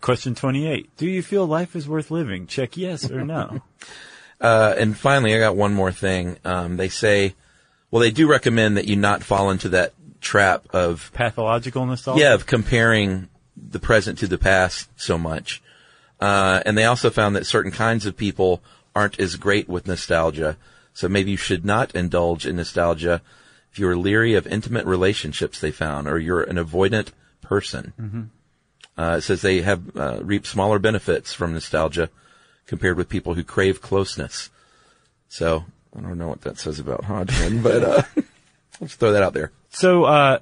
Question 0.00 0.34
28. 0.34 0.96
Do 0.96 1.06
you 1.06 1.22
feel 1.22 1.46
life 1.46 1.76
is 1.76 1.86
worth 1.86 2.10
living? 2.10 2.46
Check 2.46 2.76
yes 2.76 3.10
or 3.10 3.24
no. 3.24 3.62
Uh, 4.40 4.74
and 4.76 4.98
finally, 4.98 5.36
I 5.36 5.38
got 5.38 5.54
one 5.54 5.72
more 5.72 5.92
thing. 5.92 6.36
Um, 6.44 6.76
they 6.76 6.88
say, 6.88 7.36
well, 7.92 8.00
they 8.00 8.10
do 8.10 8.28
recommend 8.28 8.76
that 8.76 8.88
you 8.88 8.96
not 8.96 9.22
fall 9.22 9.52
into 9.52 9.68
that 9.68 9.94
trap 10.20 10.66
of, 10.74 11.12
Pathological 11.14 11.86
nostalgia? 11.86 12.20
yeah, 12.20 12.34
of 12.34 12.44
comparing 12.44 13.28
the 13.56 13.78
present 13.78 14.18
to 14.18 14.26
the 14.26 14.38
past 14.38 14.90
so 14.96 15.16
much. 15.16 15.62
Uh, 16.22 16.62
and 16.64 16.78
they 16.78 16.84
also 16.84 17.10
found 17.10 17.34
that 17.34 17.46
certain 17.46 17.72
kinds 17.72 18.06
of 18.06 18.16
people 18.16 18.62
aren't 18.94 19.18
as 19.18 19.34
great 19.34 19.68
with 19.68 19.88
nostalgia. 19.88 20.56
So 20.94 21.08
maybe 21.08 21.32
you 21.32 21.36
should 21.36 21.64
not 21.64 21.96
indulge 21.96 22.46
in 22.46 22.54
nostalgia 22.54 23.20
if 23.72 23.80
you're 23.80 23.96
leery 23.96 24.34
of 24.34 24.46
intimate 24.46 24.86
relationships 24.86 25.58
they 25.58 25.72
found, 25.72 26.06
or 26.06 26.20
you're 26.20 26.44
an 26.44 26.58
avoidant 26.58 27.08
person. 27.40 27.92
Uh, 28.96 29.16
it 29.18 29.22
says 29.22 29.42
they 29.42 29.62
have 29.62 29.96
uh, 29.96 30.20
reap 30.22 30.46
smaller 30.46 30.78
benefits 30.78 31.32
from 31.32 31.54
nostalgia 31.54 32.08
compared 32.66 32.96
with 32.96 33.08
people 33.08 33.34
who 33.34 33.42
crave 33.42 33.82
closeness. 33.82 34.48
So 35.28 35.64
I 35.96 36.02
don't 36.02 36.18
know 36.18 36.28
what 36.28 36.42
that 36.42 36.56
says 36.56 36.78
about 36.78 37.02
Hodgman, 37.02 37.62
but 37.62 37.82
uh, 37.82 38.02
let's 38.80 38.94
throw 38.94 39.10
that 39.10 39.24
out 39.24 39.32
there. 39.32 39.50
So, 39.70 40.04
uh, 40.04 40.38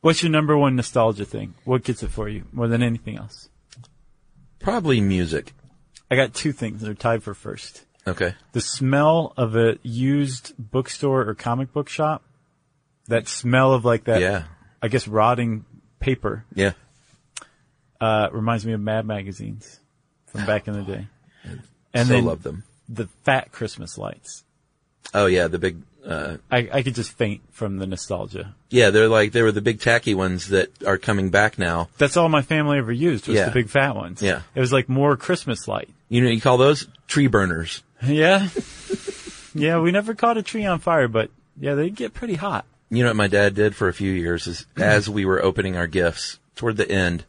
what's 0.00 0.22
your 0.22 0.32
number 0.32 0.56
one 0.56 0.74
nostalgia 0.74 1.26
thing? 1.26 1.52
What 1.64 1.84
gets 1.84 2.02
it 2.02 2.08
for 2.08 2.30
you 2.30 2.44
more 2.50 2.66
than 2.66 2.82
anything 2.82 3.18
else? 3.18 3.50
Probably 4.66 5.00
music. 5.00 5.52
I 6.10 6.16
got 6.16 6.34
two 6.34 6.50
things 6.50 6.80
that 6.80 6.90
are 6.90 6.94
tied 6.94 7.22
for 7.22 7.34
first. 7.34 7.84
Okay. 8.04 8.34
The 8.50 8.60
smell 8.60 9.32
of 9.36 9.54
a 9.54 9.78
used 9.84 10.54
bookstore 10.58 11.22
or 11.28 11.34
comic 11.36 11.72
book 11.72 11.88
shop. 11.88 12.24
That 13.06 13.28
smell 13.28 13.74
of 13.74 13.84
like 13.84 14.04
that, 14.06 14.20
Yeah. 14.20 14.42
I 14.82 14.88
guess, 14.88 15.06
rotting 15.06 15.64
paper, 16.00 16.44
Yeah. 16.52 16.72
uh, 18.00 18.28
reminds 18.32 18.66
me 18.66 18.72
of 18.72 18.80
Mad 18.80 19.06
magazines 19.06 19.78
from 20.26 20.44
back 20.46 20.66
in 20.66 20.74
the 20.74 20.82
day. 20.82 21.06
And 21.94 22.08
so 22.08 22.14
then 22.14 22.24
love 22.24 22.42
them. 22.42 22.64
the 22.88 23.06
fat 23.22 23.52
Christmas 23.52 23.96
lights. 23.96 24.42
Oh 25.14 25.26
yeah, 25.26 25.46
the 25.46 25.60
big. 25.60 25.80
Uh, 26.06 26.36
I, 26.50 26.68
I 26.72 26.82
could 26.82 26.94
just 26.94 27.10
faint 27.12 27.40
from 27.50 27.78
the 27.78 27.86
nostalgia. 27.86 28.54
yeah, 28.70 28.90
they're 28.90 29.08
like 29.08 29.32
they 29.32 29.42
were 29.42 29.50
the 29.52 29.60
big 29.60 29.80
tacky 29.80 30.14
ones 30.14 30.48
that 30.50 30.70
are 30.86 30.98
coming 30.98 31.30
back 31.30 31.58
now. 31.58 31.88
That's 31.98 32.16
all 32.16 32.28
my 32.28 32.42
family 32.42 32.78
ever 32.78 32.92
used 32.92 33.26
was 33.26 33.36
Yeah. 33.36 33.46
the 33.46 33.50
big 33.50 33.68
fat 33.68 33.96
ones. 33.96 34.22
Yeah. 34.22 34.42
It 34.54 34.60
was 34.60 34.72
like 34.72 34.88
more 34.88 35.16
Christmas 35.16 35.66
light. 35.66 35.88
You 36.08 36.20
know, 36.22 36.30
you 36.30 36.40
call 36.40 36.58
those 36.58 36.86
tree 37.08 37.26
burners. 37.26 37.82
Yeah. 38.06 38.48
yeah, 39.54 39.78
we 39.80 39.90
never 39.90 40.14
caught 40.14 40.36
a 40.36 40.42
tree 40.42 40.64
on 40.66 40.78
fire, 40.80 41.08
but 41.08 41.30
yeah, 41.58 41.74
they 41.74 41.90
get 41.90 42.12
pretty 42.14 42.34
hot. 42.34 42.66
You 42.90 43.02
know 43.02 43.08
what 43.10 43.16
my 43.16 43.26
dad 43.26 43.54
did 43.54 43.74
for 43.74 43.88
a 43.88 43.92
few 43.94 44.12
years 44.12 44.46
is 44.46 44.66
as 44.76 45.08
we 45.10 45.24
were 45.24 45.42
opening 45.42 45.76
our 45.76 45.86
gifts 45.86 46.38
toward 46.54 46.76
the 46.76 46.88
end, 46.90 47.24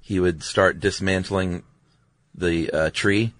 he 0.00 0.20
would 0.20 0.42
start 0.42 0.80
dismantling 0.80 1.62
the 2.34 2.70
uh, 2.70 2.90
tree 2.92 3.32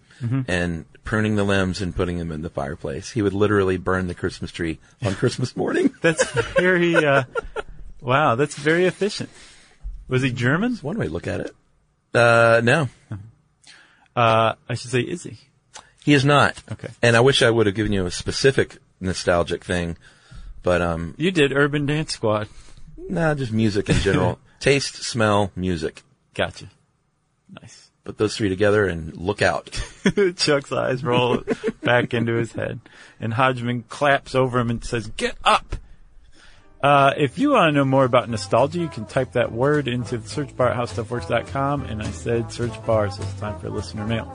and 0.48 0.84
pruning 1.08 1.36
the 1.36 1.42
limbs 1.44 1.80
and 1.80 1.96
putting 1.96 2.18
them 2.18 2.30
in 2.30 2.42
the 2.42 2.50
fireplace. 2.50 3.10
He 3.12 3.22
would 3.22 3.32
literally 3.32 3.78
burn 3.78 4.08
the 4.08 4.14
Christmas 4.14 4.52
tree 4.52 4.78
on 5.02 5.14
Christmas 5.14 5.56
morning. 5.56 5.94
That's 6.02 6.22
very, 6.60 6.94
uh, 6.96 7.22
wow, 8.02 8.34
that's 8.34 8.54
very 8.58 8.84
efficient. 8.84 9.30
Was 10.06 10.20
he 10.20 10.30
German? 10.30 10.76
One 10.82 10.98
way 10.98 11.06
to 11.06 11.10
look 11.12 11.26
at 11.26 11.40
it. 11.40 11.54
Uh, 12.14 12.60
no, 12.62 12.88
Uh, 14.14 14.54
I 14.68 14.74
should 14.74 14.90
say, 14.90 15.00
is 15.00 15.22
he? 15.22 15.38
he 16.04 16.12
is 16.12 16.26
not. 16.26 16.62
Okay. 16.72 16.88
And 17.02 17.16
I 17.16 17.20
wish 17.20 17.40
I 17.42 17.48
would 17.50 17.64
have 17.66 17.74
given 17.74 17.92
you 17.94 18.04
a 18.04 18.10
specific 18.10 18.76
nostalgic 19.00 19.64
thing, 19.64 19.96
but 20.62 20.82
um, 20.82 21.14
You 21.16 21.30
did 21.30 21.52
Urban 21.56 21.86
Dance 21.86 22.12
Squad. 22.12 22.48
nah, 22.98 23.32
just 23.34 23.52
music 23.52 23.88
in 23.88 23.96
general. 23.96 24.38
Taste, 24.60 24.96
smell, 24.96 25.52
music. 25.56 26.02
Gotcha. 26.34 26.66
Nice. 27.62 27.87
Put 28.08 28.16
those 28.16 28.38
three 28.38 28.48
together 28.48 28.86
and 28.86 29.14
look 29.18 29.42
out. 29.42 29.70
Chuck's 30.36 30.72
eyes 30.72 31.04
roll 31.04 31.42
back 31.82 32.14
into 32.14 32.36
his 32.36 32.52
head, 32.52 32.80
and 33.20 33.34
Hodgman 33.34 33.82
claps 33.82 34.34
over 34.34 34.58
him 34.58 34.70
and 34.70 34.82
says, 34.82 35.08
"Get 35.18 35.36
up!" 35.44 35.76
Uh, 36.82 37.12
if 37.18 37.38
you 37.38 37.50
want 37.50 37.68
to 37.68 37.72
know 37.72 37.84
more 37.84 38.06
about 38.06 38.30
nostalgia, 38.30 38.78
you 38.78 38.88
can 38.88 39.04
type 39.04 39.32
that 39.32 39.52
word 39.52 39.88
into 39.88 40.16
the 40.16 40.26
search 40.26 40.56
bar 40.56 40.70
at 40.70 40.76
howstuffworks.com, 40.78 41.82
and 41.82 42.02
I 42.02 42.10
said 42.10 42.50
search 42.50 42.82
bar, 42.86 43.10
so 43.10 43.22
it's 43.22 43.34
time 43.34 43.60
for 43.60 43.68
listener 43.68 44.06
mail. 44.06 44.32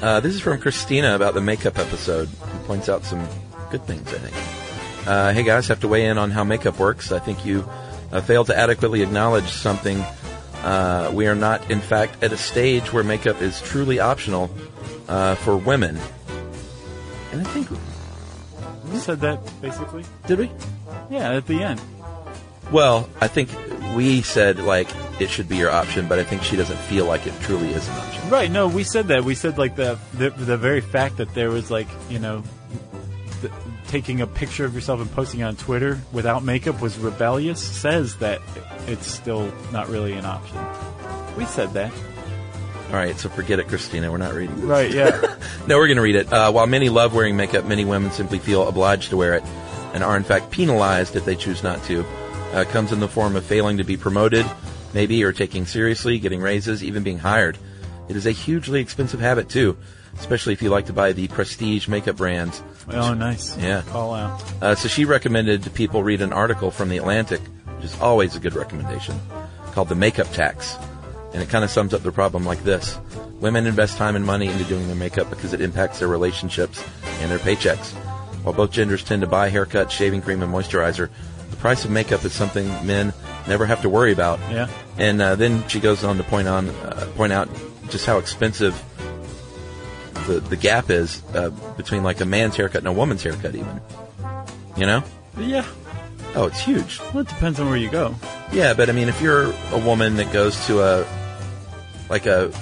Uh, 0.00 0.20
this 0.20 0.32
is 0.32 0.40
from 0.40 0.60
Christina 0.60 1.16
about 1.16 1.34
the 1.34 1.40
makeup 1.40 1.76
episode. 1.76 2.28
Who 2.28 2.58
points 2.66 2.88
out 2.88 3.02
some 3.02 3.26
good 3.72 3.84
things, 3.84 4.14
I 4.14 4.18
think. 4.18 5.08
Uh, 5.08 5.32
hey 5.32 5.42
guys, 5.42 5.66
have 5.66 5.80
to 5.80 5.88
weigh 5.88 6.06
in 6.06 6.18
on 6.18 6.30
how 6.30 6.44
makeup 6.44 6.78
works. 6.78 7.10
I 7.10 7.18
think 7.18 7.44
you 7.44 7.68
uh, 8.12 8.20
failed 8.20 8.46
to 8.46 8.56
adequately 8.56 9.02
acknowledge 9.02 9.48
something. 9.48 10.04
Uh, 10.66 11.10
we 11.14 11.28
are 11.28 11.36
not, 11.36 11.70
in 11.70 11.80
fact, 11.80 12.22
at 12.24 12.32
a 12.32 12.36
stage 12.36 12.92
where 12.92 13.04
makeup 13.04 13.40
is 13.40 13.62
truly 13.62 14.00
optional 14.00 14.50
uh, 15.08 15.36
for 15.36 15.56
women. 15.56 15.96
And 17.30 17.40
I 17.40 17.44
think, 17.44 17.70
You 18.92 18.98
said 18.98 19.20
that 19.20 19.38
basically. 19.62 20.04
did 20.26 20.38
we? 20.40 20.50
Yeah, 21.08 21.34
at 21.34 21.46
the 21.46 21.62
end. 21.62 21.80
Well, 22.72 23.08
I 23.20 23.28
think 23.28 23.48
we 23.94 24.22
said 24.22 24.58
like 24.58 24.88
it 25.20 25.30
should 25.30 25.48
be 25.48 25.56
your 25.56 25.70
option, 25.70 26.08
but 26.08 26.18
I 26.18 26.24
think 26.24 26.42
she 26.42 26.56
doesn't 26.56 26.78
feel 26.90 27.06
like 27.06 27.28
it 27.28 27.34
truly 27.42 27.68
is 27.72 27.86
an 27.88 27.94
option. 27.94 28.28
Right. 28.28 28.50
No, 28.50 28.66
we 28.66 28.82
said 28.82 29.06
that. 29.08 29.22
We 29.22 29.36
said 29.36 29.58
like 29.58 29.76
the 29.76 29.98
the, 30.14 30.30
the 30.30 30.56
very 30.56 30.80
fact 30.80 31.18
that 31.18 31.32
there 31.32 31.50
was 31.50 31.70
like 31.70 31.86
you 32.10 32.18
know. 32.18 32.42
The, 33.42 33.52
taking 33.88 34.20
a 34.20 34.26
picture 34.26 34.64
of 34.64 34.74
yourself 34.74 35.00
and 35.00 35.10
posting 35.12 35.40
it 35.40 35.44
on 35.44 35.56
Twitter 35.56 36.00
without 36.12 36.44
makeup 36.44 36.80
was 36.80 36.98
rebellious 36.98 37.60
says 37.60 38.16
that 38.16 38.40
it's 38.86 39.06
still 39.06 39.52
not 39.72 39.88
really 39.88 40.12
an 40.12 40.24
option. 40.24 40.58
We 41.36 41.44
said 41.44 41.72
that. 41.74 41.92
All 42.88 42.94
right, 42.94 43.18
so 43.18 43.28
forget 43.28 43.58
it, 43.58 43.66
Christina. 43.68 44.10
We're 44.10 44.18
not 44.18 44.34
reading 44.34 44.56
this. 44.56 44.64
Right, 44.64 44.92
yeah. 44.92 45.36
No, 45.66 45.78
we're 45.78 45.88
going 45.88 45.96
to 45.96 46.02
read 46.02 46.14
it. 46.14 46.32
Uh, 46.32 46.52
while 46.52 46.68
many 46.68 46.88
love 46.88 47.12
wearing 47.12 47.36
makeup, 47.36 47.64
many 47.64 47.84
women 47.84 48.12
simply 48.12 48.38
feel 48.38 48.68
obliged 48.68 49.10
to 49.10 49.16
wear 49.16 49.34
it 49.34 49.42
and 49.92 50.04
are 50.04 50.16
in 50.16 50.22
fact 50.22 50.52
penalized 50.52 51.16
if 51.16 51.24
they 51.24 51.34
choose 51.34 51.64
not 51.64 51.82
to. 51.84 52.04
Uh, 52.54 52.60
it 52.60 52.68
comes 52.68 52.92
in 52.92 53.00
the 53.00 53.08
form 53.08 53.34
of 53.34 53.44
failing 53.44 53.78
to 53.78 53.84
be 53.84 53.96
promoted, 53.96 54.46
maybe, 54.94 55.24
or 55.24 55.32
taking 55.32 55.66
seriously, 55.66 56.20
getting 56.20 56.40
raises, 56.40 56.84
even 56.84 57.02
being 57.02 57.18
hired. 57.18 57.58
It 58.08 58.14
is 58.14 58.26
a 58.26 58.30
hugely 58.30 58.80
expensive 58.80 59.18
habit 59.18 59.48
too, 59.48 59.76
especially 60.18 60.52
if 60.52 60.62
you 60.62 60.70
like 60.70 60.86
to 60.86 60.92
buy 60.92 61.12
the 61.12 61.26
prestige 61.28 61.88
makeup 61.88 62.16
brands. 62.16 62.62
Oh, 62.90 63.14
nice. 63.14 63.56
Yeah. 63.56 63.82
Call 63.88 64.14
out. 64.14 64.42
Uh, 64.62 64.74
so 64.74 64.88
she 64.88 65.04
recommended 65.04 65.72
people 65.74 66.02
read 66.02 66.22
an 66.22 66.32
article 66.32 66.70
from 66.70 66.88
The 66.88 66.98
Atlantic, 66.98 67.40
which 67.76 67.84
is 67.84 68.00
always 68.00 68.36
a 68.36 68.40
good 68.40 68.54
recommendation, 68.54 69.18
called 69.72 69.88
The 69.88 69.94
Makeup 69.94 70.30
Tax. 70.32 70.76
And 71.32 71.42
it 71.42 71.48
kind 71.48 71.64
of 71.64 71.70
sums 71.70 71.92
up 71.92 72.02
the 72.02 72.12
problem 72.12 72.44
like 72.44 72.62
this. 72.62 72.98
Women 73.40 73.66
invest 73.66 73.98
time 73.98 74.16
and 74.16 74.24
money 74.24 74.46
into 74.46 74.64
doing 74.64 74.86
their 74.86 74.96
makeup 74.96 75.28
because 75.28 75.52
it 75.52 75.60
impacts 75.60 75.98
their 75.98 76.08
relationships 76.08 76.82
and 77.20 77.30
their 77.30 77.38
paychecks. 77.38 77.92
While 78.42 78.54
both 78.54 78.70
genders 78.70 79.02
tend 79.02 79.22
to 79.22 79.26
buy 79.26 79.50
haircuts, 79.50 79.90
shaving 79.90 80.22
cream, 80.22 80.42
and 80.42 80.52
moisturizer, 80.52 81.10
the 81.50 81.56
price 81.56 81.84
of 81.84 81.90
makeup 81.90 82.24
is 82.24 82.32
something 82.32 82.66
men 82.86 83.12
never 83.46 83.66
have 83.66 83.82
to 83.82 83.88
worry 83.88 84.12
about. 84.12 84.38
Yeah. 84.50 84.68
And 84.98 85.20
uh, 85.20 85.36
then 85.36 85.66
she 85.68 85.80
goes 85.80 86.04
on 86.04 86.16
to 86.16 86.22
point 86.22 86.48
on 86.48 86.68
uh, 86.68 87.10
point 87.16 87.32
out 87.32 87.48
just 87.88 88.06
how 88.06 88.18
expensive 88.18 88.80
the 90.26 90.40
the 90.40 90.56
gap 90.56 90.90
is 90.90 91.22
uh, 91.34 91.50
between 91.76 92.02
like 92.02 92.20
a 92.20 92.26
man's 92.26 92.56
haircut 92.56 92.78
and 92.78 92.88
a 92.88 92.92
woman's 92.92 93.22
haircut, 93.22 93.54
even. 93.54 93.80
You 94.76 94.86
know? 94.86 95.02
Yeah. 95.38 95.64
Oh, 96.34 96.44
it's 96.46 96.60
huge. 96.60 97.00
Well, 97.14 97.20
it 97.20 97.28
depends 97.28 97.58
on 97.60 97.68
where 97.68 97.78
you 97.78 97.88
go. 97.88 98.14
Yeah, 98.52 98.74
but 98.74 98.90
I 98.90 98.92
mean, 98.92 99.08
if 99.08 99.22
you're 99.22 99.52
a 99.72 99.78
woman 99.78 100.16
that 100.16 100.32
goes 100.32 100.66
to 100.66 100.82
a 100.82 101.06
like 102.10 102.26
a 102.26 102.52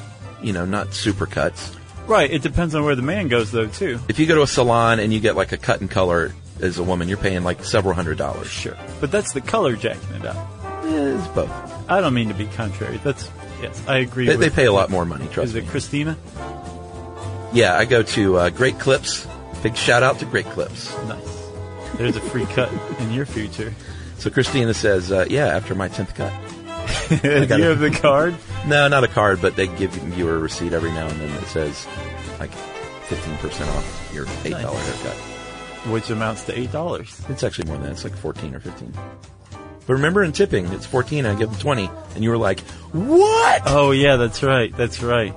you 0.42 0.52
know 0.52 0.64
not 0.64 0.94
super 0.94 1.26
cuts, 1.26 1.74
Right. 2.06 2.30
It 2.30 2.42
depends 2.42 2.74
on 2.74 2.84
where 2.84 2.94
the 2.94 3.02
man 3.02 3.28
goes, 3.28 3.50
though, 3.50 3.66
too. 3.66 3.98
if 4.08 4.18
you 4.18 4.26
go 4.26 4.34
to 4.34 4.42
a 4.42 4.46
salon 4.46 5.00
and 5.00 5.12
you 5.12 5.20
get 5.20 5.36
like 5.36 5.52
a 5.52 5.56
cut 5.56 5.80
and 5.80 5.90
color 5.90 6.34
as 6.60 6.78
a 6.78 6.82
woman, 6.82 7.08
you're 7.08 7.16
paying 7.16 7.42
like 7.44 7.64
several 7.64 7.94
hundred 7.94 8.18
dollars. 8.18 8.48
Sure. 8.48 8.76
But 9.00 9.10
that's 9.10 9.32
the 9.32 9.40
color 9.40 9.74
jacking 9.74 10.16
it 10.16 10.26
up. 10.26 10.36
Yeah, 10.84 11.16
it's 11.18 11.26
both. 11.28 11.50
I 11.90 12.00
don't 12.00 12.12
mean 12.14 12.28
to 12.28 12.34
be 12.34 12.46
contrary. 12.46 13.00
That's 13.02 13.30
yes, 13.62 13.82
I 13.88 13.98
agree. 13.98 14.26
They, 14.26 14.36
with, 14.36 14.40
they 14.40 14.54
pay 14.54 14.66
a 14.66 14.72
lot 14.72 14.90
more 14.90 15.06
money. 15.06 15.26
Trust 15.28 15.48
Is 15.48 15.54
me. 15.54 15.60
Is 15.60 15.66
it 15.66 15.70
Christina? 15.70 16.18
Yeah, 17.54 17.76
I 17.78 17.84
go 17.84 18.02
to 18.02 18.36
uh, 18.36 18.50
Great 18.50 18.78
Clips. 18.78 19.26
Big 19.62 19.76
shout 19.76 20.02
out 20.02 20.18
to 20.18 20.26
Great 20.26 20.44
Clips. 20.46 20.92
Nice. 21.06 21.50
There's 21.96 22.16
a 22.16 22.20
free 22.20 22.44
cut 22.46 22.70
in 23.00 23.12
your 23.12 23.24
future. 23.24 23.72
So 24.18 24.28
Christina 24.30 24.74
says, 24.74 25.10
uh, 25.12 25.26
"Yeah, 25.30 25.46
after 25.46 25.74
my 25.74 25.88
tenth 25.88 26.14
cut." 26.14 26.32
Do 27.08 27.16
you 27.56 27.64
have 27.64 27.78
the 27.80 27.90
card? 27.90 28.34
No, 28.66 28.88
not 28.88 29.04
a 29.04 29.08
card, 29.08 29.40
but 29.40 29.56
they 29.56 29.68
give 29.68 29.96
you 30.18 30.28
a 30.28 30.36
receipt 30.38 30.72
every 30.72 30.90
now 30.90 31.06
and 31.06 31.20
then 31.20 31.32
that 31.34 31.44
says 31.46 31.86
like 32.40 32.50
fifteen 33.04 33.36
percent 33.38 33.70
off 33.70 34.10
your 34.12 34.26
eight 34.44 34.50
dollar 34.50 34.74
Nice. 34.78 35.02
haircut. 35.02 35.16
Which 35.92 36.10
amounts 36.10 36.44
to 36.44 36.58
eight 36.58 36.72
dollars. 36.72 37.20
It's 37.28 37.42
actually 37.44 37.68
more 37.68 37.76
than 37.76 37.86
that. 37.86 37.92
It's 37.92 38.04
like 38.04 38.16
fourteen 38.16 38.54
or 38.54 38.60
fifteen. 38.60 38.92
But 39.86 39.92
remember, 39.94 40.22
in 40.24 40.32
tipping, 40.32 40.66
it's 40.72 40.86
fourteen. 40.86 41.26
I 41.26 41.34
give 41.34 41.50
them 41.50 41.60
twenty, 41.60 41.88
and 42.14 42.24
you 42.24 42.30
were 42.30 42.38
like, 42.38 42.60
"What?" 42.92 43.62
Oh 43.66 43.92
yeah, 43.92 44.16
that's 44.16 44.42
right. 44.42 44.74
That's 44.76 45.02
right. 45.02 45.34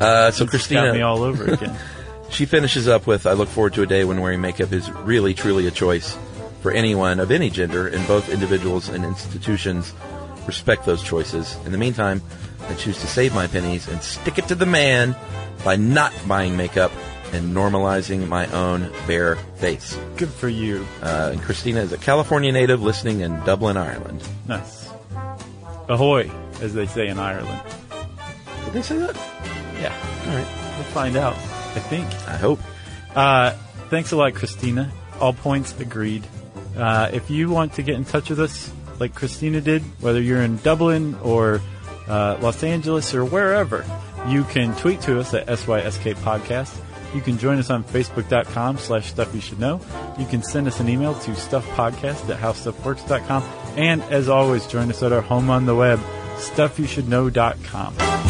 Uh, 0.00 0.30
so 0.30 0.46
Christina, 0.46 0.86
got 0.86 0.94
me 0.94 1.02
all 1.02 1.22
over 1.22 1.44
again. 1.44 1.76
She 2.30 2.46
finishes 2.46 2.86
up 2.86 3.08
with, 3.08 3.26
I 3.26 3.32
look 3.32 3.48
forward 3.48 3.74
to 3.74 3.82
a 3.82 3.86
day 3.86 4.04
when 4.04 4.20
wearing 4.20 4.40
makeup 4.40 4.72
is 4.72 4.88
really, 4.88 5.34
truly 5.34 5.66
a 5.66 5.70
choice 5.72 6.16
for 6.60 6.70
anyone 6.70 7.18
of 7.18 7.32
any 7.32 7.50
gender, 7.50 7.88
and 7.88 8.06
both 8.06 8.28
individuals 8.28 8.88
and 8.88 9.04
institutions 9.04 9.92
respect 10.46 10.86
those 10.86 11.02
choices. 11.02 11.56
In 11.66 11.72
the 11.72 11.78
meantime, 11.78 12.22
I 12.68 12.74
choose 12.74 13.00
to 13.00 13.06
save 13.06 13.34
my 13.34 13.48
pennies 13.48 13.88
and 13.88 14.00
stick 14.02 14.38
it 14.38 14.46
to 14.48 14.54
the 14.54 14.66
man 14.66 15.16
by 15.64 15.76
not 15.76 16.12
buying 16.28 16.56
makeup 16.56 16.92
and 17.32 17.54
normalizing 17.54 18.28
my 18.28 18.46
own 18.52 18.90
bare 19.06 19.36
face. 19.56 19.98
Good 20.16 20.30
for 20.30 20.48
you. 20.48 20.86
Uh, 21.02 21.30
and 21.32 21.42
Christina 21.42 21.80
is 21.80 21.92
a 21.92 21.98
California 21.98 22.52
native 22.52 22.82
listening 22.82 23.20
in 23.20 23.38
Dublin, 23.44 23.76
Ireland. 23.76 24.22
Nice. 24.46 24.88
Ahoy, 25.88 26.30
as 26.60 26.74
they 26.74 26.86
say 26.86 27.08
in 27.08 27.18
Ireland. 27.18 27.60
Did 28.66 28.72
they 28.72 28.82
say 28.82 28.98
that? 28.98 29.16
Yeah. 29.80 29.94
All 30.26 30.36
right. 30.36 30.76
We'll 30.76 30.84
find 30.92 31.16
out. 31.16 31.34
I 31.34 31.80
think. 31.80 32.06
I 32.28 32.36
hope. 32.36 32.60
Uh, 33.14 33.52
thanks 33.88 34.12
a 34.12 34.16
lot, 34.16 34.34
Christina. 34.34 34.92
All 35.20 35.32
points 35.32 35.78
agreed. 35.78 36.26
Uh, 36.76 37.10
if 37.12 37.30
you 37.30 37.50
want 37.50 37.74
to 37.74 37.82
get 37.82 37.96
in 37.96 38.04
touch 38.04 38.30
with 38.30 38.40
us, 38.40 38.72
like 38.98 39.14
Christina 39.14 39.60
did, 39.60 39.82
whether 40.00 40.20
you're 40.20 40.42
in 40.42 40.58
Dublin 40.58 41.16
or 41.22 41.60
uh, 42.08 42.38
Los 42.40 42.62
Angeles 42.62 43.14
or 43.14 43.24
wherever, 43.24 43.84
you 44.28 44.44
can 44.44 44.76
tweet 44.76 45.00
to 45.02 45.18
us 45.18 45.32
at 45.34 45.46
SYSK 45.46 46.14
Podcast. 46.16 46.76
You 47.14 47.20
can 47.20 47.38
join 47.38 47.58
us 47.58 47.70
on 47.70 47.82
Facebook.com 47.82 48.78
slash 48.78 49.08
Stuff 49.10 49.34
You 49.34 49.40
Should 49.40 49.58
Know. 49.58 49.80
You 50.18 50.26
can 50.26 50.42
send 50.42 50.68
us 50.68 50.78
an 50.78 50.88
email 50.88 51.14
to 51.14 51.32
StuffPodcast 51.32 52.30
at 52.30 52.38
HowStuffWorks.com. 52.38 53.42
And 53.76 54.02
as 54.04 54.28
always, 54.28 54.66
join 54.66 54.90
us 54.90 55.02
at 55.02 55.12
our 55.12 55.20
home 55.20 55.50
on 55.50 55.66
the 55.66 55.74
web, 55.74 55.98
StuffYouShouldKnow.com. 56.36 58.29